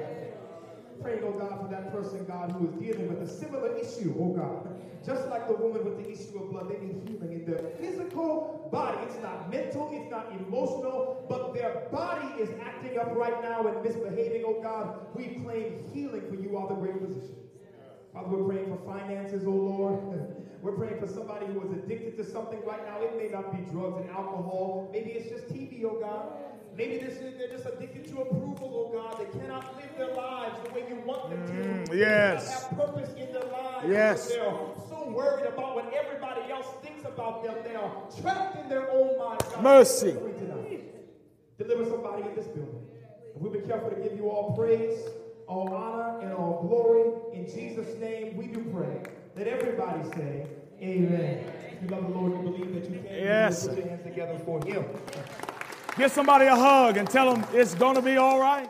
praying, 1.01 1.21
oh 1.23 1.31
God, 1.31 1.61
for 1.61 1.67
that 1.69 1.91
person, 1.91 2.25
God, 2.25 2.51
who 2.51 2.67
is 2.67 2.73
dealing 2.73 3.07
with 3.07 3.21
a 3.21 3.27
similar 3.27 3.75
issue, 3.77 4.13
oh 4.19 4.33
God. 4.33 4.75
Just 5.05 5.27
like 5.29 5.47
the 5.47 5.55
woman 5.55 5.85
with 5.85 5.97
the 5.97 6.11
issue 6.11 6.37
of 6.37 6.51
blood, 6.51 6.69
they 6.69 6.85
need 6.85 7.07
healing 7.07 7.33
in 7.33 7.45
their 7.45 7.59
physical 7.79 8.67
body. 8.71 8.97
It's 9.03 9.21
not 9.21 9.49
mental, 9.49 9.89
it's 9.93 10.11
not 10.11 10.31
emotional, 10.37 11.25
but 11.29 11.53
their 11.53 11.87
body 11.91 12.27
is 12.41 12.49
acting 12.61 12.99
up 12.99 13.15
right 13.15 13.41
now 13.41 13.65
and 13.67 13.81
misbehaving, 13.83 14.43
oh 14.45 14.61
God. 14.61 14.99
We 15.15 15.39
claim 15.43 15.83
healing 15.93 16.27
for 16.27 16.35
you 16.35 16.57
are 16.57 16.67
the 16.67 16.75
great 16.75 16.99
physician. 16.99 17.35
Father, 18.13 18.29
we're 18.29 18.43
praying 18.43 18.75
for 18.75 18.83
finances, 18.85 19.45
oh 19.45 19.51
Lord. 19.51 20.45
We're 20.61 20.73
praying 20.73 20.99
for 20.99 21.07
somebody 21.07 21.45
who 21.45 21.61
is 21.63 21.71
addicted 21.71 22.17
to 22.17 22.29
something 22.29 22.59
right 22.65 22.85
now. 22.85 23.01
It 23.01 23.15
may 23.17 23.29
not 23.29 23.51
be 23.51 23.71
drugs 23.71 24.01
and 24.01 24.09
alcohol. 24.09 24.89
Maybe 24.91 25.11
it's 25.11 25.29
just 25.29 25.47
TV, 25.47 25.83
oh 25.85 25.99
God. 26.01 26.33
Maybe 26.75 26.97
this 26.97 27.17
is, 27.17 27.37
they're 27.37 27.47
just 27.49 27.65
addicted 27.65 28.07
to 28.07 28.21
approval, 28.21 28.91
oh 28.91 28.97
God. 28.97 29.19
They 29.19 29.39
cannot 29.39 29.75
live 29.77 29.89
their 29.97 30.13
lives 30.15 30.55
the 30.65 30.73
way 30.73 30.85
you 30.89 30.95
want 31.05 31.29
them 31.29 31.47
to. 31.47 31.91
Mm, 31.91 31.97
yes. 31.97 32.45
They 32.45 32.75
have 32.75 32.77
purpose 32.77 33.09
in 33.17 33.31
their 33.31 33.43
lives. 33.43 33.87
Yes. 33.87 34.27
They're 34.27 34.51
so 34.89 35.09
worried 35.09 35.45
about 35.45 35.75
what 35.75 35.93
everybody 35.93 36.51
else 36.51 36.67
thinks 36.83 37.05
about 37.05 37.43
them. 37.43 37.55
They 37.63 37.75
are 37.75 37.91
trapped 38.21 38.57
in 38.57 38.67
their 38.67 38.91
own 38.91 39.17
minds. 39.17 39.45
God, 39.45 39.63
Mercy. 39.63 40.15
Deliver 41.57 41.85
somebody 41.89 42.23
in 42.23 42.35
this 42.35 42.47
building. 42.47 42.85
We'll 43.35 43.51
be 43.51 43.59
careful 43.59 43.89
to 43.89 43.95
give 43.97 44.17
you 44.17 44.29
all 44.29 44.55
praise, 44.55 44.99
all 45.47 45.73
honor, 45.73 46.19
and 46.21 46.33
all 46.33 46.65
glory. 46.67 47.37
In 47.37 47.45
Jesus' 47.45 47.97
name, 47.99 48.37
we 48.37 48.47
do 48.47 48.63
pray. 48.73 49.01
Let 49.39 49.47
everybody 49.47 50.03
say, 50.09 50.47
Amen. 50.81 51.45
If 51.71 51.81
you 51.83 51.87
love 51.87 52.09
the 52.09 52.09
Lord, 52.09 52.33
you 52.33 52.51
believe 52.51 52.73
that 52.73 52.91
you 52.91 52.99
can. 52.99 53.15
Yes. 53.15 53.69
Put 53.69 53.77
your 53.77 53.87
hands 53.87 54.03
together 54.03 54.37
for 54.39 54.61
Him. 54.65 54.83
Give 55.97 56.11
somebody 56.11 56.47
a 56.47 56.55
hug 56.57 56.97
and 56.97 57.09
tell 57.09 57.33
them 57.33 57.45
it's 57.53 57.73
going 57.73 57.95
to 57.95 58.01
be 58.01 58.17
all 58.17 58.37
right. 58.37 58.69